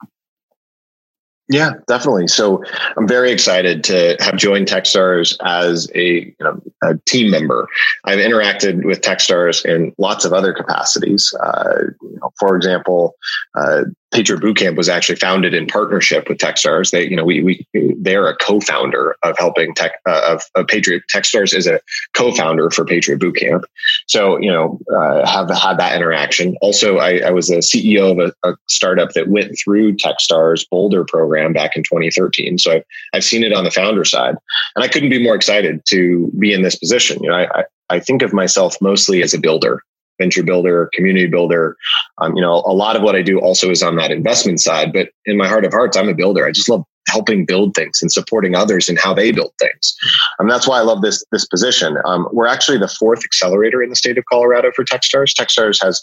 Yeah, 1.51 1.73
definitely. 1.87 2.27
So 2.29 2.65
I'm 2.97 3.07
very 3.07 3.31
excited 3.31 3.85
to 3.85 4.17
have 4.21 4.37
joined 4.37 4.67
Techstars 4.67 5.37
as 5.45 5.91
a, 5.95 6.25
you 6.25 6.35
know, 6.41 6.59
a 6.83 6.97
team 7.07 7.31
member. 7.31 7.69
I've 8.05 8.19
interacted 8.19 8.85
with 8.85 9.03
Techstars 9.03 9.65
in 9.65 9.93
lots 9.99 10.25
of 10.25 10.33
other 10.33 10.55
capacities. 10.55 11.35
Uh, 11.43 11.83
you 12.01 12.19
know, 12.23 12.33
for 12.39 12.57
example, 12.57 13.15
uh, 13.55 13.85
Patriot 14.15 14.41
Bootcamp 14.41 14.77
was 14.77 14.89
actually 14.89 15.17
founded 15.17 15.55
in 15.55 15.67
partnership 15.67 16.29
with 16.29 16.39
Techstars. 16.39 16.93
They, 16.93 17.09
you 17.09 17.17
know, 17.17 17.25
we, 17.25 17.43
we 17.43 17.95
they're 17.99 18.29
a 18.29 18.37
co-founder 18.37 19.17
of 19.25 19.37
helping 19.37 19.75
Tech 19.75 20.01
uh, 20.07 20.35
of, 20.35 20.43
of, 20.55 20.69
Patriot. 20.69 21.03
Techstars 21.13 21.53
is 21.53 21.67
a 21.67 21.81
co-founder 22.15 22.71
for 22.71 22.85
Patriot 22.85 23.19
Bootcamp. 23.19 23.65
So, 24.07 24.39
you 24.39 24.53
know, 24.53 24.79
uh, 24.97 25.27
have 25.27 25.51
had 25.51 25.79
that 25.79 25.97
interaction. 25.97 26.57
Also, 26.63 26.99
I, 26.99 27.19
I 27.27 27.31
was 27.31 27.51
a 27.51 27.59
CEO 27.59 28.13
of 28.13 28.33
a, 28.45 28.49
a, 28.49 28.57
startup 28.69 29.11
that 29.15 29.29
went 29.29 29.59
through 29.59 29.97
Techstars 29.97 30.65
Boulder 30.71 31.05
program 31.05 31.53
back 31.53 31.75
in 31.75 31.83
2013. 31.83 32.59
So 32.59 32.73
I've, 32.73 32.85
I've 33.15 33.25
seen 33.25 33.43
it 33.43 33.53
on 33.53 33.65
the 33.65 33.71
founder 33.73 34.05
side, 34.05 34.37
and 34.77 34.85
I 34.85 34.89
couldn't 34.89 35.11
be 35.11 35.23
more 35.23 35.35
excited 35.35 35.83
to 35.87 36.31
be 36.39 36.53
in 36.53 36.63
this 36.63 36.77
position. 36.77 37.21
You 37.21 37.31
know, 37.31 37.37
I, 37.37 37.61
I 37.61 37.65
I 37.91 38.01
think 38.01 38.23
of 38.23 38.33
myself 38.33 38.77
mostly 38.81 39.23
as 39.23 39.35
a 39.35 39.39
builder 39.39 39.83
venture 40.19 40.43
builder, 40.43 40.91
community 40.93 41.27
builder. 41.27 41.77
Um, 42.19 42.37
you 42.37 42.43
know, 42.43 42.63
a 42.67 42.73
lot 42.73 42.97
of 42.97 43.03
what 43.03 43.17
I 43.17 43.23
do 43.23 43.41
also 43.41 43.71
is 43.71 43.83
on 43.83 43.97
that 43.97 44.11
investment 44.11 44.61
side, 44.61 44.93
but 44.93 45.11
in 45.27 45.37
my 45.37 45.49
heart 45.49 45.65
of 45.65 45.73
hearts, 45.73 45.97
I'm 45.97 46.09
a 46.09 46.15
builder. 46.15 46.47
I 46.47 46.53
just 46.53 46.69
love 46.69 46.85
helping 47.09 47.45
build 47.45 47.75
things 47.75 48.03
and 48.03 48.11
supporting 48.11 48.55
others 48.55 48.89
in 48.89 48.97
how 48.97 49.15
they 49.15 49.31
build 49.31 49.53
things. 49.59 49.95
And 50.39 50.51
that's 50.51 50.67
why 50.67 50.79
I 50.79 50.83
love 50.83 51.03
this, 51.03 51.25
this 51.33 51.47
position. 51.47 51.97
Um, 52.05 52.29
we're 52.33 52.47
actually 52.47 52.79
the 52.79 52.89
fourth 52.89 53.25
accelerator 53.25 53.83
in 53.83 53.91
the 53.91 53.97
state 53.97 54.19
of 54.19 54.25
Colorado 54.31 54.71
for 54.75 54.85
Techstars. 54.85 55.35
Techstars 55.35 55.83
has, 55.83 56.03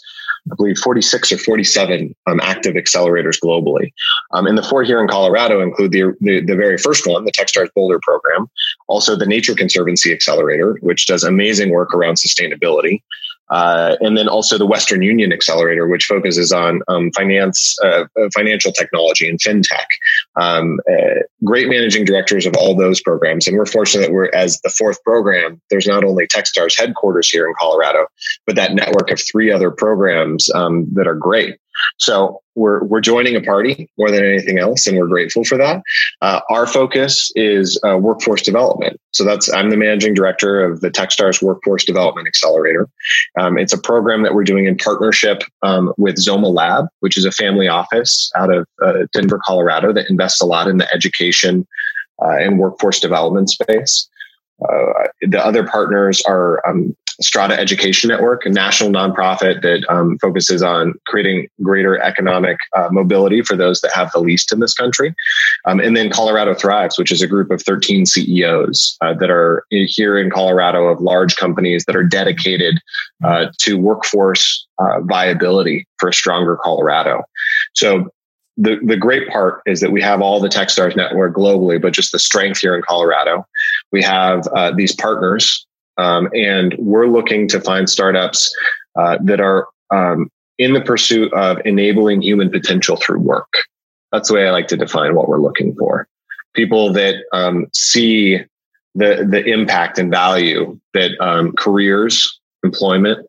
I 0.50 0.54
believe, 0.56 0.78
46 0.78 1.32
or 1.32 1.38
47 1.38 2.14
um, 2.26 2.40
active 2.40 2.74
accelerators 2.74 3.38
globally. 3.42 3.92
Um, 4.32 4.46
and 4.46 4.56
the 4.56 4.62
four 4.62 4.84
here 4.84 5.00
in 5.00 5.08
Colorado 5.08 5.60
include 5.60 5.92
the, 5.92 6.14
the, 6.20 6.40
the 6.40 6.56
very 6.56 6.78
first 6.78 7.06
one, 7.06 7.24
the 7.24 7.32
Techstars 7.32 7.68
Boulder 7.74 8.00
program, 8.02 8.46
also 8.88 9.16
the 9.16 9.26
Nature 9.26 9.54
Conservancy 9.54 10.12
Accelerator, 10.12 10.78
which 10.80 11.06
does 11.06 11.24
amazing 11.24 11.70
work 11.70 11.94
around 11.94 12.14
sustainability. 12.14 13.02
Uh, 13.52 13.96
and 14.00 14.16
then 14.16 14.28
also 14.28 14.56
the 14.56 14.66
Western 14.66 15.02
Union 15.02 15.30
Accelerator, 15.30 15.86
which 15.86 16.06
focuses 16.06 16.52
on 16.52 16.80
um, 16.88 17.10
finance, 17.12 17.78
uh, 17.84 18.04
uh, 18.18 18.28
financial 18.34 18.72
technology 18.72 19.28
and 19.28 19.38
fintech. 19.38 19.84
Um, 20.40 20.80
uh, 20.90 21.20
great 21.44 21.68
managing 21.68 22.06
directors 22.06 22.46
of 22.46 22.54
all 22.56 22.74
those 22.74 23.02
programs, 23.02 23.46
and 23.46 23.58
we're 23.58 23.66
fortunate 23.66 24.06
that 24.06 24.12
we're 24.12 24.30
as 24.32 24.58
the 24.62 24.70
fourth 24.70 25.02
program. 25.04 25.60
There's 25.68 25.86
not 25.86 26.02
only 26.02 26.26
TechStars 26.26 26.78
headquarters 26.78 27.28
here 27.28 27.46
in 27.46 27.52
Colorado, 27.60 28.06
but 28.46 28.56
that 28.56 28.74
network 28.74 29.10
of 29.10 29.20
three 29.20 29.52
other 29.52 29.70
programs 29.70 30.50
um, 30.54 30.88
that 30.94 31.06
are 31.06 31.14
great. 31.14 31.58
So 31.98 32.40
we're 32.54 32.84
we're 32.84 33.00
joining 33.00 33.34
a 33.36 33.40
party 33.40 33.88
more 33.98 34.10
than 34.10 34.24
anything 34.24 34.58
else, 34.58 34.86
and 34.86 34.98
we're 34.98 35.06
grateful 35.06 35.44
for 35.44 35.56
that. 35.58 35.82
Uh, 36.20 36.40
our 36.50 36.66
focus 36.66 37.32
is 37.34 37.80
uh, 37.86 37.96
workforce 37.96 38.42
development. 38.42 39.00
So 39.12 39.24
that's 39.24 39.52
I'm 39.52 39.70
the 39.70 39.76
managing 39.76 40.14
director 40.14 40.62
of 40.64 40.80
the 40.80 40.90
TechStars 40.90 41.42
Workforce 41.42 41.84
Development 41.84 42.26
Accelerator. 42.26 42.88
Um, 43.38 43.58
it's 43.58 43.72
a 43.72 43.78
program 43.78 44.22
that 44.22 44.34
we're 44.34 44.44
doing 44.44 44.66
in 44.66 44.76
partnership 44.76 45.42
um, 45.62 45.92
with 45.96 46.16
Zoma 46.16 46.52
Lab, 46.52 46.86
which 47.00 47.16
is 47.16 47.24
a 47.24 47.32
family 47.32 47.68
office 47.68 48.30
out 48.36 48.52
of 48.52 48.66
uh, 48.84 49.06
Denver, 49.12 49.40
Colorado, 49.44 49.92
that 49.92 50.10
invests 50.10 50.40
a 50.40 50.46
lot 50.46 50.68
in 50.68 50.78
the 50.78 50.92
education 50.92 51.66
uh, 52.22 52.36
and 52.38 52.58
workforce 52.58 53.00
development 53.00 53.50
space. 53.50 54.08
Uh, 54.62 55.08
the 55.22 55.44
other 55.44 55.66
partners 55.66 56.22
are 56.22 56.64
um, 56.68 56.96
Strada 57.20 57.58
Education 57.58 58.08
Network, 58.08 58.46
a 58.46 58.50
national 58.50 58.90
nonprofit 58.90 59.62
that 59.62 59.84
um, 59.88 60.18
focuses 60.18 60.62
on 60.62 60.94
creating 61.06 61.48
greater 61.62 62.00
economic 62.00 62.58
uh, 62.76 62.88
mobility 62.90 63.42
for 63.42 63.56
those 63.56 63.80
that 63.80 63.92
have 63.92 64.10
the 64.12 64.20
least 64.20 64.52
in 64.52 64.60
this 64.60 64.74
country. 64.74 65.14
Um, 65.66 65.80
and 65.80 65.96
then 65.96 66.10
Colorado 66.10 66.54
Thrives, 66.54 66.98
which 66.98 67.12
is 67.12 67.22
a 67.22 67.26
group 67.26 67.50
of 67.50 67.62
13 67.62 68.06
CEOs 68.06 68.96
uh, 69.00 69.14
that 69.14 69.30
are 69.30 69.64
here 69.70 70.18
in 70.18 70.30
Colorado 70.30 70.86
of 70.86 71.00
large 71.00 71.36
companies 71.36 71.84
that 71.84 71.96
are 71.96 72.04
dedicated 72.04 72.78
uh, 73.24 73.46
to 73.58 73.78
workforce 73.78 74.66
uh, 74.78 75.00
viability 75.02 75.86
for 75.98 76.08
a 76.08 76.14
stronger 76.14 76.56
Colorado. 76.56 77.22
So 77.74 78.10
the, 78.56 78.78
the 78.84 78.96
great 78.96 79.28
part 79.28 79.62
is 79.66 79.80
that 79.80 79.92
we 79.92 80.02
have 80.02 80.20
all 80.20 80.40
the 80.40 80.48
Techstars 80.48 80.96
network 80.96 81.34
globally, 81.34 81.80
but 81.80 81.92
just 81.92 82.12
the 82.12 82.18
strength 82.18 82.60
here 82.60 82.76
in 82.76 82.82
Colorado. 82.82 83.46
We 83.92 84.02
have 84.02 84.46
uh, 84.48 84.72
these 84.72 84.94
partners 84.94 85.66
um, 85.98 86.28
and 86.34 86.74
we're 86.78 87.06
looking 87.06 87.48
to 87.48 87.60
find 87.60 87.88
startups 87.88 88.54
uh, 88.98 89.18
that 89.22 89.40
are 89.40 89.68
um, 89.90 90.30
in 90.58 90.72
the 90.72 90.80
pursuit 90.80 91.32
of 91.32 91.58
enabling 91.64 92.22
human 92.22 92.50
potential 92.50 92.96
through 92.96 93.20
work. 93.20 93.52
That's 94.10 94.28
the 94.28 94.34
way 94.34 94.46
I 94.46 94.50
like 94.50 94.68
to 94.68 94.76
define 94.76 95.14
what 95.14 95.28
we're 95.28 95.40
looking 95.40 95.74
for. 95.74 96.06
People 96.54 96.92
that 96.92 97.16
um, 97.32 97.66
see 97.74 98.40
the 98.94 99.26
the 99.28 99.42
impact 99.44 99.98
and 99.98 100.10
value 100.10 100.78
that 100.92 101.12
um, 101.20 101.52
careers, 101.52 102.38
employment, 102.62 103.26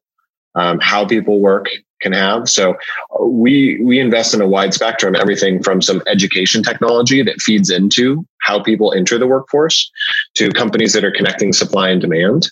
um, 0.56 0.80
how 0.82 1.06
people 1.06 1.40
work 1.40 1.68
can 2.04 2.12
have. 2.12 2.48
So 2.48 2.76
uh, 3.20 3.24
we 3.26 3.80
we 3.82 4.00
invest 4.00 4.34
in 4.36 4.42
a 4.42 4.48
wide 4.48 4.74
spectrum, 4.74 5.16
everything 5.16 5.64
from 5.64 5.82
some 5.82 6.04
education 6.08 6.62
technology 6.62 7.24
that 7.24 7.42
feeds 7.42 7.72
into 7.72 8.26
how 8.42 8.62
people 8.62 8.94
enter 8.94 9.18
the 9.18 9.28
workforce 9.28 9.92
to 10.36 10.52
companies 10.52 10.94
that 10.94 11.04
are 11.04 11.12
connecting 11.12 11.54
supply 11.54 11.90
and 11.90 12.02
demand 12.02 12.52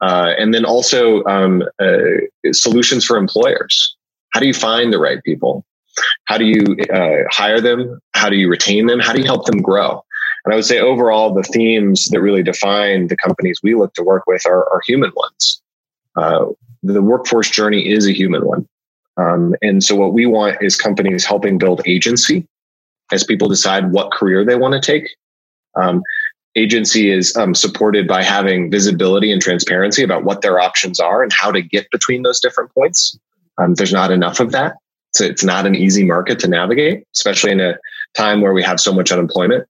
uh, 0.00 0.32
and 0.38 0.52
then 0.52 0.64
also 0.64 1.24
um, 1.24 1.62
uh, 1.80 2.52
solutions 2.52 3.04
for 3.04 3.16
employers. 3.16 3.96
How 4.30 4.40
do 4.40 4.46
you 4.46 4.54
find 4.54 4.92
the 4.92 4.98
right 4.98 5.22
people? 5.24 5.64
How 6.24 6.36
do 6.36 6.44
you 6.44 6.76
uh, 6.92 7.24
hire 7.30 7.60
them? 7.60 7.98
How 8.14 8.28
do 8.28 8.36
you 8.36 8.50
retain 8.50 8.86
them? 8.86 9.00
How 9.00 9.12
do 9.12 9.20
you 9.20 9.24
help 9.24 9.46
them 9.46 9.62
grow? 9.62 10.02
And 10.44 10.52
I 10.52 10.56
would 10.56 10.66
say 10.66 10.78
overall, 10.78 11.34
the 11.34 11.42
themes 11.42 12.06
that 12.08 12.20
really 12.20 12.42
define 12.42 13.08
the 13.08 13.16
companies 13.16 13.60
we 13.62 13.74
look 13.74 13.94
to 13.94 14.02
work 14.02 14.24
with 14.26 14.44
are, 14.46 14.68
are 14.70 14.82
human 14.86 15.10
ones. 15.16 15.62
Uh, 16.14 16.46
the 16.82 17.02
workforce 17.02 17.50
journey 17.50 17.88
is 17.88 18.06
a 18.06 18.12
human 18.12 18.46
one. 18.46 18.68
Um, 19.16 19.54
and 19.62 19.82
so 19.82 19.96
what 19.96 20.12
we 20.12 20.26
want 20.26 20.62
is 20.62 20.76
companies 20.76 21.24
helping 21.24 21.58
build 21.58 21.80
agency 21.86 22.46
as 23.12 23.24
people 23.24 23.48
decide 23.48 23.92
what 23.92 24.12
career 24.12 24.44
they 24.44 24.56
want 24.56 24.74
to 24.74 24.80
take. 24.80 25.08
Um, 25.74 26.02
agency 26.56 27.10
is 27.10 27.36
um, 27.36 27.54
supported 27.54 28.08
by 28.08 28.22
having 28.22 28.70
visibility 28.70 29.30
and 29.30 29.40
transparency 29.40 30.02
about 30.02 30.24
what 30.24 30.40
their 30.40 30.58
options 30.58 30.98
are 30.98 31.22
and 31.22 31.32
how 31.32 31.52
to 31.52 31.62
get 31.62 31.90
between 31.90 32.22
those 32.22 32.40
different 32.40 32.72
points. 32.74 33.18
Um, 33.58 33.74
there's 33.74 33.92
not 33.92 34.10
enough 34.10 34.40
of 34.40 34.52
that. 34.52 34.76
So 35.14 35.24
it's 35.24 35.44
not 35.44 35.66
an 35.66 35.74
easy 35.74 36.04
market 36.04 36.38
to 36.40 36.48
navigate, 36.48 37.04
especially 37.14 37.52
in 37.52 37.60
a 37.60 37.78
time 38.14 38.40
where 38.40 38.52
we 38.52 38.62
have 38.62 38.80
so 38.80 38.92
much 38.92 39.12
unemployment. 39.12 39.66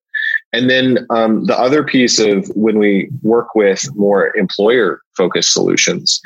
And 0.53 0.70
then 0.70 1.07
um, 1.11 1.44
the 1.44 1.59
other 1.59 1.84
piece 1.84 2.18
of 2.18 2.49
when 2.55 2.78
we 2.78 3.11
work 3.22 3.55
with 3.55 3.94
more 3.94 4.34
employer 4.36 5.03
focused 5.16 5.53
solutions, 5.53 6.20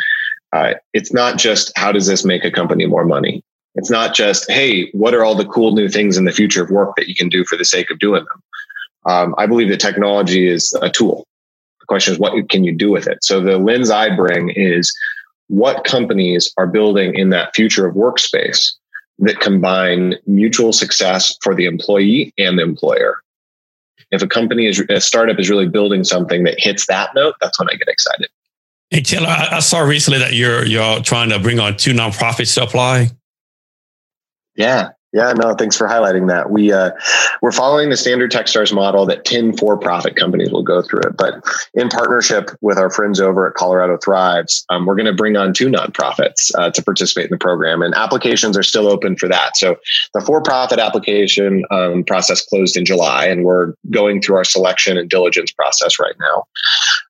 uh, 0.52 0.74
it's 0.92 1.12
not 1.12 1.38
just 1.38 1.72
how 1.76 1.92
does 1.92 2.06
this 2.06 2.24
make 2.24 2.44
a 2.44 2.50
company 2.50 2.86
more 2.86 3.04
money? 3.04 3.42
It's 3.76 3.90
not 3.90 4.14
just, 4.14 4.50
hey, 4.50 4.90
what 4.90 5.14
are 5.14 5.24
all 5.24 5.36
the 5.36 5.46
cool 5.46 5.74
new 5.74 5.88
things 5.88 6.16
in 6.16 6.24
the 6.24 6.32
future 6.32 6.62
of 6.62 6.70
work 6.70 6.96
that 6.96 7.08
you 7.08 7.14
can 7.14 7.28
do 7.28 7.44
for 7.44 7.56
the 7.56 7.64
sake 7.64 7.90
of 7.90 7.98
doing 7.98 8.24
them? 8.24 8.42
Um, 9.06 9.34
I 9.38 9.46
believe 9.46 9.68
that 9.68 9.80
technology 9.80 10.48
is 10.48 10.74
a 10.82 10.90
tool. 10.90 11.24
The 11.78 11.86
question 11.86 12.12
is, 12.12 12.18
what 12.18 12.48
can 12.50 12.64
you 12.64 12.74
do 12.74 12.90
with 12.90 13.06
it? 13.06 13.22
So 13.22 13.40
the 13.40 13.58
lens 13.58 13.90
I 13.90 14.14
bring 14.14 14.50
is 14.50 14.92
what 15.46 15.84
companies 15.84 16.52
are 16.58 16.66
building 16.66 17.14
in 17.14 17.30
that 17.30 17.54
future 17.54 17.86
of 17.86 17.94
workspace 17.94 18.72
that 19.20 19.40
combine 19.40 20.14
mutual 20.26 20.72
success 20.72 21.36
for 21.42 21.54
the 21.54 21.66
employee 21.66 22.32
and 22.38 22.58
the 22.58 22.62
employer. 22.62 23.22
If 24.10 24.22
a 24.22 24.26
company 24.26 24.66
is 24.66 24.80
a 24.88 25.00
startup 25.00 25.38
is 25.38 25.50
really 25.50 25.68
building 25.68 26.04
something 26.04 26.42
that 26.44 26.58
hits 26.58 26.86
that 26.86 27.14
note, 27.14 27.34
that's 27.40 27.58
when 27.58 27.68
I 27.70 27.74
get 27.74 27.88
excited. 27.88 28.28
Hey 28.90 29.02
Taylor, 29.02 29.28
I, 29.28 29.48
I 29.52 29.60
saw 29.60 29.80
recently 29.80 30.18
that 30.18 30.32
you're 30.32 30.66
you're 30.66 31.00
trying 31.00 31.30
to 31.30 31.38
bring 31.38 31.60
on 31.60 31.76
two 31.76 31.92
nonprofits 31.92 32.54
to 32.54 32.64
apply. 32.64 33.10
Yeah, 34.56 34.90
yeah, 35.12 35.32
no, 35.32 35.54
thanks 35.54 35.76
for 35.76 35.88
highlighting 35.88 36.28
that. 36.28 36.50
We 36.50 36.72
uh, 36.72 36.92
we're 37.42 37.50
following 37.52 37.90
the 37.90 37.96
standard 37.96 38.30
Techstars 38.30 38.72
model 38.72 39.06
that 39.06 39.24
10 39.24 39.56
for-profit 39.56 40.14
companies 40.14 40.52
will 40.52 40.62
go 40.62 40.82
through 40.82 41.00
it, 41.00 41.16
but 41.16 41.42
in 41.74 41.88
partnership 41.88 42.50
with 42.60 42.78
our 42.78 42.90
friends 42.90 43.20
over 43.20 43.48
at 43.48 43.54
Colorado 43.54 43.96
Thrives, 43.96 44.64
um, 44.70 44.86
we're 44.86 44.94
going 44.94 45.06
to 45.06 45.12
bring 45.12 45.36
on 45.36 45.52
two 45.52 45.68
nonprofits 45.68 46.52
uh, 46.56 46.70
to 46.70 46.82
participate 46.82 47.24
in 47.24 47.30
the 47.30 47.38
program, 47.38 47.82
and 47.82 47.94
applications 47.94 48.56
are 48.56 48.62
still 48.62 48.86
open 48.86 49.16
for 49.16 49.28
that. 49.28 49.56
So 49.56 49.76
the 50.14 50.20
for-profit 50.20 50.78
application 50.78 51.64
um, 51.72 52.04
process 52.04 52.44
closed 52.46 52.76
in 52.76 52.84
July, 52.84 53.26
and 53.26 53.44
we're 53.44 53.74
going 53.90 54.22
through 54.22 54.36
our 54.36 54.44
selection 54.44 54.96
and 54.96 55.10
diligence 55.10 55.50
process 55.50 55.98
right 55.98 56.14
now. 56.20 56.44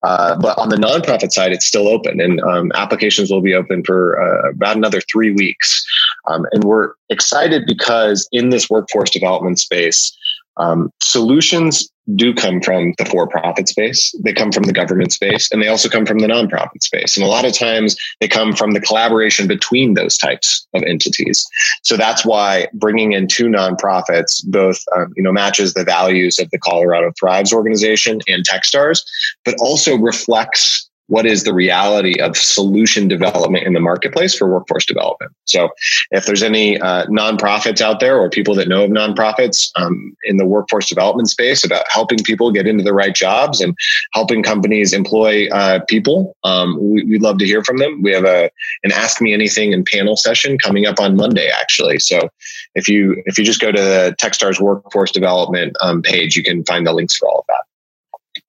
Uh, 0.03 0.37
but 0.41 0.57
on 0.59 0.71
the 0.71 0.77
nonprofit 0.77 1.33
side, 1.33 1.53
it's 1.53 1.67
still 1.67 1.87
open, 1.87 2.19
and 2.21 2.41
um, 2.41 2.73
applications 2.75 3.31
will 3.31 3.43
be 3.43 3.55
open 3.55 3.85
for 3.85 4.23
uh, 4.23 4.51
about 4.51 4.77
another 4.77 5.03
three 5.03 5.33
weeks. 5.33 5.85
Um, 6.27 6.47
and 6.53 6.65
we're 6.65 6.95
excited 7.11 7.65
because 7.67 8.29
in 8.33 8.51
this 8.51 8.71
workforce 8.71 9.11
development 9.11 9.59
space, 9.59 10.17
um, 10.57 10.91
solutions 11.03 11.91
do 12.17 12.35
come 12.35 12.61
from 12.61 12.93
the 12.99 13.05
for-profit 13.05 13.69
space. 13.69 14.15
They 14.25 14.33
come 14.33 14.51
from 14.51 14.65
the 14.65 14.73
government 14.73 15.13
space, 15.13 15.49
and 15.51 15.63
they 15.63 15.69
also 15.69 15.89
come 15.89 16.05
from 16.05 16.19
the 16.19 16.27
nonprofit 16.27 16.83
space. 16.83 17.17
And 17.17 17.25
a 17.25 17.29
lot 17.29 17.45
of 17.45 17.53
times, 17.57 17.97
they 18.21 18.29
come 18.29 18.53
from 18.53 18.73
the 18.73 18.81
collaboration 18.81 19.47
between 19.47 19.95
those 19.95 20.19
types 20.19 20.67
of 20.75 20.83
entities. 20.83 21.47
So 21.83 21.97
that's 21.97 22.27
why 22.27 22.67
bringing 22.75 23.13
in 23.13 23.29
two 23.29 23.47
nonprofits 23.47 24.45
both, 24.47 24.83
um, 24.97 25.13
you 25.17 25.23
know, 25.23 25.33
matches 25.33 25.75
the 25.75 25.85
values 25.85 26.39
of 26.39 26.51
the 26.51 26.59
Colorado 26.59 27.13
Thrives 27.19 27.53
organization 27.53 28.21
and 28.27 28.45
TechStars, 28.45 29.03
but 29.45 29.55
also 29.61 29.97
reflects 29.97 30.90
what 31.11 31.27
is 31.27 31.43
the 31.43 31.53
reality 31.53 32.21
of 32.21 32.37
solution 32.37 33.09
development 33.09 33.67
in 33.67 33.73
the 33.73 33.81
marketplace 33.81 34.33
for 34.33 34.49
workforce 34.49 34.87
development. 34.87 35.33
So, 35.45 35.69
if 36.13 36.25
there's 36.25 36.43
any 36.43 36.81
uh, 36.81 37.07
nonprofits 37.07 37.81
out 37.81 37.99
there 37.99 38.17
or 38.17 38.31
people 38.31 38.55
that 38.55 38.69
know 38.69 38.85
of 38.85 38.91
nonprofits 38.93 39.73
um, 39.75 40.17
in 40.23 40.37
the 40.37 40.47
workforce 40.47 40.89
development 40.89 41.29
space 41.29 41.65
about 41.65 41.85
helping 41.91 42.21
people 42.21 42.53
get 42.53 42.69
into 42.69 42.85
the 42.85 42.95
right 42.95 43.13
jobs 43.13 43.61
and 43.61 43.77
helping 44.13 44.45
companies 44.45 44.93
employ 44.93 45.49
uh, 45.49 45.81
people, 45.89 46.37
um, 46.45 46.79
we, 46.81 47.03
would 47.03 47.23
love 47.23 47.39
to 47.39 47.45
hear 47.45 47.65
from 47.65 47.79
them. 47.79 48.03
We 48.03 48.13
have 48.13 48.25
a 48.25 48.49
an 48.85 48.93
Ask 48.93 49.21
Me 49.21 49.35
Anything 49.35 49.75
and 49.75 49.85
panel 49.85 50.17
session 50.17 50.59
coming 50.59 50.87
up 50.87 51.01
on 51.01 51.17
Monday, 51.17 51.49
actually. 51.49 51.99
So, 51.99 52.29
if 52.77 52.89
you 52.89 53.21
if 53.27 53.37
you 53.37 53.45
just 53.45 53.61
go 53.61 53.73
to 53.73 53.81
the 53.81 54.15
TechStars 54.23 54.61
Workforce 54.61 55.11
Development 55.11 55.77
um, 55.81 56.03
page, 56.03 56.37
you 56.37 56.45
can 56.45 56.65
find 56.65 56.87
the 56.87 56.93
links 56.93 57.17
for 57.17 57.29
all 57.29 57.41
of 57.41 57.47
that. 57.49 57.60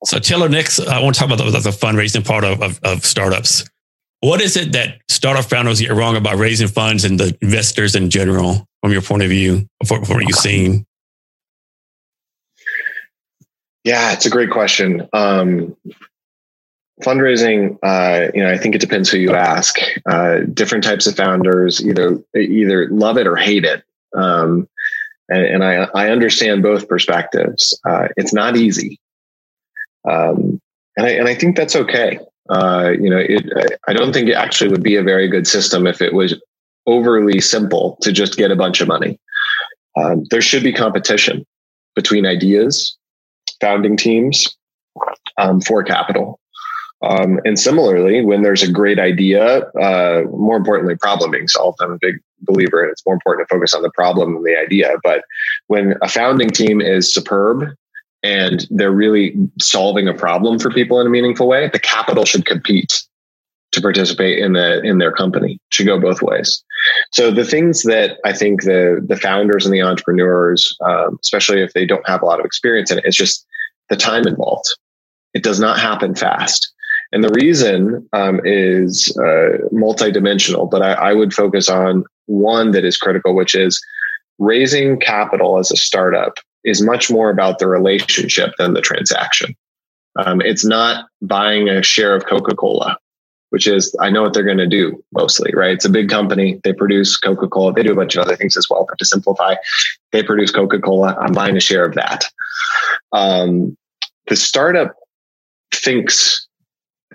So 0.05 0.17
Taylor, 0.19 0.49
next, 0.49 0.79
I 0.79 0.99
want 0.99 1.15
to 1.15 1.19
talk 1.19 1.29
about 1.29 1.43
the, 1.43 1.59
the 1.59 1.69
fundraising 1.69 2.25
part 2.25 2.43
of, 2.43 2.61
of, 2.61 2.79
of, 2.83 3.05
startups. 3.05 3.65
What 4.21 4.41
is 4.41 4.57
it 4.57 4.71
that 4.73 4.99
startup 5.09 5.45
founders 5.45 5.79
get 5.79 5.91
wrong 5.91 6.15
about 6.15 6.37
raising 6.37 6.67
funds 6.67 7.05
and 7.05 7.19
the 7.19 7.37
investors 7.41 7.95
in 7.95 8.09
general, 8.09 8.65
from 8.81 8.91
your 8.91 9.01
point 9.01 9.23
of 9.23 9.29
view, 9.29 9.67
from, 9.85 10.03
from 10.03 10.15
what 10.15 10.27
you've 10.27 10.37
seen? 10.37 10.85
Yeah, 13.83 14.13
it's 14.13 14.25
a 14.25 14.29
great 14.29 14.49
question. 14.51 15.07
Um, 15.13 15.75
fundraising, 17.01 17.77
uh, 17.83 18.31
you 18.33 18.43
know, 18.43 18.51
I 18.51 18.57
think 18.57 18.75
it 18.75 18.81
depends 18.81 19.09
who 19.09 19.17
you 19.17 19.33
ask. 19.33 19.77
Uh, 20.05 20.39
different 20.53 20.83
types 20.83 21.07
of 21.07 21.15
founders 21.15 21.83
either 21.85 22.19
either 22.35 22.89
love 22.89 23.17
it 23.17 23.27
or 23.27 23.35
hate 23.35 23.65
it. 23.65 23.83
Um, 24.15 24.67
and, 25.29 25.45
and 25.45 25.63
I, 25.63 25.87
I 25.95 26.09
understand 26.09 26.63
both 26.63 26.87
perspectives. 26.87 27.79
Uh, 27.87 28.07
it's 28.17 28.33
not 28.33 28.55
easy. 28.55 28.99
Um, 30.09 30.59
and 30.97 31.05
I, 31.05 31.09
and 31.11 31.27
I 31.27 31.35
think 31.35 31.55
that's 31.55 31.75
okay. 31.75 32.19
Uh, 32.49 32.91
you 32.99 33.09
know, 33.09 33.17
it, 33.17 33.79
I 33.87 33.93
don't 33.93 34.13
think 34.13 34.29
it 34.29 34.35
actually 34.35 34.69
would 34.71 34.83
be 34.83 34.95
a 34.95 35.03
very 35.03 35.27
good 35.27 35.47
system 35.47 35.87
if 35.87 36.01
it 36.01 36.13
was 36.13 36.35
overly 36.87 37.39
simple 37.39 37.97
to 38.01 38.11
just 38.11 38.37
get 38.37 38.51
a 38.51 38.55
bunch 38.55 38.81
of 38.81 38.87
money. 38.87 39.19
Um, 39.97 40.25
there 40.31 40.41
should 40.41 40.63
be 40.63 40.73
competition 40.73 41.45
between 41.95 42.25
ideas, 42.25 42.97
founding 43.59 43.97
teams 43.97 44.57
um, 45.37 45.61
for 45.61 45.83
capital. 45.83 46.39
Um, 47.03 47.39
and 47.45 47.57
similarly, 47.57 48.23
when 48.23 48.43
there's 48.43 48.61
a 48.61 48.71
great 48.71 48.99
idea, 48.99 49.61
uh, 49.81 50.23
more 50.29 50.55
importantly, 50.55 50.95
problem 50.95 51.31
being 51.31 51.47
solved, 51.47 51.79
I'm 51.81 51.91
a 51.91 51.97
big 51.99 52.15
believer 52.41 52.83
in 52.83 52.91
it's 52.91 53.05
more 53.05 53.15
important 53.15 53.47
to 53.47 53.55
focus 53.55 53.73
on 53.73 53.81
the 53.81 53.91
problem 53.91 54.33
than 54.33 54.43
the 54.43 54.57
idea. 54.57 54.93
But 55.03 55.23
when 55.67 55.95
a 56.01 56.07
founding 56.07 56.49
team 56.49 56.79
is 56.79 57.11
superb 57.11 57.69
and 58.23 58.67
they're 58.69 58.91
really 58.91 59.35
solving 59.59 60.07
a 60.07 60.13
problem 60.13 60.59
for 60.59 60.69
people 60.71 60.99
in 60.99 61.07
a 61.07 61.09
meaningful 61.09 61.47
way, 61.47 61.69
the 61.69 61.79
capital 61.79 62.25
should 62.25 62.45
compete 62.45 63.03
to 63.71 63.81
participate 63.81 64.39
in 64.39 64.53
the 64.53 64.81
in 64.81 64.97
their 64.97 65.11
company. 65.11 65.53
It 65.53 65.59
should 65.73 65.87
go 65.87 65.99
both 65.99 66.21
ways. 66.21 66.63
So 67.11 67.31
the 67.31 67.45
things 67.45 67.83
that 67.83 68.17
I 68.25 68.33
think 68.33 68.63
the 68.63 69.03
the 69.05 69.15
founders 69.15 69.65
and 69.65 69.73
the 69.73 69.81
entrepreneurs, 69.81 70.75
um, 70.85 71.17
especially 71.23 71.61
if 71.61 71.73
they 71.73 71.85
don't 71.85 72.07
have 72.07 72.21
a 72.21 72.25
lot 72.25 72.39
of 72.39 72.45
experience 72.45 72.91
in 72.91 72.99
it, 72.99 73.05
it's 73.05 73.17
just 73.17 73.45
the 73.89 73.95
time 73.95 74.27
involved. 74.27 74.67
It 75.33 75.43
does 75.43 75.59
not 75.59 75.79
happen 75.79 76.15
fast. 76.15 76.71
And 77.13 77.23
the 77.23 77.33
reason 77.33 78.07
um, 78.13 78.39
is 78.45 79.15
uh, 79.17 79.67
multidimensional, 79.73 80.69
but 80.69 80.81
I, 80.81 80.93
I 80.93 81.13
would 81.13 81.33
focus 81.33 81.69
on 81.69 82.05
one 82.27 82.71
that 82.71 82.85
is 82.85 82.97
critical, 82.97 83.35
which 83.35 83.53
is 83.53 83.81
raising 84.39 84.97
capital 84.99 85.59
as 85.59 85.71
a 85.71 85.75
startup 85.75 86.35
is 86.63 86.81
much 86.81 87.09
more 87.09 87.29
about 87.29 87.59
the 87.59 87.67
relationship 87.67 88.51
than 88.57 88.73
the 88.73 88.81
transaction. 88.81 89.55
Um, 90.17 90.41
it's 90.41 90.65
not 90.65 91.05
buying 91.21 91.69
a 91.69 91.81
share 91.81 92.15
of 92.15 92.25
Coca 92.25 92.55
Cola, 92.55 92.97
which 93.49 93.67
is, 93.67 93.95
I 93.99 94.09
know 94.09 94.21
what 94.21 94.33
they're 94.33 94.43
going 94.43 94.57
to 94.57 94.67
do 94.67 95.03
mostly, 95.13 95.53
right? 95.55 95.71
It's 95.71 95.85
a 95.85 95.89
big 95.89 96.09
company. 96.09 96.59
They 96.63 96.73
produce 96.73 97.17
Coca 97.17 97.47
Cola. 97.47 97.73
They 97.73 97.83
do 97.83 97.93
a 97.93 97.95
bunch 97.95 98.15
of 98.15 98.23
other 98.23 98.35
things 98.35 98.57
as 98.57 98.67
well. 98.69 98.85
But 98.87 98.97
to 98.99 99.05
simplify, 99.05 99.55
they 100.11 100.23
produce 100.23 100.51
Coca 100.51 100.79
Cola. 100.79 101.15
I'm 101.19 101.33
buying 101.33 101.55
a 101.55 101.61
share 101.61 101.85
of 101.85 101.95
that. 101.95 102.25
Um, 103.13 103.77
the 104.27 104.35
startup 104.35 104.95
thinks 105.73 106.47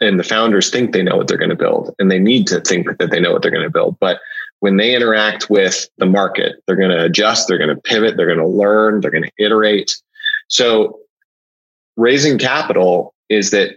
and 0.01 0.19
the 0.19 0.25
founders 0.25 0.71
think 0.71 0.93
they 0.93 1.03
know 1.03 1.17
what 1.17 1.29
they're 1.29 1.39
going 1.39 1.51
to 1.51 1.57
build 1.57 1.95
and 1.99 2.11
they 2.11 2.19
need 2.19 2.47
to 2.49 2.61
think 2.61 2.99
that 2.99 3.11
they 3.11 3.21
know 3.21 3.33
what 3.33 3.43
they're 3.43 3.51
going 3.51 3.63
to 3.63 3.71
build. 3.71 3.97
But 4.01 4.21
when 4.61 4.77
they 4.77 4.95
interact 4.95 5.51
with 5.51 5.89
the 5.99 6.07
market, 6.07 6.63
they're 6.67 6.77
going 6.77 6.91
to 6.91 7.05
adjust, 7.05 7.49
they're 7.49 7.59
going 7.59 7.75
to 7.75 7.81
pivot, 7.81 8.17
they're 8.17 8.27
going 8.27 8.39
to 8.39 8.47
learn, 8.47 9.01
they're 9.01 9.11
going 9.11 9.25
to 9.25 9.45
iterate. 9.45 9.95
So 10.49 11.01
raising 11.97 12.39
capital 12.39 13.15
is 13.29 13.51
that 13.51 13.77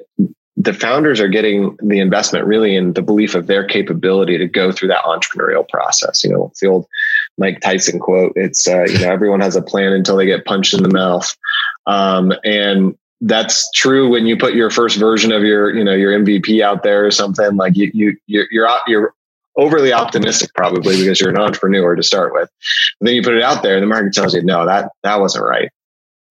the 0.60 0.74
founders 0.74 1.22
are 1.22 1.30
getting 1.30 1.78
the 1.82 2.00
investment 2.00 2.46
really 2.46 2.76
in 2.76 2.92
the 2.94 3.02
belief 3.02 3.34
of 3.34 3.48
their 3.48 3.66
capability 3.66 4.38
to 4.38 4.46
go 4.46 4.74
through 4.74 4.90
that 4.90 5.04
entrepreneurial 5.06 5.68
process. 5.68 6.24
You 6.24 6.32
know, 6.32 6.48
it's 6.48 6.60
the 6.60 6.68
old 6.68 6.86
Mike 7.38 7.62
Tyson 7.62 7.98
quote. 8.00 8.34
It's, 8.36 8.68
uh, 8.68 8.84
you 8.84 9.00
know, 9.00 9.10
everyone 9.10 9.40
has 9.40 9.56
a 9.56 9.62
plan 9.62 9.94
until 9.94 10.18
they 10.18 10.26
get 10.26 10.44
punched 10.44 10.74
in 10.74 10.84
the 10.84 10.90
mouth. 10.90 11.34
Um, 11.88 12.34
and 12.44 12.98
that's 13.22 13.72
true 13.72 14.10
when 14.10 14.26
you 14.26 14.36
put 14.36 14.54
your 14.54 14.70
first 14.70 14.98
version 14.98 15.32
of 15.32 15.44
your, 15.44 15.74
you 15.74 15.84
know, 15.84 15.94
your 15.94 16.12
MVP 16.20 16.62
out 16.62 16.84
there 16.84 17.06
or 17.06 17.12
something 17.12 17.56
like 17.56 17.78
you, 17.78 17.90
you, 17.94 18.18
you're, 18.28 18.48
you're, 18.52 18.70
you're 18.88 19.14
overly 19.60 19.94
optimistic 19.94 20.54
probably 20.56 20.98
because 20.98 21.20
you're 21.20 21.30
an 21.30 21.38
entrepreneur 21.38 21.96
to 21.96 22.04
start 22.04 22.34
with. 22.34 22.50
And 23.00 23.08
then 23.08 23.16
you 23.16 23.22
put 23.22 23.36
it 23.36 23.44
out 23.44 23.62
there 23.62 23.76
and 23.76 23.84
the 23.84 23.88
market 23.88 24.14
tells 24.14 24.34
you, 24.34 24.42
no, 24.42 24.66
that, 24.66 24.92
that 25.04 25.20
wasn't 25.20 25.46
right. 25.46 25.70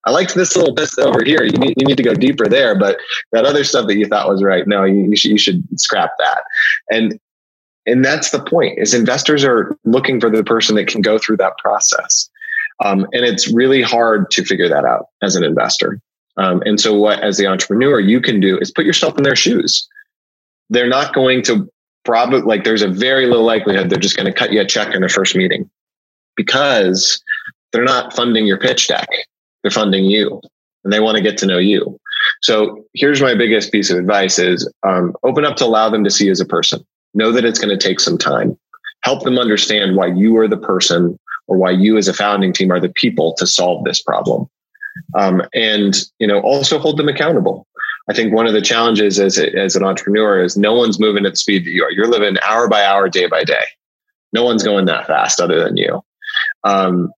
I 0.05 0.11
liked 0.11 0.35
this 0.35 0.57
little 0.57 0.75
bit 0.75 0.89
over 0.99 1.23
here. 1.23 1.45
You 1.45 1.59
need, 1.59 1.75
you 1.77 1.87
need 1.87 1.97
to 1.99 2.03
go 2.03 2.15
deeper 2.15 2.49
there, 2.49 2.79
but 2.79 2.99
that 3.33 3.45
other 3.45 3.65
stuff 3.65 3.87
that 3.89 3.97
you 3.97 4.07
thought 4.07 4.29
was 4.29 4.43
right, 4.43 4.67
no, 4.67 4.85
you, 4.85 5.11
you 5.11 5.17
should, 5.17 5.33
you 5.33 5.39
should 5.39 5.63
scrap 5.79 6.11
that. 6.19 6.43
And, 6.91 7.21
and 7.85 8.05
that's 8.05 8.31
the 8.31 8.43
point 8.43 8.79
is 8.79 8.95
investors 8.95 9.45
are 9.45 9.77
looking 9.85 10.21
for 10.21 10.31
the 10.31 10.45
person 10.45 10.77
that 10.77 10.87
can 10.87 11.03
go 11.03 11.19
through 11.19 11.39
that 11.39 11.59
process. 11.59 12.31
Um, 12.83 13.07
and 13.13 13.25
it's 13.25 13.53
really 13.53 13.83
hard 13.83 14.31
to 14.31 14.45
figure 14.45 14.69
that 14.69 14.85
out 14.85 15.07
as 15.23 15.37
an 15.37 15.45
investor. 15.45 16.01
Um, 16.37 16.63
and 16.65 16.81
so 16.81 16.95
what, 16.95 17.21
as 17.21 17.37
the 17.37 17.47
entrepreneur, 17.47 17.99
you 17.99 18.21
can 18.21 18.41
do 18.41 18.59
is 18.59 18.71
put 18.71 18.87
yourself 18.87 19.19
in 19.19 19.25
their 19.25 19.37
shoes. 19.37 19.87
They're 20.71 20.89
not 20.89 21.13
going 21.13 21.43
to 21.45 21.69
probably 22.09 22.41
like 22.41 22.65
there's 22.65 22.81
a 22.81 22.89
very 22.89 23.27
low 23.27 23.43
likelihood 23.43 23.91
they're 23.91 23.99
just 23.99 24.17
going 24.17 24.25
to 24.25 24.33
cut 24.33 24.51
you 24.51 24.59
a 24.63 24.65
check 24.65 24.95
in 24.95 25.03
the 25.03 25.11
first 25.11 25.37
meeting 25.37 25.69
because 26.37 27.23
they're 27.71 27.85
not 27.85 28.17
funding 28.17 28.47
your 28.47 28.57
pitch 28.59 28.89
deck. 28.89 29.07
They're 29.63 29.71
funding 29.71 30.07
you 30.07 30.41
and 30.85 30.91
they 30.91 31.01
want 31.01 31.19
to 31.19 31.23
get 31.23 31.37
to 31.39 31.47
know 31.47 31.59
you. 31.59 32.01
So 32.41 32.83
here's 32.95 33.21
my 33.21 33.35
biggest 33.35 33.71
piece 33.73 33.91
of 33.91 33.99
advice 33.99 34.39
is 34.39 34.73
um, 34.89 35.15
open 35.23 35.45
up 35.45 35.57
to 35.57 35.67
allow 35.67 35.91
them 35.91 36.03
to 36.05 36.11
see 36.11 36.25
you 36.25 36.31
as 36.31 36.41
a 36.41 36.47
person. 36.47 36.83
Know 37.13 37.31
that 37.31 37.45
it's 37.45 37.59
going 37.59 37.79
to 37.79 37.89
take 37.89 38.01
some 38.01 38.17
time. 38.17 38.59
Help 39.03 39.23
them 39.25 39.39
understand 39.39 39.95
why 39.95 40.07
you 40.07 40.35
are 40.39 40.49
the 40.49 40.57
person 40.57 41.19
or 41.47 41.59
why 41.59 41.73
you 41.73 41.99
as 41.99 42.09
a 42.09 42.15
founding 42.15 42.55
team 42.55 42.73
are 42.73 42.81
the 42.81 42.89
people 42.89 43.35
to 43.35 43.47
solve 43.47 43.85
this 43.85 44.03
problem. 44.03 44.49
Um, 45.15 45.43
and, 45.53 45.95
you 46.19 46.27
know, 46.27 46.41
also 46.41 46.79
hold 46.79 46.97
them 46.97 47.09
accountable. 47.09 47.67
I 48.11 48.15
think 48.15 48.33
one 48.33 48.47
of 48.47 48.55
the 48.55 48.63
challenges 48.63 49.21
as, 49.21 49.39
a, 49.39 49.55
as 49.57 49.77
an 49.77 49.85
entrepreneur 49.85 50.43
is 50.43 50.57
no 50.57 50.75
one's 50.75 50.99
moving 50.99 51.27
at 51.27 51.33
the 51.33 51.37
speed 51.37 51.65
that 51.65 51.71
you 51.71 51.85
are. 51.85 51.91
You're 51.91 52.09
living 52.09 52.37
hour 52.47 52.69
by 52.69 52.85
hour, 52.85 53.09
day 53.09 53.27
by 53.27 53.45
day. 53.45 53.65
No 54.33 54.45
one's 54.45 54.63
going 54.63 54.87
that 54.87 55.07
fast 55.07 55.41
other 55.41 55.63
than 55.63 55.77
you. 55.77 56.03
Um, 56.65 57.13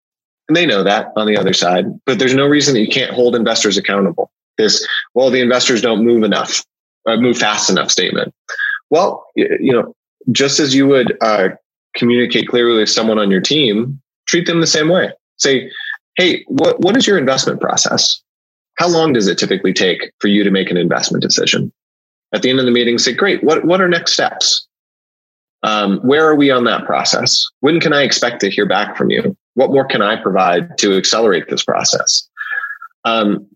and 0.49 0.57
they 0.57 0.67
know 0.67 0.83
that 0.83 1.13
on 1.17 1.27
the 1.27 1.37
other 1.37 1.53
side, 1.53 1.87
but 2.07 2.19
there's 2.19 2.35
no 2.35 2.47
reason 2.47 2.75
that 2.75 2.81
you 2.81 2.89
can't 2.89 3.13
hold 3.13 3.37
investors 3.37 3.77
accountable. 3.77 4.33
This, 4.59 4.87
well, 5.15 5.31
the 5.31 5.41
investors 5.41 5.81
don't 5.81 6.05
move 6.05 6.25
enough, 6.25 6.65
uh, 7.07 7.17
move 7.17 7.39
fast 7.39 7.71
enough 7.71 7.91
statement. 7.91 8.35
Well, 8.91 9.25
you 9.37 9.73
know, 9.73 9.95
just 10.33 10.59
as 10.59 10.75
you 10.75 10.89
would 10.89 11.17
uh, 11.21 11.51
communicate 11.95 12.49
clearly 12.49 12.81
with 12.81 12.91
someone 12.91 13.19
on 13.19 13.31
your 13.31 13.41
team, 13.41 14.01
treat 14.27 14.47
them 14.47 14.61
the 14.61 14.67
same 14.67 14.89
way. 14.89 15.13
Say, 15.37 15.71
hey, 16.17 16.45
what, 16.49 16.81
what 16.81 16.97
is 16.97 17.07
your 17.07 17.17
investment 17.17 17.61
process? 17.61 18.21
How 18.77 18.89
long 18.89 19.13
does 19.13 19.29
it 19.29 19.39
typically 19.39 19.73
take 19.73 20.13
for 20.21 20.29
you 20.29 20.45
to 20.45 20.51
make 20.51 20.71
an 20.71 20.77
investment 20.77 21.23
decision? 21.23 21.73
At 22.33 22.43
the 22.43 22.51
end 22.51 22.61
of 22.61 22.65
the 22.65 22.71
meeting, 22.71 22.99
say, 22.99 23.13
great, 23.13 23.43
what, 23.43 23.65
what 23.65 23.81
are 23.81 23.89
next 23.89 24.13
steps? 24.13 24.67
Um, 25.63 25.99
where 25.99 26.27
are 26.27 26.35
we 26.35 26.51
on 26.51 26.65
that 26.65 26.87
process? 26.87 27.45
When 27.61 27.81
can 27.81 27.93
I 27.93 28.03
expect 28.03 28.41
to 28.41 28.51
hear 28.51 28.67
back 28.67 28.97
from 28.97 29.11
you? 29.11 29.37
What 29.55 29.71
more 29.71 29.85
can 29.85 30.01
I 30.01 30.17
provide 30.17 30.79
to 30.79 30.97
accelerate 30.97 31.49
this 31.49 31.65
process? 31.65 32.27
Um, 33.05 33.47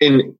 in 0.00 0.36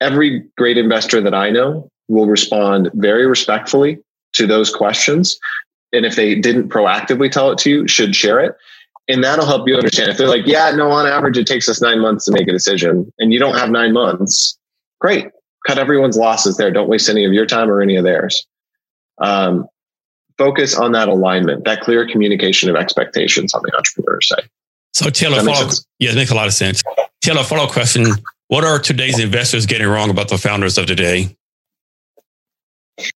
every 0.00 0.44
great 0.56 0.78
investor 0.78 1.20
that 1.20 1.34
I 1.34 1.50
know 1.50 1.90
will 2.08 2.26
respond 2.26 2.90
very 2.94 3.26
respectfully 3.26 3.98
to 4.34 4.46
those 4.46 4.74
questions. 4.74 5.38
And 5.92 6.06
if 6.06 6.16
they 6.16 6.34
didn't 6.34 6.68
proactively 6.68 7.30
tell 7.30 7.50
it 7.50 7.58
to 7.58 7.70
you, 7.70 7.88
should 7.88 8.16
share 8.16 8.40
it 8.40 8.56
and 9.08 9.22
that'll 9.22 9.46
help 9.46 9.68
you 9.68 9.76
understand. 9.76 10.10
If 10.10 10.16
they're 10.16 10.28
like, 10.28 10.46
yeah, 10.46 10.70
no, 10.70 10.90
on 10.90 11.06
average, 11.06 11.36
it 11.36 11.46
takes 11.46 11.68
us 11.68 11.80
nine 11.80 12.00
months 12.00 12.24
to 12.26 12.32
make 12.32 12.48
a 12.48 12.52
decision, 12.52 13.12
and 13.18 13.32
you 13.32 13.38
don't 13.38 13.56
have 13.56 13.70
nine 13.70 13.92
months, 13.92 14.58
great. 15.00 15.28
Cut 15.66 15.78
everyone's 15.78 16.16
losses 16.16 16.56
there. 16.56 16.70
Don't 16.70 16.88
waste 16.88 17.08
any 17.08 17.24
of 17.24 17.32
your 17.32 17.46
time 17.46 17.70
or 17.70 17.80
any 17.80 17.96
of 17.96 18.04
theirs. 18.04 18.46
Um, 19.18 19.66
focus 20.36 20.76
on 20.76 20.92
that 20.92 21.08
alignment, 21.08 21.64
that 21.64 21.80
clear 21.80 22.06
communication 22.06 22.68
of 22.68 22.76
expectations 22.76 23.54
on 23.54 23.62
the 23.64 23.74
entrepreneur 23.76 24.20
side. 24.20 24.48
So, 24.92 25.10
Taylor, 25.10 25.42
follow, 25.42 25.70
yeah, 25.98 26.10
it 26.10 26.16
makes 26.16 26.30
a 26.30 26.34
lot 26.34 26.46
of 26.46 26.52
sense. 26.52 26.82
Taylor, 27.20 27.42
follow 27.42 27.64
up 27.64 27.70
question: 27.70 28.06
What 28.48 28.64
are 28.64 28.78
today's 28.78 29.18
investors 29.18 29.66
getting 29.66 29.88
wrong 29.88 30.10
about 30.10 30.28
the 30.28 30.38
founders 30.38 30.78
of 30.78 30.86
today? 30.86 31.34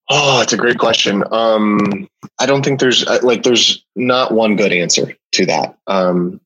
Oh, 0.10 0.42
it's 0.42 0.54
a 0.54 0.58
great 0.58 0.80
question. 0.80 1.24
Um, 1.32 2.08
I 2.40 2.46
don't 2.46 2.64
think 2.64 2.80
there's 2.80 3.06
uh, 3.06 3.20
like 3.22 3.44
there's 3.44 3.84
not 3.96 4.34
one 4.34 4.56
good 4.56 4.72
answer 4.74 5.16
to 5.34 5.46
that. 5.46 5.78
Um, 5.88 6.42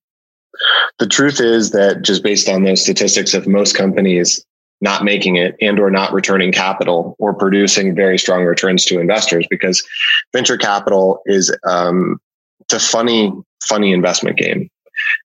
the 1.00 1.08
truth 1.08 1.40
is 1.40 1.72
that 1.72 2.02
just 2.02 2.24
based 2.24 2.50
on 2.50 2.64
those 2.64 2.82
statistics 2.82 3.34
of 3.34 3.48
most 3.48 3.76
companies 3.76 4.46
not 4.82 5.04
making 5.04 5.36
it 5.36 5.56
and 5.62 5.80
or 5.80 5.92
not 5.92 6.12
returning 6.12 6.52
capital 6.52 7.16
or 7.20 7.34
producing 7.34 7.96
very 7.96 8.18
strong 8.18 8.44
returns 8.44 8.84
to 8.86 9.00
investors 9.00 9.46
because 9.50 9.88
venture 10.34 10.58
capital 10.58 11.22
is 11.26 11.56
um, 11.68 12.20
it's 12.62 12.74
a 12.74 12.80
funny 12.80 13.32
funny 13.64 13.94
investment 13.94 14.38
game 14.38 14.70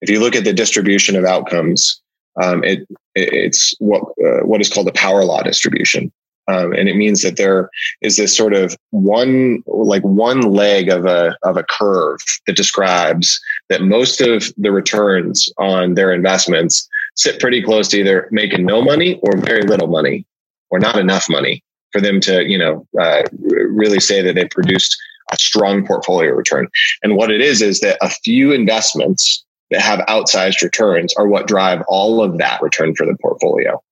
if 0.03 0.11
you 0.11 0.21
look 0.21 0.37
at 0.37 0.45
the 0.45 0.53
distribution 0.53 1.17
of 1.17 1.25
outcomes 1.25 2.01
um, 2.43 2.63
it, 2.63 2.81
it, 3.15 3.33
it's 3.33 3.75
what 3.79 4.03
uh, 4.25 4.45
what 4.45 4.61
is 4.61 4.69
called 4.69 4.89
a 4.89 4.93
power 4.93 5.25
law 5.25 5.43
distribution 5.43 6.13
um, 6.49 6.73
and 6.73 6.89
it 6.89 6.97
means 6.97 7.23
that 7.23 7.37
there 7.37 7.71
is 8.03 8.17
this 8.17 8.37
sort 8.37 8.55
of 8.55 8.77
one, 8.91 9.63
like 9.67 10.03
one 10.03 10.43
leg 10.43 10.89
of 10.89 11.05
a, 11.07 11.37
of 11.43 11.57
a 11.57 11.65
curve 11.65 12.21
that 12.47 12.57
describes 12.57 13.41
that 13.69 13.83
most 13.83 14.21
of 14.21 14.53
the 14.57 14.71
returns 14.71 15.49
on 15.59 15.95
their 15.95 16.13
investments 16.13 16.89
sit 17.17 17.41
pretty 17.41 17.63
close 17.63 17.89
to 17.89 17.99
either 17.99 18.29
making 18.31 18.65
no 18.65 18.83
money 18.83 19.19
or 19.23 19.37
very 19.39 19.63
little 19.63 19.89
money 19.89 20.27
or 20.71 20.79
not 20.79 20.99
enough 20.99 21.29
money 21.29 21.63
for 21.93 22.01
them 22.01 22.21
to, 22.21 22.45
you 22.45 22.59
know, 22.59 22.87
uh, 23.01 23.23
really 23.41 24.01
say 24.01 24.21
that 24.23 24.35
they 24.35 24.47
produced 24.47 24.97
a 25.33 25.37
strong 25.37 25.85
portfolio 25.85 26.33
return. 26.33 26.69
And 27.03 27.17
what 27.17 27.31
it 27.31 27.41
is, 27.41 27.63
is 27.63 27.81
that 27.81 27.99
a 28.01 28.11
few 28.11 28.53
investments 28.53 29.45
that 29.71 29.81
have 29.81 30.01
outsized 30.01 30.63
returns 30.63 31.13
are 31.17 31.27
what 31.27 31.49
drive 31.49 31.83
all 31.89 32.23
of 32.23 32.39
that 32.39 32.63
return 32.63 32.95
for 32.95 33.07
the 33.07 33.17
portfolio. 33.21 33.83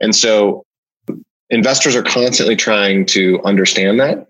And 0.00 0.14
so 0.14 0.66
investors 1.54 1.94
are 1.96 2.02
constantly 2.02 2.56
trying 2.56 3.06
to 3.06 3.40
understand 3.44 4.00
that 4.00 4.26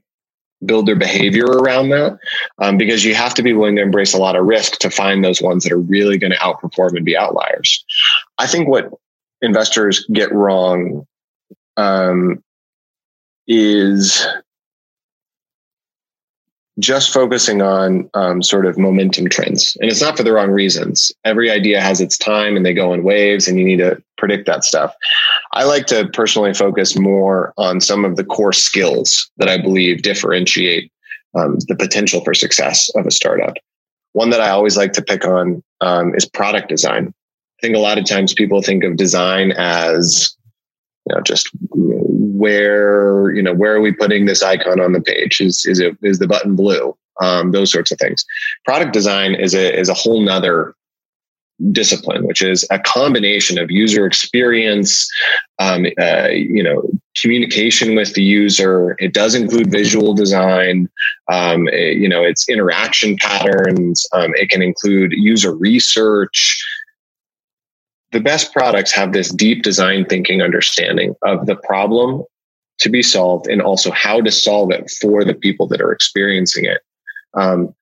build 0.64 0.87
their 0.87 0.97
behavior 0.97 1.45
around 1.45 1.91
that 1.91 2.18
um, 2.59 2.79
because 2.79 3.05
you 3.05 3.14
have 3.14 3.35
to 3.35 3.43
be 3.43 3.53
willing 3.53 3.77
to 3.77 3.83
embrace 3.83 4.14
a 4.14 4.18
lot 4.18 4.37
of 4.37 4.47
risk 4.47 4.79
to 4.79 4.91
find 4.91 5.25
those 5.25 5.43
ones 5.43 5.64
that 5.64 5.72
are 5.72 5.79
really 5.79 6.18
going 6.18 6.31
to 6.31 6.39
outperform 6.39 6.97
and 6.97 7.05
be 7.05 7.16
outliers. 7.16 7.85
I 8.39 8.47
think 8.47 8.68
what 8.68 8.91
investors 9.43 10.07
get 10.12 10.33
wrong 10.33 11.07
um, 11.77 12.43
is 13.47 14.27
just 16.79 17.12
focusing 17.12 17.62
on 17.62 18.11
um, 18.14 18.43
sort 18.43 18.66
of 18.66 18.77
momentum 18.77 19.29
trends. 19.29 19.77
And 19.81 19.91
it's 19.91 20.01
not 20.01 20.16
for 20.16 20.25
the 20.25 20.33
wrong 20.33 20.51
reasons. 20.51 21.12
Every 21.25 21.51
idea 21.51 21.81
has 21.81 22.01
its 22.01 22.18
time 22.18 22.57
and 22.57 22.66
they 22.66 22.75
go 22.75 22.93
in 22.93 23.05
waves, 23.05 23.47
and 23.47 23.59
you 23.59 23.64
need 23.64 23.79
to 23.79 24.03
predict 24.18 24.47
that 24.47 24.64
stuff. 24.64 24.95
I 25.53 25.64
like 25.64 25.87
to 25.87 26.09
personally 26.09 26.53
focus 26.53 26.99
more 26.99 27.53
on 27.57 27.81
some 27.81 28.05
of 28.05 28.16
the 28.16 28.25
core 28.25 28.53
skills 28.53 29.31
that 29.37 29.49
I 29.49 29.61
believe 29.61 30.03
differentiate 30.03 30.91
um, 31.35 31.59
the 31.68 31.77
potential 31.77 32.22
for 32.25 32.35
success 32.35 32.91
of 32.97 33.07
a 33.07 33.11
startup. 33.11 33.55
One 34.12 34.31
that 34.31 34.41
I 34.41 34.51
always 34.51 34.77
like 34.77 34.93
to 34.95 35.03
pick 35.03 35.25
on 35.25 35.62
um, 35.81 36.14
is 36.14 36.27
product 36.27 36.68
design. 36.68 37.12
I 37.59 37.66
think 37.66 37.77
a 37.77 37.81
lot 37.81 37.99
of 37.99 38.07
times 38.07 38.35
people 38.35 38.62
think 38.62 38.85
of 38.85 38.97
design 38.97 39.53
as 39.53 40.37
you 41.07 41.14
know 41.14 41.22
just 41.22 41.49
where 42.45 43.30
you 43.30 43.42
know 43.42 43.55
where 43.55 43.74
are 43.74 43.80
we 43.80 43.90
putting 43.90 44.26
this 44.26 44.42
icon 44.42 44.80
on 44.80 44.92
the 44.92 45.01
page? 45.01 45.40
Is 45.40 45.64
is 45.64 45.80
it 45.80 45.97
is 46.03 46.18
the 46.18 46.26
button 46.26 46.55
blue? 46.55 46.95
Um, 47.22 47.53
those 47.53 47.72
sorts 47.72 47.90
of 47.90 47.99
things. 47.99 48.22
Product 48.66 48.92
design 48.92 49.34
is 49.34 49.55
a 49.55 49.66
is 49.78 49.88
a 49.88 49.95
whole 49.95 50.20
nother 50.20 50.74
discipline, 51.72 52.26
which 52.26 52.42
is 52.42 52.66
a 52.70 52.78
combination 52.78 53.59
of 53.59 53.70
user 53.70 54.05
experience, 54.05 55.09
um, 55.59 55.86
uh, 55.99 56.28
you 56.28 56.62
know, 56.62 56.82
communication 57.22 57.95
with 57.95 58.12
the 58.12 58.22
user. 58.22 58.95
It 58.99 59.14
does 59.14 59.34
include 59.34 59.70
visual 59.70 60.12
design. 60.12 60.90
Um, 61.32 61.68
it, 61.68 61.97
you 61.97 62.09
know, 62.11 62.22
it's 62.22 62.47
interaction 62.47 63.16
patterns. 63.16 64.07
Um, 64.12 64.32
it 64.34 64.51
can 64.51 64.61
include 64.61 65.12
user 65.12 65.55
research. 65.55 66.62
The 68.12 68.20
best 68.20 68.53
products 68.53 68.92
have 68.92 69.12
this 69.12 69.32
deep 69.32 69.62
design 69.62 70.05
thinking 70.05 70.42
understanding 70.42 71.14
of 71.22 71.47
the 71.47 71.57
problem 71.57 72.24
to 72.79 72.89
be 72.89 73.03
solved 73.03 73.47
and 73.47 73.62
also 73.62 73.91
how 73.91 74.20
to 74.20 74.31
solve 74.31 74.70
it 74.70 74.91
for 75.01 75.25
the 75.25 75.35
people 75.35 75.66
that 75.68 75.81
are 75.81 75.93
experiencing 75.93 76.64
it. 76.64 76.83
Um, 77.35 77.75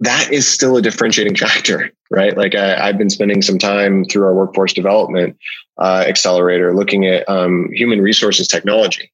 that 0.00 0.32
is 0.32 0.46
still 0.46 0.76
a 0.76 0.82
differentiating 0.82 1.36
factor, 1.46 1.90
right? 2.10 2.36
Like 2.36 2.54
I, 2.54 2.86
have 2.86 2.98
been 2.98 3.10
spending 3.10 3.42
some 3.42 3.58
time 3.58 4.04
through 4.04 4.24
our 4.24 4.34
workforce 4.34 4.72
development 4.72 5.36
uh, 5.78 6.04
accelerator 6.06 6.74
looking 6.74 7.06
at 7.06 7.28
um, 7.28 7.68
human 7.72 8.00
resources 8.00 8.48
technology. 8.48 9.10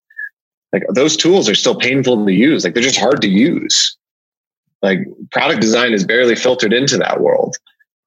Like 0.73 0.83
those 0.91 1.17
tools 1.17 1.49
are 1.49 1.55
still 1.55 1.77
painful 1.77 2.27
to 2.27 2.33
use. 2.33 2.65
Like 2.65 2.75
they're 2.75 2.83
just 2.83 2.99
hard 2.99 3.21
to 3.23 3.29
use. 3.29 3.97
Like 4.83 4.99
product 5.31 5.61
design 5.61 5.93
is 5.93 6.05
barely 6.05 6.35
filtered 6.35 6.73
into 6.73 6.99
that 6.99 7.21
world. 7.21 7.57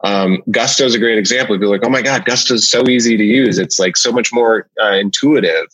Um, 0.04 0.44
Gusto 0.52 0.86
is 0.86 0.94
a 0.94 1.00
great 1.00 1.18
example. 1.18 1.56
People 1.56 1.70
are 1.70 1.78
like, 1.78 1.86
oh 1.86 1.90
my 1.90 2.02
God, 2.02 2.26
Gusto 2.26 2.54
is 2.54 2.68
so 2.68 2.88
easy 2.88 3.18
to 3.18 3.24
use. 3.24 3.58
It's 3.58 3.80
like 3.80 3.98
so 3.98 4.12
much 4.12 4.32
more 4.32 4.70
uh, 4.82 4.92
intuitive. 4.94 5.66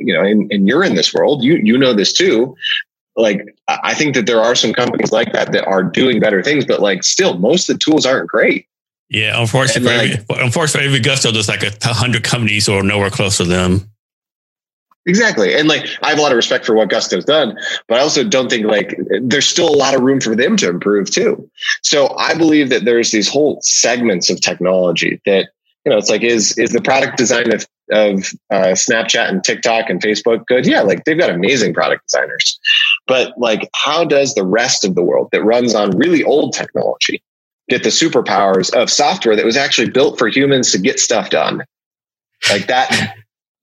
You 0.00 0.14
know, 0.14 0.22
and, 0.22 0.50
and 0.50 0.66
you're 0.66 0.82
in 0.82 0.94
this 0.94 1.14
world. 1.14 1.44
You 1.44 1.56
you 1.56 1.78
know 1.78 1.94
this 1.94 2.12
too 2.12 2.56
like 3.16 3.54
I 3.68 3.94
think 3.94 4.14
that 4.14 4.26
there 4.26 4.40
are 4.40 4.54
some 4.54 4.72
companies 4.72 5.12
like 5.12 5.32
that 5.32 5.52
that 5.52 5.66
are 5.66 5.82
doing 5.82 6.20
better 6.20 6.42
things, 6.42 6.64
but 6.64 6.80
like 6.80 7.02
still, 7.02 7.38
most 7.38 7.68
of 7.68 7.76
the 7.76 7.78
tools 7.78 8.06
aren't 8.06 8.28
great. 8.28 8.66
Yeah, 9.08 9.40
unfortunately, 9.40 9.90
for 9.90 9.98
like, 9.98 10.30
every, 10.30 10.44
unfortunately, 10.44 10.86
every 10.86 11.00
Gusto, 11.00 11.32
there's 11.32 11.48
like 11.48 11.62
a 11.62 11.88
hundred 11.88 12.24
companies 12.24 12.68
or 12.68 12.82
nowhere 12.82 13.10
close 13.10 13.36
to 13.38 13.44
them. 13.44 13.90
Exactly, 15.06 15.54
and 15.54 15.68
like 15.68 15.86
I 16.02 16.10
have 16.10 16.18
a 16.18 16.22
lot 16.22 16.30
of 16.30 16.36
respect 16.36 16.64
for 16.64 16.74
what 16.74 16.90
Gusto's 16.90 17.24
done, 17.24 17.58
but 17.88 17.98
I 17.98 18.02
also 18.02 18.22
don't 18.22 18.48
think 18.48 18.66
like 18.66 18.96
there's 19.22 19.46
still 19.46 19.68
a 19.68 19.74
lot 19.74 19.94
of 19.94 20.02
room 20.02 20.20
for 20.20 20.36
them 20.36 20.56
to 20.58 20.68
improve 20.68 21.10
too. 21.10 21.50
So 21.82 22.16
I 22.18 22.34
believe 22.34 22.68
that 22.70 22.84
there's 22.84 23.10
these 23.10 23.28
whole 23.28 23.60
segments 23.62 24.30
of 24.30 24.40
technology 24.40 25.20
that 25.26 25.48
you 25.84 25.90
know, 25.90 25.98
it's 25.98 26.10
like 26.10 26.22
is 26.22 26.56
is 26.58 26.70
the 26.70 26.82
product 26.82 27.16
design 27.16 27.52
of 27.52 27.66
of 27.90 28.32
uh, 28.50 28.74
Snapchat 28.74 29.28
and 29.28 29.42
TikTok 29.42 29.90
and 29.90 30.00
Facebook 30.00 30.46
good? 30.46 30.66
Yeah, 30.66 30.82
like 30.82 31.04
they've 31.04 31.18
got 31.18 31.30
amazing 31.30 31.74
product 31.74 32.06
designers, 32.06 32.58
but 33.06 33.36
like, 33.38 33.68
how 33.74 34.04
does 34.04 34.34
the 34.34 34.44
rest 34.44 34.84
of 34.84 34.94
the 34.94 35.02
world 35.02 35.28
that 35.32 35.42
runs 35.42 35.74
on 35.74 35.96
really 35.96 36.24
old 36.24 36.52
technology 36.52 37.22
get 37.68 37.82
the 37.82 37.90
superpowers 37.90 38.74
of 38.74 38.90
software 38.90 39.36
that 39.36 39.44
was 39.44 39.56
actually 39.56 39.90
built 39.90 40.18
for 40.18 40.28
humans 40.28 40.72
to 40.72 40.78
get 40.78 41.00
stuff 41.00 41.30
done? 41.30 41.64
Like 42.50 42.66
that. 42.68 43.16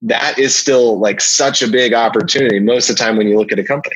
that 0.03 0.37
is 0.37 0.55
still 0.55 0.99
like 0.99 1.19
such 1.19 1.63
a 1.63 1.67
big 1.67 1.91
opportunity 1.91 2.59
most 2.59 2.87
of 2.87 2.95
the 2.95 3.03
time 3.03 3.17
when 3.17 3.27
you 3.27 3.35
look 3.37 3.51
at 3.51 3.57
a 3.57 3.63
company. 3.63 3.95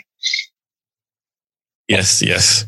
Yes, 1.88 2.21
yes. 2.21 2.65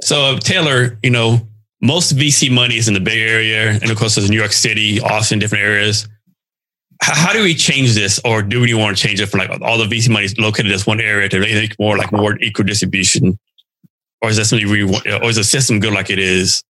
So 0.00 0.22
uh, 0.22 0.40
Taylor, 0.40 0.98
you 1.02 1.10
know, 1.10 1.46
most 1.80 2.16
VC 2.16 2.50
money 2.50 2.76
is 2.76 2.88
in 2.88 2.94
the 2.94 3.00
Bay 3.00 3.22
Area, 3.22 3.70
and 3.70 3.90
of 3.90 3.96
course, 3.98 4.14
there's 4.14 4.30
New 4.30 4.38
York 4.38 4.52
City, 4.52 5.00
Austin, 5.00 5.38
different 5.38 5.64
areas. 5.64 6.08
How, 7.06 7.34
do 7.34 7.42
we 7.42 7.54
change 7.54 7.94
this, 7.94 8.18
or 8.24 8.42
do 8.42 8.60
we 8.60 8.72
want 8.72 8.96
to 8.96 9.06
change 9.06 9.20
it 9.20 9.26
from 9.26 9.40
like 9.40 9.60
all 9.60 9.76
the 9.76 9.84
VC 9.84 10.08
money 10.08 10.24
is 10.24 10.38
located 10.38 10.72
in 10.72 10.80
one 10.80 11.00
area 11.00 11.28
to 11.28 11.40
make 11.40 11.78
more 11.78 11.98
like 11.98 12.10
more 12.12 12.38
equal 12.40 12.64
distribution, 12.64 13.38
or 14.22 14.30
is 14.30 14.38
that 14.38 14.46
something 14.46 14.70
we 14.70 14.84
want, 14.84 15.06
or 15.06 15.24
is 15.24 15.36
the 15.36 15.44
system 15.44 15.80
good 15.80 15.92
like 15.92 16.08
it 16.08 16.18
is? 16.18 16.62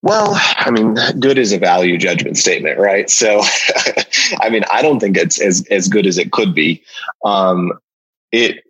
Well, 0.00 0.32
I 0.34 0.70
mean, 0.70 0.96
good 1.18 1.38
is 1.38 1.52
a 1.52 1.58
value 1.58 1.98
judgment 1.98 2.38
statement, 2.38 2.78
right? 2.78 3.10
So, 3.10 3.42
I 4.40 4.48
mean, 4.48 4.62
I 4.72 4.80
don't 4.80 5.00
think 5.00 5.18
it's 5.18 5.40
as 5.40 5.66
as 5.70 5.88
good 5.88 6.06
as 6.06 6.16
it 6.16 6.32
could 6.32 6.54
be. 6.54 6.82
Um, 7.26 7.72
it 8.32 8.64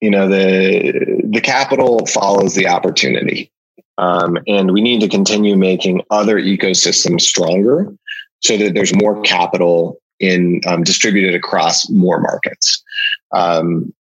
you 0.00 0.10
know 0.10 0.28
the 0.28 1.22
the 1.24 1.40
capital 1.40 2.06
follows 2.06 2.54
the 2.54 2.68
opportunity 2.68 3.50
um, 4.00 4.38
and 4.46 4.72
we 4.72 4.80
need 4.80 5.00
to 5.00 5.08
continue 5.08 5.56
making 5.56 6.02
other 6.10 6.40
ecosystems 6.40 7.20
stronger 7.20 7.92
so 8.40 8.56
that 8.56 8.72
there's 8.74 8.94
more 8.94 9.20
capital 9.22 10.00
in 10.18 10.60
um, 10.66 10.82
distributed 10.82 11.34
across 11.34 11.88
more 11.90 12.20
markets 12.20 12.82
um, 13.32 13.92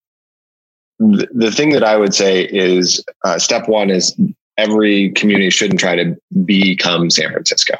the, 0.99 1.27
the 1.33 1.51
thing 1.51 1.69
that 1.69 1.83
i 1.83 1.97
would 1.97 2.13
say 2.13 2.43
is 2.45 3.03
uh, 3.25 3.37
step 3.37 3.67
one 3.67 3.89
is 3.89 4.19
every 4.57 5.11
community 5.11 5.49
shouldn't 5.49 5.79
try 5.79 5.95
to 5.95 6.15
become 6.45 7.09
san 7.09 7.31
francisco 7.31 7.75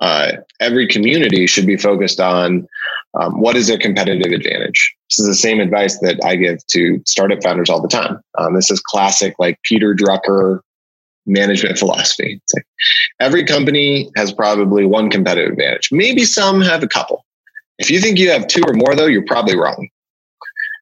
uh, 0.00 0.32
every 0.58 0.86
community 0.88 1.46
should 1.46 1.66
be 1.66 1.76
focused 1.76 2.18
on 2.18 2.66
um, 3.20 3.40
what 3.40 3.56
is 3.56 3.68
their 3.68 3.78
competitive 3.78 4.32
advantage. 4.32 4.94
This 5.08 5.20
is 5.20 5.26
the 5.26 5.34
same 5.34 5.60
advice 5.60 5.98
that 6.00 6.18
I 6.24 6.34
give 6.34 6.66
to 6.68 7.00
startup 7.06 7.40
founders 7.42 7.70
all 7.70 7.80
the 7.80 7.88
time. 7.88 8.20
Um, 8.36 8.54
this 8.54 8.70
is 8.70 8.80
classic, 8.80 9.34
like 9.38 9.60
Peter 9.62 9.94
Drucker 9.94 10.60
management 11.26 11.78
philosophy. 11.78 12.40
It's 12.42 12.54
like 12.54 12.66
every 13.20 13.44
company 13.44 14.10
has 14.16 14.32
probably 14.32 14.84
one 14.84 15.10
competitive 15.10 15.52
advantage. 15.52 15.90
Maybe 15.92 16.24
some 16.24 16.60
have 16.60 16.82
a 16.82 16.88
couple. 16.88 17.24
If 17.78 17.90
you 17.90 18.00
think 18.00 18.18
you 18.18 18.30
have 18.30 18.46
two 18.46 18.62
or 18.66 18.74
more, 18.74 18.94
though, 18.94 19.06
you're 19.06 19.24
probably 19.24 19.56
wrong. 19.56 19.88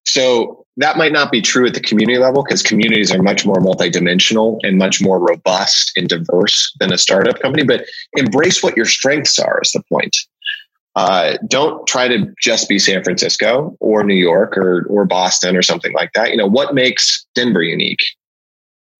So 0.06 0.66
that 0.76 0.96
might 0.96 1.12
not 1.12 1.30
be 1.30 1.42
true 1.42 1.66
at 1.66 1.74
the 1.74 1.80
community 1.80 2.18
level 2.18 2.42
because 2.42 2.62
communities 2.62 3.12
are 3.12 3.22
much 3.22 3.44
more 3.44 3.56
multidimensional 3.56 4.58
and 4.62 4.78
much 4.78 5.00
more 5.00 5.18
robust 5.18 5.92
and 5.96 6.08
diverse 6.08 6.72
than 6.80 6.92
a 6.92 6.98
startup 6.98 7.38
company. 7.40 7.64
But 7.64 7.84
embrace 8.14 8.62
what 8.62 8.76
your 8.76 8.86
strengths 8.86 9.38
are 9.38 9.60
is 9.62 9.72
the 9.72 9.82
point. 9.92 10.16
Uh, 10.96 11.36
don't 11.48 11.86
try 11.86 12.08
to 12.08 12.32
just 12.40 12.68
be 12.68 12.78
San 12.78 13.04
Francisco 13.04 13.76
or 13.80 14.02
New 14.02 14.16
York 14.16 14.56
or 14.56 14.86
or 14.88 15.04
Boston 15.04 15.56
or 15.56 15.62
something 15.62 15.92
like 15.92 16.12
that. 16.14 16.30
You 16.30 16.36
know 16.36 16.48
what 16.48 16.74
makes 16.74 17.24
Denver 17.34 17.62
unique? 17.62 18.00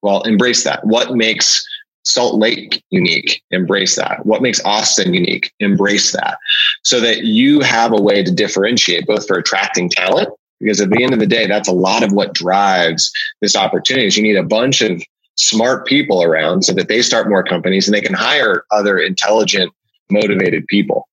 Well, 0.02 0.22
embrace 0.22 0.64
that. 0.64 0.86
What 0.86 1.14
makes 1.14 1.66
Salt 2.04 2.36
Lake 2.36 2.82
unique? 2.90 3.42
Embrace 3.50 3.96
that. 3.96 4.24
What 4.24 4.42
makes 4.42 4.64
Austin 4.64 5.12
unique? 5.12 5.52
Embrace 5.60 6.12
that. 6.12 6.38
So 6.82 7.00
that 7.00 7.24
you 7.24 7.60
have 7.60 7.92
a 7.92 8.00
way 8.00 8.22
to 8.22 8.32
differentiate 8.32 9.06
both 9.06 9.26
for 9.26 9.36
attracting 9.36 9.90
talent 9.90 10.30
because 10.60 10.80
at 10.80 10.90
the 10.90 11.02
end 11.02 11.12
of 11.12 11.20
the 11.20 11.26
day, 11.26 11.46
that's 11.46 11.68
a 11.68 11.72
lot 11.72 12.02
of 12.02 12.12
what 12.12 12.34
drives 12.34 13.10
this 13.40 13.56
opportunity 13.56 14.06
is 14.06 14.16
you 14.16 14.22
need 14.22 14.36
a 14.36 14.42
bunch 14.42 14.82
of 14.82 15.02
smart 15.36 15.86
people 15.86 16.22
around 16.22 16.62
so 16.64 16.72
that 16.74 16.88
they 16.88 17.02
start 17.02 17.28
more 17.28 17.42
companies 17.42 17.88
and 17.88 17.94
they 17.94 18.00
can 18.00 18.14
hire 18.14 18.64
other 18.70 18.98
intelligent, 18.98 19.72
motivated 20.10 20.66
people. 20.66 21.08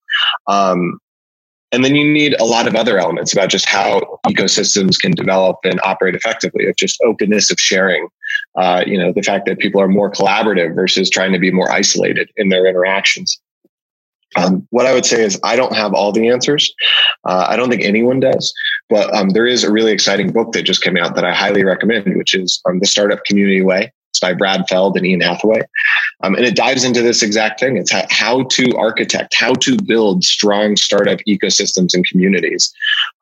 Um, 0.47 0.99
and 1.71 1.83
then 1.83 1.95
you 1.95 2.09
need 2.11 2.33
a 2.39 2.45
lot 2.45 2.67
of 2.67 2.75
other 2.75 2.97
elements 2.97 3.33
about 3.33 3.49
just 3.49 3.67
how 3.67 4.19
ecosystems 4.25 4.99
can 4.99 5.11
develop 5.11 5.57
and 5.63 5.79
operate 5.83 6.15
effectively 6.15 6.67
of 6.67 6.75
just 6.75 7.01
openness 7.03 7.51
of 7.51 7.59
sharing. 7.59 8.07
Uh, 8.55 8.83
you 8.85 8.97
know, 8.97 9.11
the 9.11 9.21
fact 9.21 9.45
that 9.45 9.59
people 9.59 9.81
are 9.81 9.87
more 9.87 10.11
collaborative 10.11 10.73
versus 10.75 11.09
trying 11.09 11.33
to 11.33 11.39
be 11.39 11.51
more 11.51 11.71
isolated 11.71 12.29
in 12.37 12.49
their 12.49 12.65
interactions. 12.65 13.39
Um, 14.35 14.67
what 14.71 14.85
I 14.85 14.93
would 14.93 15.05
say 15.05 15.23
is 15.23 15.39
I 15.43 15.55
don't 15.55 15.75
have 15.75 15.93
all 15.93 16.11
the 16.11 16.29
answers. 16.29 16.73
Uh, 17.23 17.45
I 17.47 17.55
don't 17.55 17.69
think 17.69 17.83
anyone 17.83 18.19
does, 18.19 18.53
but 18.89 19.13
um, 19.15 19.29
there 19.29 19.47
is 19.47 19.63
a 19.63 19.71
really 19.71 19.91
exciting 19.91 20.31
book 20.31 20.51
that 20.51 20.63
just 20.63 20.83
came 20.83 20.97
out 20.97 21.15
that 21.15 21.25
I 21.25 21.33
highly 21.33 21.63
recommend, 21.63 22.15
which 22.15 22.33
is 22.33 22.61
um, 22.65 22.79
The 22.79 22.87
Startup 22.87 23.23
Community 23.23 23.61
Way. 23.61 23.91
It's 24.11 24.19
by 24.19 24.33
Brad 24.33 24.67
Feld 24.67 24.97
and 24.97 25.05
Ian 25.05 25.21
Hathaway. 25.21 25.61
Um, 26.23 26.33
and 26.33 26.45
it 26.45 26.55
dives 26.55 26.83
into 26.83 27.01
this 27.01 27.21
exact 27.21 27.59
thing. 27.59 27.77
It's 27.77 27.91
how, 27.91 28.43
to 28.43 28.75
architect, 28.75 29.35
how 29.35 29.53
to 29.53 29.77
build 29.83 30.23
strong 30.23 30.75
startup 30.75 31.19
ecosystems 31.27 31.93
and 31.93 32.07
communities. 32.07 32.73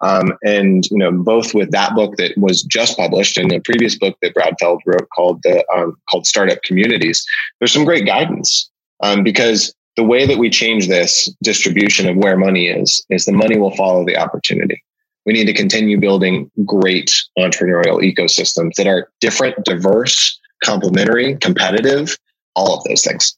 Um, 0.01 0.37
and, 0.45 0.89
you 0.89 0.97
know, 0.97 1.11
both 1.11 1.53
with 1.53 1.71
that 1.71 1.95
book 1.95 2.15
that 2.17 2.37
was 2.37 2.63
just 2.63 2.97
published 2.97 3.37
and 3.37 3.51
the 3.51 3.59
previous 3.59 3.97
book 3.97 4.17
that 4.21 4.33
Brad 4.33 4.55
Feld 4.59 4.81
wrote 4.85 5.09
called 5.13 5.41
the, 5.43 5.65
um, 5.75 5.97
called 6.09 6.25
Startup 6.25 6.61
Communities, 6.63 7.25
there's 7.59 7.73
some 7.73 7.85
great 7.85 8.05
guidance 8.05 8.69
um, 9.01 9.23
because 9.23 9.75
the 9.97 10.03
way 10.03 10.25
that 10.25 10.37
we 10.37 10.49
change 10.49 10.87
this 10.87 11.29
distribution 11.43 12.07
of 12.07 12.17
where 12.17 12.37
money 12.37 12.67
is, 12.67 13.05
is 13.09 13.25
the 13.25 13.31
money 13.31 13.57
will 13.57 13.75
follow 13.75 14.05
the 14.05 14.17
opportunity. 14.17 14.81
We 15.25 15.33
need 15.33 15.45
to 15.45 15.53
continue 15.53 15.99
building 15.99 16.51
great 16.65 17.11
entrepreneurial 17.37 17.99
ecosystems 17.99 18.75
that 18.75 18.87
are 18.87 19.09
different, 19.19 19.65
diverse, 19.65 20.39
complementary, 20.63 21.35
competitive, 21.35 22.17
all 22.55 22.77
of 22.77 22.83
those 22.85 23.03
things. 23.03 23.37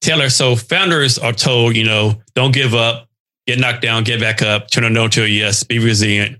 Taylor, 0.00 0.28
so 0.28 0.54
founders 0.54 1.18
are 1.18 1.32
told, 1.32 1.76
you 1.76 1.84
know, 1.84 2.20
don't 2.34 2.52
give 2.52 2.74
up, 2.74 3.08
get 3.46 3.58
knocked 3.58 3.82
down, 3.82 4.04
get 4.04 4.20
back 4.20 4.42
up, 4.42 4.70
turn 4.70 4.84
a 4.84 4.90
no 4.90 5.08
to 5.08 5.24
a 5.24 5.26
yes, 5.26 5.64
be 5.64 5.78
resilient. 5.78 6.38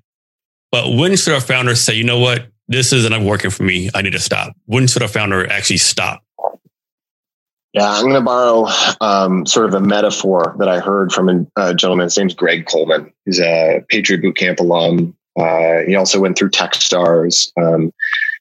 But 0.70 0.96
when 0.96 1.16
should 1.16 1.32
our 1.32 1.40
founder 1.40 1.74
say, 1.74 1.94
you 1.94 2.04
know 2.04 2.18
what, 2.18 2.48
this 2.68 2.92
isn't 2.92 3.24
working 3.24 3.50
for 3.50 3.62
me, 3.62 3.90
I 3.94 4.02
need 4.02 4.12
to 4.12 4.20
stop? 4.20 4.54
When 4.66 4.86
should 4.86 5.02
a 5.02 5.08
founder 5.08 5.50
actually 5.50 5.78
stop? 5.78 6.22
Yeah, 7.72 7.90
I'm 7.90 8.04
going 8.04 8.14
to 8.14 8.20
borrow 8.20 8.66
um, 9.00 9.46
sort 9.46 9.66
of 9.66 9.74
a 9.74 9.80
metaphor 9.80 10.54
that 10.58 10.68
I 10.68 10.78
heard 10.78 11.10
from 11.10 11.28
a, 11.28 11.46
a 11.56 11.74
gentleman. 11.74 12.04
His 12.04 12.16
name's 12.16 12.34
Greg 12.34 12.66
Coleman. 12.66 13.12
He's 13.24 13.40
a 13.40 13.84
Patriot 13.88 14.22
Boot 14.22 14.36
Camp 14.36 14.60
alum. 14.60 15.16
Uh, 15.36 15.78
he 15.86 15.96
also 15.96 16.20
went 16.20 16.38
through 16.38 16.50
TechStars. 16.50 17.50
Um, 17.60 17.92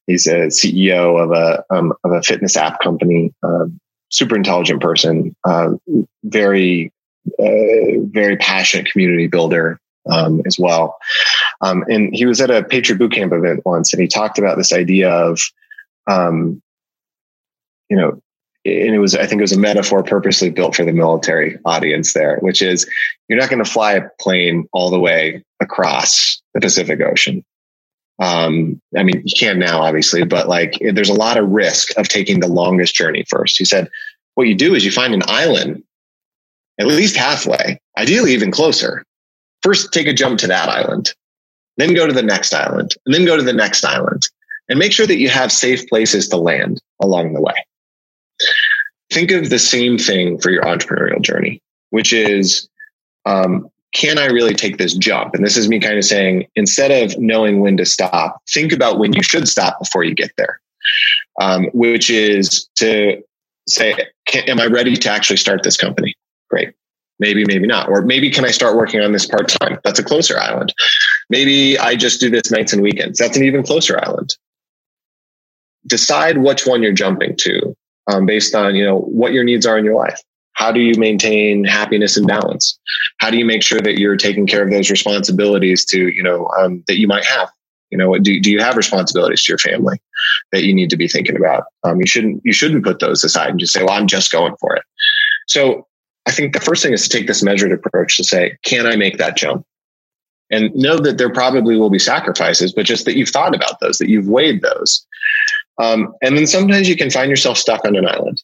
he's 0.07 0.27
a 0.27 0.47
CEO 0.47 1.21
of 1.21 1.31
a 1.31 1.63
um, 1.69 1.93
of 2.03 2.11
a 2.11 2.21
fitness 2.21 2.57
app 2.57 2.79
company. 2.79 3.33
Um, 3.43 3.79
super 4.09 4.35
intelligent 4.35 4.81
person. 4.81 5.35
Uh, 5.43 5.71
very 6.23 6.91
uh, 7.39 7.99
very 8.11 8.37
passionate 8.37 8.91
community 8.91 9.27
builder 9.27 9.79
um, 10.09 10.41
as 10.45 10.57
well. 10.59 10.97
Um, 11.61 11.83
and 11.87 12.13
he 12.13 12.25
was 12.25 12.41
at 12.41 12.51
a 12.51 12.63
Patriot 12.63 12.99
Boot 12.99 13.13
Camp 13.13 13.33
event 13.33 13.61
once, 13.65 13.93
and 13.93 14.01
he 14.01 14.07
talked 14.07 14.37
about 14.37 14.57
this 14.57 14.73
idea 14.73 15.09
of, 15.09 15.39
um, 16.07 16.61
you 17.89 17.97
know, 17.97 18.21
and 18.65 18.95
it 18.95 18.99
was 18.99 19.15
I 19.15 19.25
think 19.25 19.39
it 19.39 19.43
was 19.43 19.51
a 19.51 19.59
metaphor 19.59 20.03
purposely 20.03 20.49
built 20.49 20.75
for 20.75 20.85
the 20.85 20.93
military 20.93 21.57
audience 21.65 22.13
there, 22.13 22.37
which 22.39 22.61
is 22.61 22.89
you're 23.27 23.39
not 23.39 23.49
going 23.49 23.63
to 23.63 23.69
fly 23.69 23.93
a 23.93 24.07
plane 24.21 24.67
all 24.71 24.89
the 24.89 24.99
way 24.99 25.43
across 25.61 26.41
the 26.53 26.61
Pacific 26.61 27.01
Ocean. 27.01 27.43
Um, 28.23 28.81
I 28.97 29.03
mean, 29.03 29.21
you 29.25 29.33
can 29.37 29.59
now, 29.59 29.81
obviously, 29.81 30.23
but 30.23 30.47
like 30.47 30.77
there's 30.93 31.09
a 31.09 31.13
lot 31.13 31.37
of 31.37 31.49
risk 31.49 31.97
of 31.97 32.07
taking 32.07 32.39
the 32.39 32.47
longest 32.47 32.95
journey 32.95 33.25
first. 33.27 33.57
He 33.57 33.65
said, 33.65 33.89
what 34.35 34.47
you 34.47 34.55
do 34.55 34.73
is 34.75 34.85
you 34.85 34.91
find 34.91 35.13
an 35.13 35.23
island 35.27 35.83
at 36.79 36.87
least 36.87 37.15
halfway, 37.15 37.79
ideally 37.97 38.33
even 38.33 38.51
closer. 38.51 39.03
First, 39.61 39.93
take 39.93 40.07
a 40.07 40.13
jump 40.13 40.39
to 40.39 40.47
that 40.47 40.69
island, 40.69 41.13
then 41.77 41.93
go 41.93 42.07
to 42.07 42.13
the 42.13 42.23
next 42.23 42.53
island, 42.53 42.95
and 43.05 43.13
then 43.13 43.25
go 43.25 43.37
to 43.37 43.43
the 43.43 43.53
next 43.53 43.83
island, 43.85 44.27
and 44.69 44.79
make 44.79 44.91
sure 44.91 45.07
that 45.07 45.19
you 45.19 45.29
have 45.29 45.51
safe 45.51 45.87
places 45.87 46.27
to 46.29 46.37
land 46.37 46.81
along 47.01 47.33
the 47.33 47.41
way 47.41 47.53
think 49.13 49.31
of 49.31 49.49
the 49.49 49.59
same 49.59 49.97
thing 49.97 50.39
for 50.39 50.49
your 50.49 50.63
entrepreneurial 50.63 51.21
journey, 51.21 51.61
which 51.91 52.11
is, 52.11 52.67
um, 53.25 53.69
can 53.93 54.17
I 54.17 54.25
really 54.25 54.55
take 54.55 54.77
this 54.77 54.95
jump? 54.95 55.35
And 55.35 55.45
this 55.45 55.55
is 55.55 55.69
me 55.69 55.79
kind 55.79 55.97
of 55.97 56.03
saying, 56.03 56.47
instead 56.55 56.91
of 56.91 57.17
knowing 57.19 57.59
when 57.59 57.77
to 57.77 57.85
stop, 57.85 58.41
think 58.49 58.71
about 58.71 58.99
when 58.99 59.13
you 59.13 59.21
should 59.21 59.47
stop 59.47 59.79
before 59.79 60.03
you 60.03 60.15
get 60.15 60.31
there, 60.35 60.59
um, 61.39 61.65
which 61.73 62.09
is 62.09 62.67
to 62.77 63.23
say, 63.67 63.95
can, 64.25 64.43
am 64.49 64.59
I 64.59 64.65
ready 64.65 64.95
to 64.95 65.09
actually 65.09 65.37
start 65.37 65.61
this 65.63 65.77
company? 65.77 66.15
Great. 66.49 66.73
Maybe, 67.19 67.45
maybe 67.45 67.67
not. 67.67 67.87
Or 67.87 68.01
maybe 68.01 68.31
can 68.31 68.45
I 68.45 68.51
start 68.51 68.75
working 68.75 68.99
on 68.99 69.11
this 69.11 69.27
part 69.27 69.47
time? 69.47 69.79
That's 69.83 69.99
a 69.99 70.03
closer 70.03 70.39
island. 70.39 70.73
Maybe 71.29 71.77
I 71.77 71.95
just 71.95 72.19
do 72.19 72.31
this 72.31 72.51
nights 72.51 72.73
and 72.73 72.81
weekends. 72.81 73.19
That's 73.19 73.37
an 73.37 73.43
even 73.43 73.63
closer 73.63 73.99
island. 74.03 74.35
Decide 75.85 76.39
which 76.39 76.65
one 76.65 76.81
you're 76.81 76.93
jumping 76.93 77.35
to 77.37 77.75
um, 78.07 78.25
based 78.25 78.55
on 78.55 78.75
you 78.75 78.83
know 78.83 78.99
what 78.99 79.33
your 79.33 79.43
needs 79.43 79.65
are 79.65 79.77
in 79.77 79.85
your 79.85 79.95
life 79.95 80.19
how 80.53 80.71
do 80.71 80.79
you 80.79 80.93
maintain 80.97 81.63
happiness 81.63 82.15
and 82.17 82.27
balance? 82.27 82.79
How 83.19 83.29
do 83.29 83.37
you 83.37 83.45
make 83.45 83.63
sure 83.63 83.79
that 83.81 83.99
you're 83.99 84.17
taking 84.17 84.47
care 84.47 84.63
of 84.63 84.71
those 84.71 84.89
responsibilities 84.89 85.85
to 85.85 86.09
you 86.09 86.23
know 86.23 86.47
um, 86.59 86.83
that 86.87 86.99
you 86.99 87.07
might 87.07 87.25
have? 87.25 87.49
You 87.89 87.97
know 87.97 88.17
do, 88.17 88.39
do 88.39 88.51
you 88.51 88.59
have 88.59 88.77
responsibilities 88.77 89.43
to 89.43 89.51
your 89.51 89.59
family 89.59 89.99
that 90.51 90.63
you 90.63 90.73
need 90.73 90.89
to 90.89 90.97
be 90.97 91.07
thinking 91.07 91.35
about? 91.35 91.63
Um, 91.83 91.99
you 91.99 92.07
shouldn't 92.07 92.41
you 92.43 92.53
shouldn't 92.53 92.83
put 92.83 92.99
those 92.99 93.23
aside 93.23 93.49
and 93.49 93.59
just 93.59 93.73
say 93.73 93.83
well 93.83 93.93
i'm 93.93 94.07
just 94.07 94.31
going 94.31 94.55
for 94.59 94.75
it. 94.75 94.83
So 95.47 95.87
i 96.25 96.31
think 96.31 96.53
the 96.53 96.61
first 96.61 96.83
thing 96.83 96.93
is 96.93 97.07
to 97.07 97.17
take 97.17 97.27
this 97.27 97.43
measured 97.43 97.71
approach 97.71 98.17
to 98.17 98.23
say 98.23 98.57
can 98.63 98.85
i 98.85 98.95
make 98.95 99.17
that 99.17 99.35
jump? 99.35 99.65
And 100.51 100.73
know 100.75 100.97
that 100.99 101.17
there 101.17 101.31
probably 101.31 101.77
will 101.77 101.89
be 101.89 101.99
sacrifices 101.99 102.73
but 102.73 102.85
just 102.85 103.05
that 103.05 103.17
you've 103.17 103.29
thought 103.29 103.55
about 103.55 103.79
those 103.79 103.97
that 103.97 104.09
you've 104.09 104.27
weighed 104.27 104.61
those. 104.61 105.05
Um, 105.81 106.13
and 106.21 106.37
then 106.37 106.45
sometimes 106.45 106.87
you 106.87 106.95
can 106.95 107.09
find 107.09 107.29
yourself 107.29 107.57
stuck 107.57 107.83
on 107.85 107.95
an 107.95 108.07
island. 108.07 108.43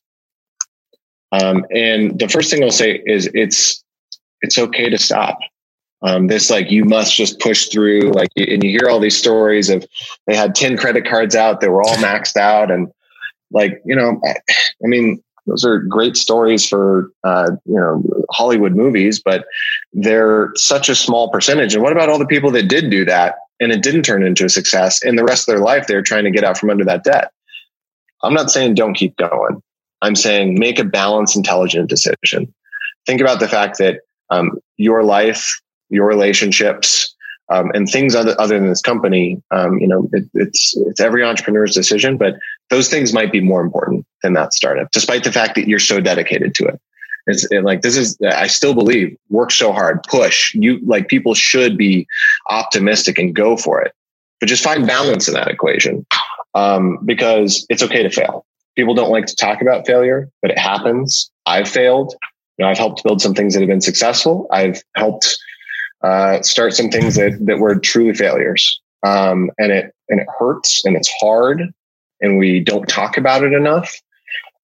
Um, 1.32 1.66
and 1.72 2.20
the 2.20 2.28
first 2.28 2.50
thing 2.52 2.64
I'll 2.64 2.72
say 2.72 3.02
is 3.06 3.30
it's 3.34 3.84
it's 4.42 4.58
okay 4.58 4.90
to 4.90 4.98
stop. 4.98 5.40
Um, 6.02 6.28
this 6.28 6.50
like 6.50 6.72
you 6.72 6.86
must 6.86 7.16
just 7.16 7.40
push 7.40 7.68
through. 7.68 8.12
Like, 8.14 8.30
and 8.38 8.64
you 8.64 8.70
hear 8.70 8.90
all 8.90 9.00
these 9.00 9.18
stories 9.18 9.70
of 9.70 9.86
they 10.28 10.36
had 10.36 10.56
ten 10.56 10.78
credit 10.78 11.06
cards 11.06 11.36
out, 11.36 11.62
they 11.62 11.70
were 11.70 11.84
all 11.84 11.96
maxed 11.96 12.38
out, 12.38 12.72
and 12.72 12.88
like 13.52 13.82
you 13.86 13.96
know, 13.96 14.20
I, 14.26 14.36
I 14.84 14.88
mean, 14.88 15.22
those 15.46 15.66
are 15.66 15.80
great 15.80 16.16
stories 16.16 16.68
for 16.68 17.12
uh, 17.24 17.52
you 17.66 17.76
know 17.76 18.04
Hollywood 18.32 18.76
movies, 18.76 19.22
but 19.24 19.46
they're 19.94 20.52
such 20.56 20.90
a 20.90 20.96
small 20.96 21.30
percentage. 21.30 21.74
And 21.74 21.84
what 21.84 21.92
about 21.92 22.10
all 22.10 22.20
the 22.20 22.26
people 22.26 22.52
that 22.52 22.70
did 22.70 22.90
do 22.90 23.06
that 23.06 23.36
and 23.60 23.72
it 23.72 23.84
didn't 23.84 24.04
turn 24.04 24.24
into 24.24 24.46
a 24.46 24.50
success. 24.50 25.04
And 25.04 25.18
the 25.18 25.24
rest 25.24 25.48
of 25.48 25.54
their 25.54 25.64
life, 25.64 25.88
they're 25.88 26.02
trying 26.02 26.24
to 26.24 26.32
get 26.32 26.44
out 26.44 26.58
from 26.58 26.70
under 26.70 26.86
that 26.86 27.04
debt. 27.04 27.32
I'm 28.24 28.34
not 28.34 28.52
saying 28.52 28.76
don't 28.76 28.94
keep 28.94 29.16
going. 29.18 29.62
I'm 30.02 30.16
saying 30.16 30.60
make 30.60 30.80
a 30.80 30.84
balanced, 30.84 31.36
intelligent 31.36 31.90
decision. 31.90 32.54
Think 33.06 33.22
about 33.22 33.40
the 33.40 33.48
fact 33.48 33.78
that 33.80 34.02
um, 34.30 34.60
your 34.78 35.04
life, 35.04 35.60
your 35.90 36.08
relationships, 36.08 37.16
um, 37.50 37.72
and 37.74 37.90
things 37.90 38.16
other, 38.16 38.40
other 38.40 38.60
than 38.60 38.70
this 38.70 38.82
company, 38.82 39.42
um, 39.52 39.80
you 39.80 39.88
know, 39.88 40.08
it, 40.14 40.26
it's 40.36 40.78
it's 40.78 41.00
every 41.00 41.24
entrepreneur's 41.24 41.74
decision, 41.74 42.16
but 42.16 42.36
those 42.70 42.90
things 42.90 43.12
might 43.12 43.32
be 43.32 43.42
more 43.42 43.62
important 43.62 44.06
than 44.22 44.34
that 44.34 44.54
startup, 44.54 44.92
despite 44.92 45.24
the 45.24 45.32
fact 45.32 45.56
that 45.56 45.68
you're 45.68 45.80
so 45.80 46.00
dedicated 46.00 46.54
to 46.56 46.66
it. 46.66 46.80
It's 47.26 47.52
it, 47.52 47.64
like 47.64 47.82
this 47.82 47.98
is 47.98 48.18
I 48.22 48.48
still 48.48 48.76
believe 48.76 49.18
work 49.30 49.52
so 49.52 49.72
hard, 49.72 50.04
push. 50.04 50.54
You 50.54 50.80
like 50.86 51.08
people 51.08 51.34
should 51.34 51.78
be 51.78 52.08
optimistic 52.50 53.18
and 53.18 53.36
go 53.36 53.58
for 53.58 53.82
it, 53.82 53.94
but 54.40 54.48
just 54.48 54.64
find 54.64 54.86
balance 54.86 55.28
in 55.28 55.34
that 55.34 55.48
equation 55.48 56.06
um, 56.54 57.00
because 57.04 57.66
it's 57.70 57.84
okay 57.84 58.04
to 58.04 58.10
fail. 58.10 58.46
People 58.80 58.94
don't 58.94 59.12
like 59.12 59.26
to 59.26 59.36
talk 59.36 59.62
about 59.62 59.86
failure, 59.86 60.32
but 60.42 60.52
it 60.52 60.58
happens. 60.58 61.30
I've 61.46 61.68
failed. 61.68 62.16
You 62.58 62.64
know, 62.64 62.72
I've 62.72 62.78
helped 62.78 63.04
build 63.04 63.22
some 63.22 63.34
things 63.34 63.54
that 63.54 63.60
have 63.60 63.68
been 63.68 63.82
successful. 63.82 64.48
I've 64.54 64.82
helped 64.96 65.38
uh, 66.02 66.42
start 66.44 66.74
some 66.74 66.90
things 66.90 67.16
that 67.16 67.46
that 67.46 67.60
were 67.60 67.78
truly 67.78 68.14
failures, 68.14 68.80
um, 69.06 69.52
and 69.58 69.74
it 69.74 69.94
and 70.08 70.22
it 70.22 70.28
hurts 70.40 70.86
and 70.86 70.96
it's 70.96 71.12
hard, 71.20 71.62
and 72.22 72.38
we 72.38 72.62
don't 72.62 72.88
talk 72.88 73.18
about 73.18 73.44
it 73.44 73.52
enough. 73.52 73.94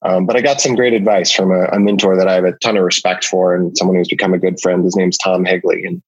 Um, 0.02 0.26
but 0.26 0.38
I 0.38 0.42
got 0.42 0.62
some 0.62 0.76
great 0.76 0.94
advice 0.94 1.30
from 1.30 1.52
a, 1.52 1.66
a, 1.74 1.80
mentor 1.82 2.16
that 2.16 2.30
I 2.30 2.36
have 2.36 2.46
a 2.46 2.54
ton 2.60 2.78
of 2.78 2.86
respect 2.86 3.26
for, 3.26 3.54
and 3.54 3.78
someone 3.78 3.98
who's 3.98 4.08
become 4.08 4.34
a 4.34 4.40
good 4.40 4.62
friend. 4.62 4.86
His 4.86 4.96
name's 4.96 5.18
Tom 5.18 5.44
Higley, 5.44 5.84
and 5.84 6.02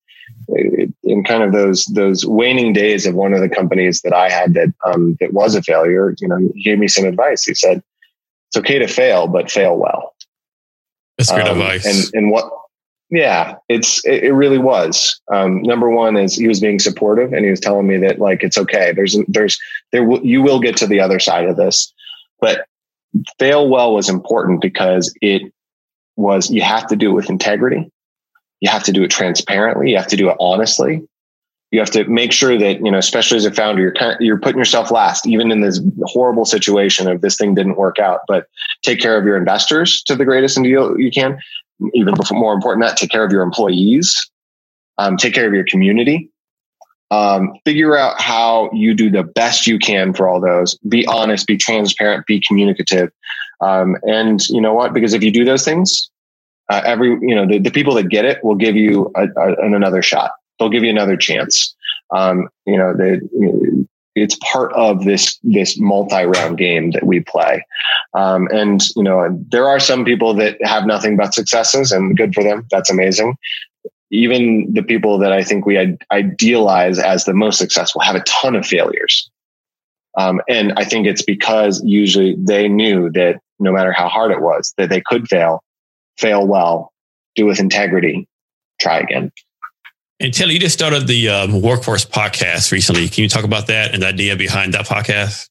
in 1.03 1.25
kind 1.25 1.43
of 1.43 1.51
those 1.51 1.83
those 1.87 2.25
waning 2.25 2.71
days 2.71 3.05
of 3.05 3.15
one 3.15 3.33
of 3.33 3.41
the 3.41 3.49
companies 3.49 3.99
that 4.03 4.13
I 4.13 4.29
had 4.29 4.53
that 4.53 4.73
um, 4.85 5.17
that 5.19 5.33
was 5.33 5.55
a 5.55 5.61
failure, 5.61 6.15
you 6.21 6.29
know, 6.29 6.37
he 6.55 6.63
gave 6.63 6.79
me 6.79 6.87
some 6.87 7.03
advice. 7.03 7.43
He 7.43 7.53
said, 7.53 7.83
"It's 8.49 8.57
okay 8.57 8.79
to 8.79 8.87
fail, 8.87 9.27
but 9.27 9.51
fail 9.51 9.77
well." 9.77 10.13
That's 11.17 11.31
great 11.31 11.47
um, 11.47 11.59
advice. 11.59 11.85
And 11.85 12.13
and 12.13 12.31
what? 12.31 12.51
Yeah, 13.09 13.55
it's 13.69 14.05
it, 14.05 14.25
it 14.25 14.33
really 14.33 14.57
was. 14.57 15.19
Um, 15.31 15.61
number 15.61 15.89
one 15.89 16.17
is 16.17 16.35
he 16.35 16.47
was 16.47 16.59
being 16.59 16.79
supportive, 16.79 17.33
and 17.33 17.45
he 17.45 17.51
was 17.51 17.59
telling 17.59 17.87
me 17.87 17.97
that 17.97 18.19
like 18.19 18.43
it's 18.43 18.57
okay. 18.57 18.91
There's 18.93 19.17
there's 19.27 19.57
there 19.91 20.03
w- 20.03 20.23
you 20.23 20.41
will 20.41 20.59
get 20.59 20.77
to 20.77 20.87
the 20.87 20.99
other 20.99 21.19
side 21.19 21.45
of 21.45 21.55
this, 21.55 21.93
but 22.39 22.65
fail 23.39 23.69
well 23.69 23.93
was 23.93 24.09
important 24.09 24.61
because 24.61 25.13
it 25.21 25.41
was 26.15 26.49
you 26.49 26.61
have 26.61 26.87
to 26.87 26.95
do 26.95 27.11
it 27.11 27.13
with 27.13 27.29
integrity 27.29 27.89
you 28.59 28.69
have 28.69 28.83
to 28.83 28.91
do 28.91 29.03
it 29.03 29.11
transparently 29.11 29.91
you 29.91 29.97
have 29.97 30.07
to 30.07 30.17
do 30.17 30.29
it 30.29 30.37
honestly 30.39 31.07
you 31.72 31.80
have 31.80 31.91
to 31.91 32.05
make 32.05 32.32
sure 32.32 32.57
that 32.57 32.84
you 32.84 32.91
know 32.91 32.97
especially 32.97 33.38
as 33.38 33.45
a 33.45 33.51
founder 33.51 33.82
you're 33.82 33.93
kind 33.93 34.13
of, 34.13 34.22
you're 34.22 34.39
putting 34.39 34.57
yourself 34.57 34.91
last 34.91 35.28
even 35.28 35.51
in 35.51 35.61
this 35.61 35.82
horrible 36.03 36.45
situation 36.45 37.07
of 37.09 37.22
this 37.22 37.36
thing 37.36 37.55
didn't 37.55 37.78
work 37.78 37.99
out 37.99 38.22
but 38.28 38.47
take 38.84 38.99
care 38.99 39.18
of 39.18 39.26
your 39.26 39.38
investors 39.38 40.01
to 40.03 40.15
the 40.15 40.26
greatest 40.26 40.61
deal 40.61 40.99
you 40.99 41.11
can 41.11 41.38
even 41.93 42.13
more 42.32 42.53
important 42.53 42.84
that 42.84 42.97
take 42.97 43.11
care 43.11 43.24
of 43.24 43.32
your 43.32 43.43
employees 43.43 44.30
um, 44.97 45.18
take 45.18 45.34
care 45.34 45.47
of 45.47 45.53
your 45.53 45.65
community 45.65 46.30
um, 47.11 47.53
figure 47.65 47.97
out 47.97 48.20
how 48.20 48.70
you 48.74 48.93
do 48.93 49.09
the 49.09 49.24
best 49.24 49.68
you 49.68 49.80
can 49.80 50.13
for 50.13 50.28
all 50.28 50.41
those. 50.41 50.78
Be 50.80 51.05
honest, 51.07 51.47
be 51.47 51.57
transparent, 51.57 52.26
be 52.26 52.41
communicative. 52.45 53.11
Um, 53.61 53.95
and 54.03 54.45
you 54.49 54.61
know 54.61 54.74
what? 54.74 54.93
Because 54.93 55.13
if 55.13 55.24
you 55.24 55.32
do 55.32 55.45
those 55.45 55.63
things, 55.63 56.09
uh, 56.70 56.82
every, 56.86 57.09
you 57.22 57.34
know, 57.34 57.47
the, 57.47 57.59
the, 57.59 57.72
people 57.72 57.93
that 57.95 58.09
get 58.09 58.26
it 58.26 58.43
will 58.43 58.55
give 58.55 58.76
you 58.76 59.09
a, 59.15 59.26
a, 59.38 59.55
another 59.65 60.01
shot. 60.01 60.32
They'll 60.59 60.69
give 60.69 60.83
you 60.83 60.89
another 60.89 61.17
chance. 61.17 61.75
Um, 62.15 62.49
you 62.65 62.77
know, 62.77 62.95
they, 62.95 63.19
it's 64.15 64.37
part 64.37 64.73
of 64.73 65.03
this 65.03 65.37
this 65.43 65.77
multi-round 65.77 66.57
game 66.57 66.89
that 66.91 67.05
we 67.05 67.19
play 67.19 67.63
um, 68.15 68.47
and 68.51 68.81
you 68.95 69.03
know 69.03 69.27
there 69.49 69.67
are 69.67 69.79
some 69.79 70.03
people 70.03 70.33
that 70.33 70.57
have 70.63 70.87
nothing 70.87 71.15
but 71.15 71.35
successes 71.35 71.91
and 71.91 72.17
good 72.17 72.33
for 72.33 72.43
them 72.43 72.65
that's 72.71 72.89
amazing 72.89 73.37
even 74.09 74.71
the 74.73 74.83
people 74.83 75.17
that 75.19 75.31
I 75.31 75.43
think 75.43 75.65
we 75.65 75.97
idealize 76.11 76.99
as 76.99 77.25
the 77.25 77.33
most 77.33 77.57
successful 77.57 78.01
have 78.01 78.15
a 78.15 78.21
ton 78.21 78.55
of 78.55 78.65
failures. 78.65 79.29
Um, 80.17 80.41
and 80.47 80.73
I 80.77 80.85
think 80.85 81.05
it's 81.05 81.21
because 81.21 81.81
usually 81.83 82.35
they 82.39 82.67
knew 82.67 83.11
that 83.11 83.39
no 83.59 83.71
matter 83.71 83.91
how 83.91 84.07
hard 84.07 84.31
it 84.31 84.41
was, 84.41 84.73
that 84.77 84.89
they 84.89 85.01
could 85.01 85.27
fail, 85.27 85.63
fail 86.17 86.47
well, 86.47 86.91
do 87.35 87.45
with 87.45 87.59
integrity, 87.59 88.27
try 88.79 88.99
again. 88.99 89.31
And 90.20 90.34
Taylor, 90.34 90.51
you 90.51 90.59
just 90.59 90.74
started 90.74 91.05
the 91.05 91.30
um, 91.30 91.61
Workforce 91.61 92.03
podcast 92.03 92.72
recently. 92.72 93.07
Can 93.07 93.22
you 93.22 93.30
talk 93.30 93.43
about 93.43 93.68
that 93.68 93.93
and 93.93 94.01
the 94.01 94.07
idea 94.07 94.36
behind 94.36 94.74
that 94.74 94.88
podcast? 94.88 95.47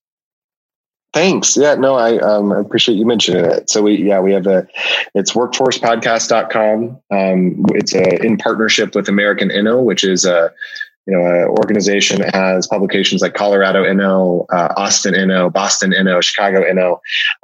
Thanks. 1.15 1.57
Yeah, 1.57 1.77
no, 1.77 1.95
I 1.95 2.19
um, 2.19 2.51
appreciate 2.51 2.97
you 2.97 3.07
mentioning 3.07 3.45
it. 3.45 3.71
So 3.71 3.81
we, 3.83 3.97
yeah, 3.97 4.21
we 4.21 4.33
have 4.33 4.47
a, 4.47 4.67
it's 5.15 5.33
workforcepodcast.com. 5.33 7.01
Um, 7.11 7.65
it's 7.75 7.95
a, 7.95 8.23
in 8.25 8.37
partnership 8.37 8.95
with 8.97 9.09
American 9.09 9.51
Inno, 9.51 9.85
which 9.85 10.03
is 10.03 10.25
a, 10.25 10.53
you 11.07 11.17
know, 11.17 11.25
an 11.25 11.49
organization 11.49 12.21
that 12.21 12.35
has 12.35 12.67
publications 12.67 13.23
like 13.23 13.35
Colorado 13.35 13.85
Inno, 13.85 14.47
uh, 14.53 14.75
Austin 14.77 15.15
Inno, 15.15 15.51
Boston 15.51 15.93
Inno, 15.93 16.21
Chicago 16.21 16.63
Inno. 16.63 16.99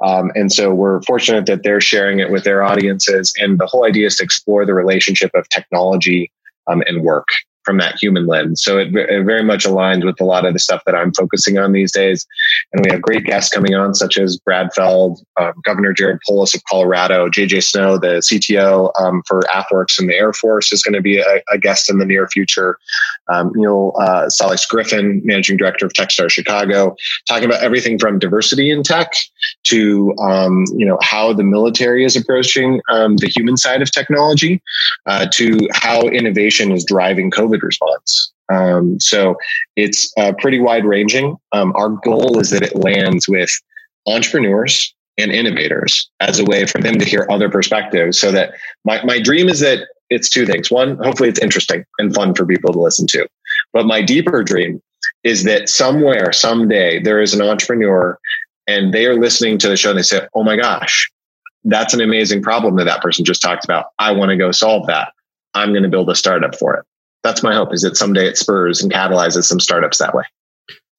Um, 0.05 0.31
and 0.35 0.51
so 0.51 0.73
we're 0.73 1.01
fortunate 1.03 1.45
that 1.45 1.63
they're 1.63 1.81
sharing 1.81 2.19
it 2.19 2.29
with 2.29 2.43
their 2.43 2.63
audiences. 2.63 3.33
And 3.39 3.59
the 3.59 3.65
whole 3.65 3.85
idea 3.85 4.07
is 4.07 4.17
to 4.17 4.23
explore 4.23 4.65
the 4.65 4.73
relationship 4.73 5.31
of 5.33 5.47
technology 5.47 6.29
um, 6.67 6.83
and 6.87 7.03
work 7.03 7.27
from 7.63 7.77
that 7.77 7.95
human 8.01 8.27
lens. 8.27 8.61
So 8.61 8.77
it, 8.77 8.95
it, 8.95 9.23
very 9.25 9.43
much 9.43 9.65
aligns 9.65 10.05
with 10.05 10.19
a 10.19 10.25
lot 10.25 10.45
of 10.45 10.53
the 10.53 10.59
stuff 10.59 10.83
that 10.85 10.95
I'm 10.95 11.13
focusing 11.13 11.57
on 11.57 11.71
these 11.71 11.91
days. 11.91 12.25
And 12.71 12.83
we 12.83 12.91
have 12.91 13.01
great 13.01 13.25
guests 13.25 13.53
coming 13.53 13.73
on, 13.73 13.95
such 13.95 14.17
as 14.17 14.37
Brad 14.37 14.73
Feld, 14.73 15.19
um, 15.39 15.53
Governor 15.63 15.93
Jared 15.93 16.19
Polis 16.27 16.53
of 16.53 16.61
Colorado, 16.69 17.29
JJ 17.29 17.63
Snow, 17.63 17.97
the 17.97 18.17
CTO 18.17 18.91
um, 18.99 19.23
for 19.27 19.41
AFWERX 19.43 19.99
in 19.99 20.07
the 20.07 20.15
Air 20.15 20.33
Force, 20.33 20.71
is 20.71 20.83
going 20.83 20.93
to 20.93 21.01
be 21.01 21.19
a, 21.19 21.41
a, 21.51 21.57
guest 21.57 21.89
in 21.89 21.99
the 21.99 22.05
near 22.05 22.27
future. 22.27 22.77
Um, 23.31 23.51
Neil 23.55 23.93
uh, 23.99 24.29
Griffin, 24.69 25.21
Managing 25.23 25.57
Director 25.57 25.85
of 25.85 25.93
Techstar 25.93 26.29
Chicago, 26.29 26.95
talking 27.27 27.45
about 27.45 27.63
everything 27.63 27.97
from 27.97 28.19
diversity 28.19 28.69
in 28.69 28.83
tech 28.83 29.13
to 29.65 30.13
um, 30.17 30.65
you 30.75 30.85
know 30.85 30.97
how 31.01 31.33
the 31.33 31.43
military 31.43 32.05
is 32.05 32.15
approaching 32.15 32.81
um, 32.89 33.17
the 33.17 33.27
human 33.27 33.57
side 33.57 33.81
of 33.81 33.91
technology 33.91 34.61
uh, 35.05 35.27
to 35.33 35.67
how 35.73 36.01
innovation 36.07 36.71
is 36.71 36.85
driving 36.85 37.31
COVID 37.31 37.61
response. 37.61 38.31
Um, 38.51 38.99
so 38.99 39.35
it's 39.75 40.11
uh, 40.17 40.33
pretty 40.39 40.59
wide 40.59 40.85
ranging. 40.85 41.37
Um, 41.53 41.73
our 41.75 41.89
goal 41.89 42.39
is 42.39 42.49
that 42.49 42.61
it 42.61 42.75
lands 42.75 43.27
with 43.27 43.49
entrepreneurs 44.07 44.93
and 45.17 45.31
innovators 45.31 46.09
as 46.19 46.39
a 46.39 46.45
way 46.45 46.65
for 46.65 46.81
them 46.81 46.97
to 46.99 47.05
hear 47.05 47.27
other 47.29 47.49
perspectives. 47.49 48.19
So 48.19 48.31
that 48.31 48.53
my, 48.83 49.03
my 49.03 49.21
dream 49.21 49.47
is 49.47 49.59
that 49.59 49.87
it's 50.09 50.29
two 50.29 50.45
things. 50.45 50.71
One, 50.71 50.97
hopefully 50.97 51.29
it's 51.29 51.39
interesting 51.39 51.85
and 51.99 52.13
fun 52.13 52.33
for 52.35 52.45
people 52.45 52.73
to 52.73 52.79
listen 52.79 53.07
to. 53.07 53.27
But 53.71 53.85
my 53.85 54.01
deeper 54.01 54.43
dream 54.43 54.81
is 55.23 55.43
that 55.43 55.69
somewhere, 55.69 56.33
someday, 56.33 57.01
there 57.01 57.21
is 57.21 57.33
an 57.33 57.41
entrepreneur 57.41 58.19
and 58.67 58.93
they 58.93 59.05
are 59.05 59.19
listening 59.19 59.57
to 59.59 59.69
the 59.69 59.77
show 59.77 59.89
and 59.89 59.99
they 59.99 60.03
say, 60.03 60.27
Oh 60.33 60.43
my 60.43 60.55
gosh, 60.55 61.09
that's 61.63 61.93
an 61.93 62.01
amazing 62.01 62.41
problem 62.41 62.75
that 62.77 62.85
that 62.85 63.01
person 63.01 63.25
just 63.25 63.41
talked 63.41 63.63
about. 63.63 63.87
I 63.99 64.11
want 64.11 64.29
to 64.29 64.37
go 64.37 64.51
solve 64.51 64.87
that. 64.87 65.13
I'm 65.53 65.71
going 65.71 65.83
to 65.83 65.89
build 65.89 66.09
a 66.09 66.15
startup 66.15 66.55
for 66.55 66.75
it 66.75 66.85
that's 67.23 67.41
my 67.41 67.53
hope 67.53 67.73
is 67.73 67.81
that 67.81 67.97
someday 67.97 68.27
it 68.27 68.37
spurs 68.37 68.83
and 68.83 68.91
catalyzes 68.91 69.43
some 69.43 69.59
startups 69.59 69.97
that 69.97 70.13
way. 70.13 70.23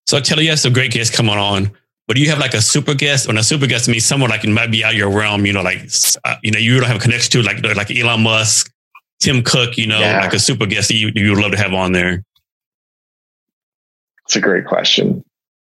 So 0.06 0.16
I 0.16 0.20
tell 0.20 0.40
you 0.40 0.50
have 0.50 0.58
some 0.58 0.72
great 0.72 0.90
guests 0.90 1.14
coming 1.14 1.36
on, 1.36 1.70
but 2.08 2.16
do 2.16 2.22
you 2.22 2.30
have 2.30 2.38
like 2.38 2.54
a 2.54 2.62
super 2.62 2.94
guest? 2.94 3.28
When 3.28 3.38
a 3.38 3.42
super 3.42 3.66
guest 3.66 3.88
means 3.88 4.04
someone 4.04 4.30
like 4.30 4.44
it 4.44 4.50
might 4.50 4.70
be 4.70 4.82
out 4.82 4.92
of 4.92 4.98
your 4.98 5.10
realm, 5.10 5.46
you 5.46 5.52
know, 5.52 5.62
like 5.62 5.88
uh, 6.24 6.36
you 6.42 6.50
know, 6.50 6.58
you 6.58 6.78
don't 6.78 6.88
have 6.88 6.96
a 6.96 7.00
connection 7.00 7.30
to 7.32 7.42
like 7.42 7.62
like 7.62 7.90
Elon 7.90 8.22
Musk, 8.22 8.72
Tim 9.20 9.42
Cook, 9.42 9.76
you 9.76 9.86
know, 9.86 10.00
yeah. 10.00 10.20
like 10.20 10.34
a 10.34 10.38
super 10.38 10.66
guest 10.66 10.88
that 10.88 10.96
you 10.96 11.12
you 11.14 11.30
would 11.30 11.42
love 11.42 11.52
to 11.52 11.58
have 11.58 11.72
on 11.72 11.92
there. 11.92 12.24
It's 14.26 14.36
a 14.36 14.40
great 14.40 14.66
question. 14.66 15.22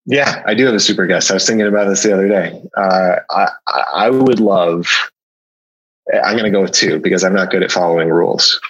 Yeah, 0.05 0.43
I 0.45 0.53
do 0.53 0.65
have 0.65 0.75
a 0.75 0.79
super 0.79 1.07
guest. 1.07 1.31
I 1.31 1.33
was 1.33 1.47
thinking 1.47 1.65
about 1.65 1.85
this 1.85 2.03
the 2.03 2.13
other 2.13 2.27
day. 2.27 2.61
Uh, 2.77 3.15
I 3.29 3.47
I 3.67 4.09
would 4.09 4.39
love. 4.39 4.87
I'm 6.13 6.33
going 6.33 6.43
to 6.43 6.51
go 6.51 6.61
with 6.61 6.71
two 6.71 6.99
because 6.99 7.23
I'm 7.23 7.33
not 7.33 7.49
good 7.49 7.63
at 7.63 7.71
following 7.71 8.09
rules. 8.09 8.61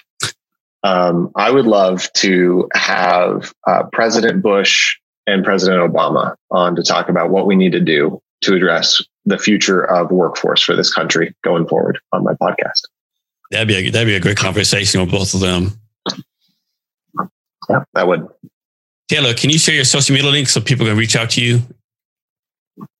Um, 0.82 1.30
I 1.34 1.50
would 1.50 1.66
love 1.66 2.10
to 2.14 2.68
have 2.72 3.52
uh, 3.66 3.82
President 3.92 4.42
Bush 4.42 4.96
and 5.26 5.44
President 5.44 5.92
Obama 5.92 6.36
on 6.50 6.76
to 6.76 6.82
talk 6.82 7.08
about 7.08 7.30
what 7.30 7.46
we 7.46 7.56
need 7.56 7.72
to 7.72 7.80
do 7.80 8.22
to 8.42 8.54
address 8.54 9.02
the 9.24 9.36
future 9.36 9.82
of 9.82 10.10
workforce 10.10 10.62
for 10.62 10.76
this 10.76 10.92
country 10.94 11.34
going 11.42 11.66
forward 11.66 11.98
on 12.12 12.22
my 12.24 12.34
podcast. 12.34 12.82
That'd 13.50 13.68
be 13.68 13.74
a, 13.74 13.90
that'd 13.90 14.06
be 14.06 14.14
a 14.14 14.20
great 14.20 14.36
conversation 14.36 15.00
with 15.00 15.10
both 15.10 15.34
of 15.34 15.40
them. 15.40 15.72
Yeah, 17.68 17.84
that 17.94 18.06
would. 18.06 18.28
Taylor, 19.08 19.34
can 19.34 19.50
you 19.50 19.58
share 19.58 19.74
your 19.74 19.84
social 19.84 20.14
media 20.14 20.30
links 20.30 20.52
so 20.52 20.60
people 20.60 20.86
can 20.86 20.96
reach 20.96 21.16
out 21.16 21.30
to 21.30 21.42
you 21.42 21.62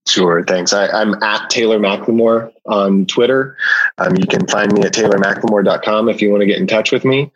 Sure, 0.07 0.45
thanks. 0.45 0.73
I, 0.73 1.03
am 1.03 1.21
at 1.23 1.51
Taylor 1.51 1.81
McLemore 1.81 2.53
on 2.67 3.07
Twitter. 3.07 3.57
Um, 3.99 4.15
you 4.17 4.25
can 4.25 4.47
find 4.47 4.73
me 4.73 4.83
at 4.83 4.95
taylormclemore.com 4.95 6.09
if 6.09 6.23
you 6.23 6.31
want 6.31 6.43
to 6.43 6.47
get 6.47 6.59
in 6.59 6.69
touch 6.69 6.93
with 6.93 7.05
me. 7.05 7.33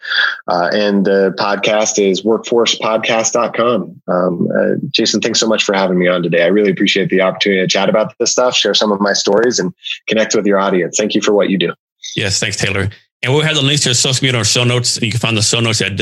Uh, 0.47 0.71
and 0.73 1.05
the 1.05 1.35
podcast 1.37 1.99
is 1.99 2.23
workforcepodcast.com. 2.23 4.03
Um, 4.07 4.49
uh, 4.57 4.77
Jason, 4.91 5.21
thanks 5.21 5.41
so 5.41 5.49
much 5.49 5.65
for 5.65 5.75
having 5.75 5.99
me 5.99 6.07
on 6.07 6.23
today. 6.23 6.45
I 6.45 6.47
really 6.47 6.71
appreciate 6.71 7.11
the 7.11 7.23
opportunity 7.23 7.61
to 7.61 7.67
chat 7.67 7.89
about 7.89 8.17
this 8.19 8.31
stuff, 8.31 8.55
share 8.55 8.75
some 8.75 8.93
of 8.93 9.01
my 9.01 9.15
stories, 9.15 9.59
and 9.59 9.75
connect 10.07 10.37
with 10.37 10.47
your 10.47 10.61
audience. 10.61 10.97
Thank 10.97 11.17
you 11.17 11.23
for 11.23 11.33
what 11.33 11.51
you 11.51 11.59
do. 11.59 11.75
Yes, 12.15 12.39
thanks, 12.39 12.57
Taylor. 12.57 12.89
And 13.23 13.33
we'll 13.33 13.43
have 13.43 13.57
the 13.57 13.63
links 13.63 13.83
to 13.83 13.89
the 13.89 13.95
social 13.97 14.25
media 14.25 14.37
on 14.37 14.39
our 14.39 14.45
show 14.45 14.63
notes. 14.63 15.03
You 15.03 15.11
can 15.11 15.19
find 15.19 15.37
the 15.37 15.43
show 15.43 15.59
notes 15.59 15.83
at 15.83 15.97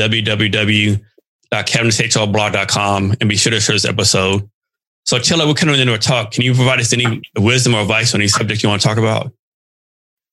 www.cavnesshrblog.com 1.53 3.15
and 3.19 3.29
be 3.29 3.35
sure 3.35 3.51
to 3.51 3.59
share 3.59 3.75
this 3.75 3.85
episode 3.85 4.47
so, 5.09 5.17
Taylor, 5.17 5.47
we're 5.47 5.55
coming 5.55 5.79
into 5.79 5.95
a 5.95 5.97
talk. 5.97 6.29
Can 6.29 6.43
you 6.43 6.53
provide 6.53 6.79
us 6.79 6.93
any 6.93 7.23
wisdom 7.35 7.73
or 7.73 7.81
advice 7.81 8.13
on 8.13 8.21
any 8.21 8.27
subject 8.27 8.61
you 8.61 8.69
want 8.69 8.79
to 8.79 8.87
talk 8.87 8.99
about? 8.99 9.33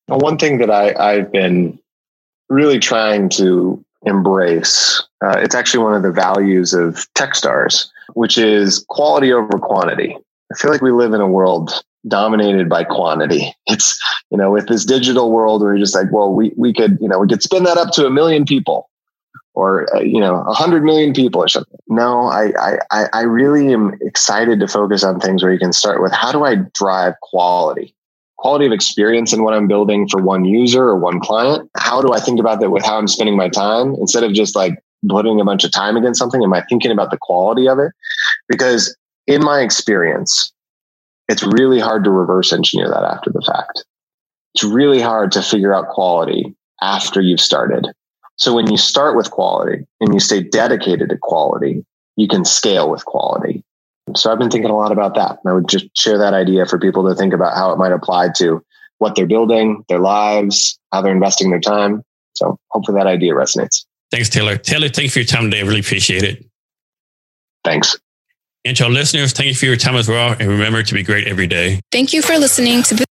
Well, 0.07 0.19
one 0.19 0.37
thing 0.37 0.59
that 0.59 0.69
I, 0.69 0.93
I've 0.93 1.31
been 1.31 1.79
really 2.49 2.77
trying 2.77 3.29
to 3.29 3.83
embrace, 4.05 5.03
uh, 5.25 5.39
it's 5.39 5.55
actually 5.55 5.83
one 5.83 5.95
of 5.95 6.03
the 6.03 6.11
values 6.11 6.75
of 6.75 7.07
Techstars, 7.15 7.89
which 8.13 8.37
is 8.37 8.85
quality 8.87 9.33
over 9.33 9.57
quantity. 9.57 10.15
I 10.53 10.57
feel 10.57 10.69
like 10.69 10.83
we 10.83 10.91
live 10.91 11.13
in 11.13 11.21
a 11.21 11.27
world 11.27 11.71
dominated 12.07 12.69
by 12.69 12.83
quantity. 12.83 13.51
It's, 13.65 13.99
you 14.29 14.37
know, 14.37 14.51
with 14.51 14.67
this 14.67 14.85
digital 14.85 15.31
world 15.31 15.63
where 15.63 15.73
you're 15.73 15.83
just 15.83 15.95
like, 15.95 16.11
well, 16.11 16.31
we, 16.31 16.53
we 16.55 16.71
could, 16.71 16.99
you 17.01 17.07
know, 17.07 17.17
we 17.17 17.27
could 17.27 17.41
spin 17.41 17.63
that 17.63 17.77
up 17.77 17.91
to 17.93 18.05
a 18.05 18.11
million 18.11 18.45
people 18.45 18.89
or 19.57 19.87
uh, 19.95 19.99
you 19.99 20.19
know 20.19 20.43
a 20.47 20.53
hundred 20.53 20.83
million 20.83 21.13
people 21.13 21.41
or 21.41 21.47
something. 21.47 21.79
No, 21.87 22.27
I, 22.27 22.51
I 22.91 23.07
I 23.11 23.21
really 23.21 23.73
am 23.73 23.97
excited 24.01 24.59
to 24.59 24.67
focus 24.67 25.03
on 25.03 25.19
things 25.19 25.41
where 25.41 25.51
you 25.51 25.57
can 25.57 25.73
start 25.73 25.99
with 25.99 26.11
how 26.11 26.31
do 26.31 26.45
I 26.45 26.57
drive 26.75 27.15
quality, 27.23 27.95
quality 28.37 28.67
of 28.67 28.71
experience 28.71 29.33
in 29.33 29.43
what 29.43 29.55
I'm 29.55 29.67
building 29.67 30.07
for 30.07 30.21
one 30.21 30.45
user 30.45 30.83
or 30.83 30.99
one 30.99 31.19
client. 31.19 31.71
How 31.75 32.03
do 32.03 32.13
I 32.13 32.19
think 32.19 32.39
about 32.39 32.59
that 32.59 32.69
with 32.69 32.85
how 32.85 32.99
I'm 32.99 33.07
spending 33.07 33.35
my 33.35 33.49
time 33.49 33.95
instead 33.95 34.23
of 34.23 34.31
just 34.31 34.55
like 34.55 34.77
putting 35.09 35.41
a 35.41 35.45
bunch 35.45 35.63
of 35.63 35.71
time 35.71 35.97
against 35.97 36.19
something? 36.19 36.43
Am 36.43 36.53
I 36.53 36.61
thinking 36.69 36.91
about 36.91 37.09
the 37.09 37.17
quality 37.19 37.67
of 37.67 37.79
it? 37.79 37.91
Because 38.47 38.95
in 39.25 39.43
my 39.43 39.61
experience, 39.61 40.53
it's 41.29 41.41
really 41.41 41.79
hard 41.79 42.03
to 42.03 42.11
reverse 42.11 42.53
engineer 42.53 42.89
that 42.89 43.03
after 43.03 43.31
the 43.31 43.41
fact. 43.41 43.83
It's 44.53 44.63
really 44.63 45.01
hard 45.01 45.31
to 45.31 45.41
figure 45.41 45.73
out 45.73 45.89
quality 45.89 46.55
after 46.79 47.21
you've 47.21 47.41
started 47.41 47.87
so 48.37 48.53
when 48.53 48.69
you 48.69 48.77
start 48.77 49.15
with 49.15 49.31
quality 49.31 49.85
and 49.99 50.13
you 50.13 50.19
stay 50.19 50.41
dedicated 50.41 51.09
to 51.09 51.17
quality, 51.17 51.83
you 52.15 52.27
can 52.27 52.45
scale 52.45 52.89
with 52.89 53.03
quality. 53.05 53.63
So 54.15 54.31
I've 54.31 54.39
been 54.39 54.49
thinking 54.49 54.71
a 54.71 54.77
lot 54.77 54.91
about 54.91 55.15
that. 55.15 55.39
And 55.43 55.51
I 55.51 55.53
would 55.53 55.67
just 55.67 55.85
share 55.97 56.17
that 56.19 56.33
idea 56.33 56.65
for 56.65 56.79
people 56.79 57.07
to 57.09 57.15
think 57.15 57.33
about 57.33 57.55
how 57.55 57.71
it 57.73 57.77
might 57.77 57.91
apply 57.91 58.29
to 58.37 58.63
what 58.99 59.15
they're 59.15 59.27
building, 59.27 59.83
their 59.89 59.99
lives, 59.99 60.79
how 60.91 61.01
they're 61.01 61.11
investing 61.11 61.49
their 61.49 61.59
time. 61.59 62.03
So 62.35 62.57
hopefully 62.69 62.97
that 62.97 63.07
idea 63.07 63.33
resonates. 63.33 63.85
Thanks, 64.11 64.29
Taylor. 64.29 64.57
Taylor, 64.57 64.87
thank 64.87 65.05
you 65.05 65.09
for 65.09 65.19
your 65.19 65.25
time 65.25 65.45
today. 65.45 65.59
I 65.59 65.63
really 65.63 65.81
appreciate 65.81 66.23
it. 66.23 66.45
Thanks. 67.63 67.97
And 68.63 68.77
to 68.77 68.85
our 68.85 68.89
listeners, 68.89 69.33
thank 69.33 69.47
you 69.47 69.55
for 69.55 69.65
your 69.65 69.75
time 69.75 69.95
as 69.95 70.07
well. 70.07 70.35
And 70.39 70.47
remember 70.47 70.83
to 70.83 70.93
be 70.93 71.03
great 71.03 71.27
every 71.27 71.47
day. 71.47 71.81
Thank 71.91 72.13
you 72.13 72.21
for 72.21 72.37
listening 72.37 72.83
to 72.83 72.95
this. 72.95 73.05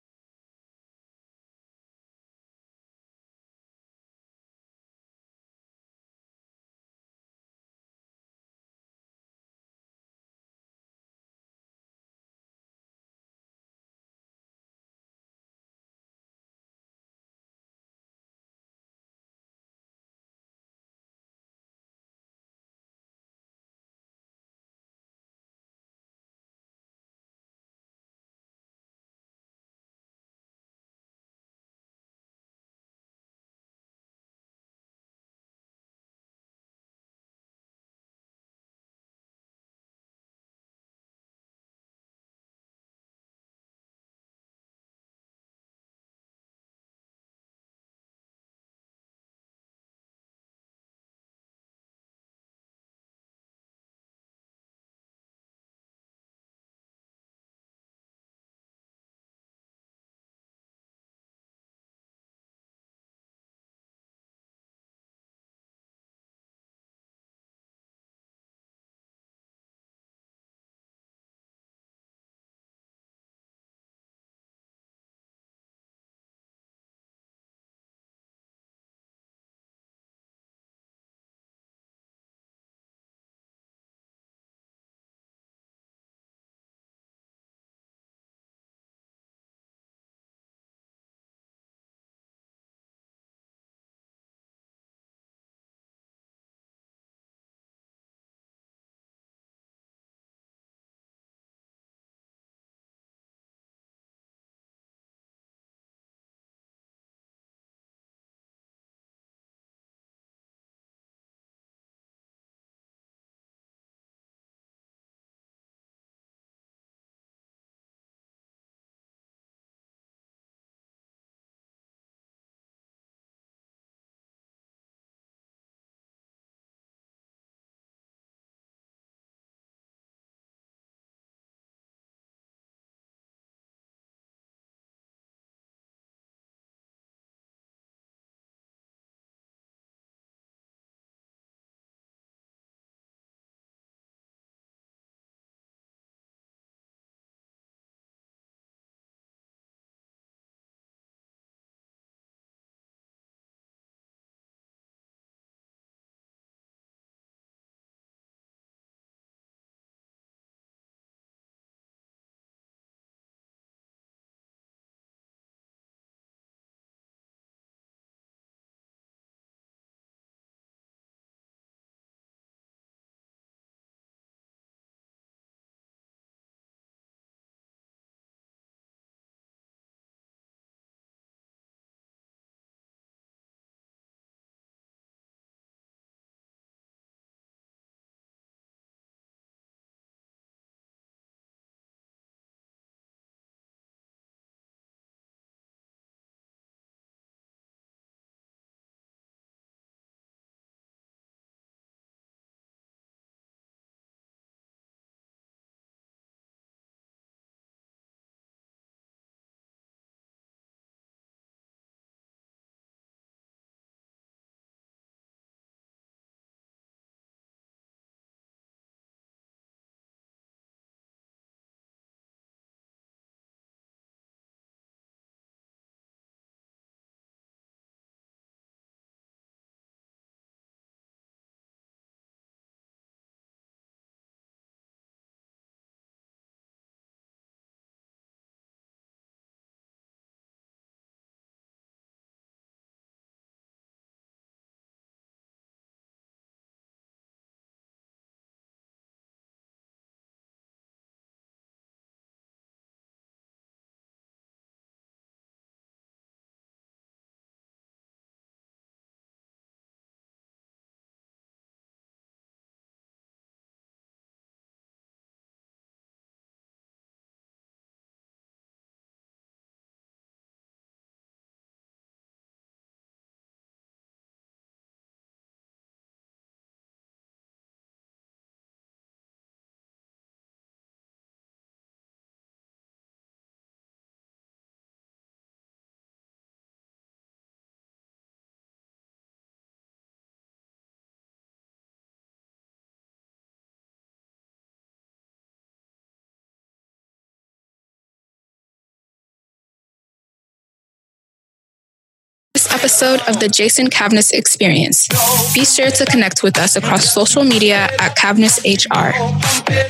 Episode 302.84 303.22
of 303.30 303.40
the 303.40 303.48
Jason 303.48 303.88
Cavness 303.90 304.34
Experience. 304.34 305.08
Be 305.54 305.64
sure 305.64 305.90
to 305.90 306.06
connect 306.06 306.44
with 306.44 306.60
us 306.60 306.76
across 306.76 307.14
social 307.14 307.46
media 307.46 307.88
at 307.98 308.18
cavnessHR. 308.18 309.14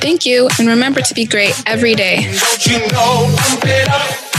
Thank 0.00 0.24
you, 0.24 0.48
and 0.60 0.68
remember 0.68 1.00
to 1.00 1.12
be 1.12 1.24
great 1.24 1.60
every 1.66 1.96
day. 1.96 2.30